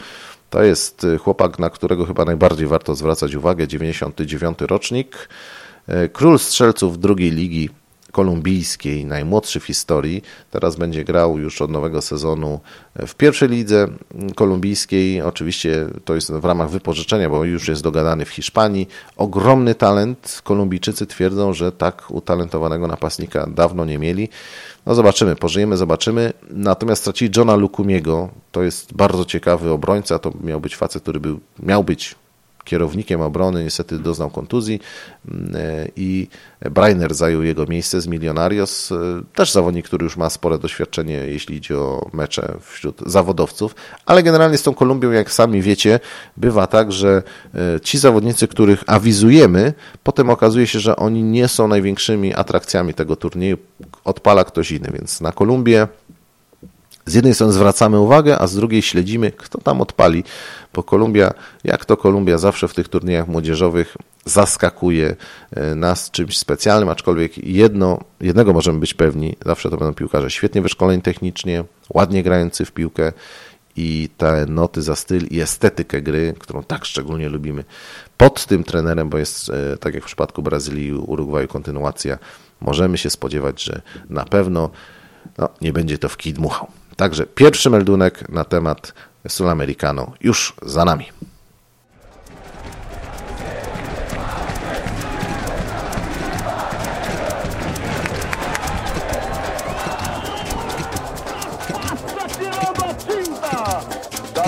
to 0.49 0.63
jest 0.63 1.03
e, 1.03 1.17
chłopak, 1.17 1.59
na 1.59 1.69
którego 1.69 2.05
chyba 2.05 2.25
najbardziej 2.25 2.67
warto 2.67 2.95
zwracać 2.95 3.35
uwagę, 3.35 3.67
99 3.67 4.57
rocznik, 4.61 5.29
e, 5.87 6.09
król 6.09 6.39
strzelców 6.39 6.99
drugiej 6.99 7.31
ligi, 7.31 7.69
kolumbijskiej, 8.11 9.05
najmłodszy 9.05 9.59
w 9.59 9.63
historii. 9.63 10.23
Teraz 10.51 10.75
będzie 10.75 11.03
grał 11.03 11.37
już 11.37 11.61
od 11.61 11.71
nowego 11.71 12.01
sezonu 12.01 12.59
w 13.07 13.15
pierwszej 13.15 13.49
lidze 13.49 13.87
kolumbijskiej. 14.35 15.21
Oczywiście 15.21 15.87
to 16.05 16.15
jest 16.15 16.31
w 16.31 16.45
ramach 16.45 16.69
wypożyczenia, 16.69 17.29
bo 17.29 17.43
już 17.43 17.67
jest 17.67 17.83
dogadany 17.83 18.25
w 18.25 18.29
Hiszpanii. 18.29 18.87
Ogromny 19.17 19.75
talent. 19.75 20.41
Kolumbijczycy 20.43 21.05
twierdzą, 21.05 21.53
że 21.53 21.71
tak 21.71 22.11
utalentowanego 22.11 22.87
napastnika 22.87 23.47
dawno 23.47 23.85
nie 23.85 23.99
mieli. 23.99 24.29
No 24.85 24.95
zobaczymy, 24.95 25.35
pożyjemy, 25.35 25.77
zobaczymy. 25.77 26.33
Natomiast 26.49 27.01
stracili 27.01 27.31
Johna 27.37 27.55
Lukumiego. 27.55 28.29
To 28.51 28.63
jest 28.63 28.93
bardzo 28.93 29.25
ciekawy 29.25 29.71
obrońca. 29.71 30.19
To 30.19 30.33
miał 30.43 30.61
być 30.61 30.75
facet, 30.75 31.03
który 31.03 31.19
był, 31.19 31.39
miał 31.59 31.83
być 31.83 32.15
kierownikiem 32.63 33.21
obrony, 33.21 33.63
niestety 33.63 33.99
doznał 33.99 34.29
kontuzji 34.29 34.79
mm, 35.31 35.55
e, 35.55 35.87
i 35.95 36.27
Brainer 36.71 37.15
zajął 37.15 37.43
jego 37.43 37.65
miejsce 37.65 38.01
z 38.01 38.07
Millonarios. 38.07 38.91
E, 38.91 38.95
też 39.35 39.51
zawodnik, 39.51 39.85
który 39.85 40.03
już 40.03 40.17
ma 40.17 40.29
spore 40.29 40.57
doświadczenie, 40.57 41.13
jeśli 41.13 41.55
idzie 41.55 41.77
o 41.77 42.09
mecze 42.13 42.57
wśród 42.61 43.01
zawodowców, 43.05 43.75
ale 44.05 44.23
generalnie 44.23 44.57
z 44.57 44.63
tą 44.63 44.73
Kolumbią, 44.73 45.11
jak 45.11 45.31
sami 45.31 45.61
wiecie, 45.61 45.99
bywa 46.37 46.67
tak, 46.67 46.91
że 46.91 47.23
e, 47.55 47.79
ci 47.81 47.97
zawodnicy, 47.97 48.47
których 48.47 48.83
awizujemy, 48.87 49.73
potem 50.03 50.29
okazuje 50.29 50.67
się, 50.67 50.79
że 50.79 50.95
oni 50.95 51.23
nie 51.23 51.47
są 51.47 51.67
największymi 51.67 52.33
atrakcjami 52.35 52.93
tego 52.93 53.15
turnieju, 53.15 53.57
odpala 54.03 54.43
ktoś 54.43 54.71
inny, 54.71 54.89
więc 54.93 55.21
na 55.21 55.31
Kolumbię 55.31 55.87
z 57.09 57.13
jednej 57.13 57.33
strony 57.33 57.53
zwracamy 57.53 57.99
uwagę, 57.99 58.39
a 58.39 58.47
z 58.47 58.55
drugiej 58.55 58.81
śledzimy, 58.81 59.31
kto 59.31 59.61
tam 59.61 59.81
odpali, 59.81 60.23
bo 60.73 60.83
Kolumbia, 60.83 61.33
jak 61.63 61.85
to 61.85 61.97
Kolumbia 61.97 62.37
zawsze 62.37 62.67
w 62.67 62.73
tych 62.73 62.87
turniejach 62.87 63.27
młodzieżowych 63.27 63.97
zaskakuje 64.25 65.15
e, 65.51 65.75
nas 65.75 66.11
czymś 66.11 66.37
specjalnym, 66.37 66.89
aczkolwiek 66.89 67.37
jedno, 67.37 67.99
jednego 68.21 68.53
możemy 68.53 68.79
być 68.79 68.93
pewni, 68.93 69.35
zawsze 69.45 69.69
to 69.69 69.77
będą 69.77 69.93
piłkarze 69.93 70.31
świetnie 70.31 70.61
wyszkoleni 70.61 71.01
technicznie, 71.01 71.63
ładnie 71.93 72.23
grający 72.23 72.65
w 72.65 72.71
piłkę 72.71 73.11
i 73.75 74.09
te 74.17 74.45
noty 74.45 74.81
za 74.81 74.95
styl 74.95 75.27
i 75.31 75.39
estetykę 75.39 76.01
gry, 76.01 76.33
którą 76.39 76.63
tak 76.63 76.85
szczególnie 76.85 77.29
lubimy, 77.29 77.63
pod 78.17 78.45
tym 78.45 78.63
trenerem, 78.63 79.09
bo 79.09 79.17
jest, 79.17 79.49
e, 79.49 79.77
tak 79.77 79.93
jak 79.93 80.03
w 80.03 80.07
przypadku 80.07 80.43
Brazylii 80.43 80.87
i 80.87 80.93
Urugwaju, 80.93 81.47
kontynuacja, 81.47 82.17
możemy 82.61 82.97
się 82.97 83.09
spodziewać, 83.09 83.63
że 83.63 83.81
na 84.09 84.25
pewno 84.25 84.69
no, 85.37 85.49
nie 85.61 85.73
będzie 85.73 85.97
to 85.97 86.09
w 86.09 86.17
kij 86.17 86.33
dmuchał. 86.33 86.67
Także 86.99 87.25
pierwszy 87.25 87.69
meldunek 87.69 88.29
na 88.29 88.43
temat 88.43 88.93
Sulamericano 89.27 90.11
już 90.21 90.53
za 90.61 90.85
nami. 90.85 91.05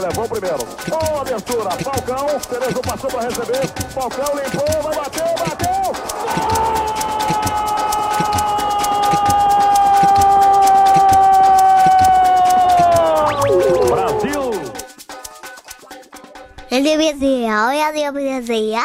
levou 0.02 0.28
primeiro. 0.28 0.58
Boa 0.90 1.22
abertura. 1.22 1.70
Falcão. 1.72 2.28
Cerezo 2.50 2.82
passou 2.82 3.12
para 3.12 3.30
receber. 3.30 3.68
Falcão 3.94 4.36
limpou, 4.36 4.84
vai 4.84 4.96
bater, 4.96 5.36
bateu. 5.40 5.94
Gol! 6.36 7.01
안녕히 16.71 17.13
계세요. 17.13 17.51
안녕히 17.83 18.25
계세요. 18.25 18.81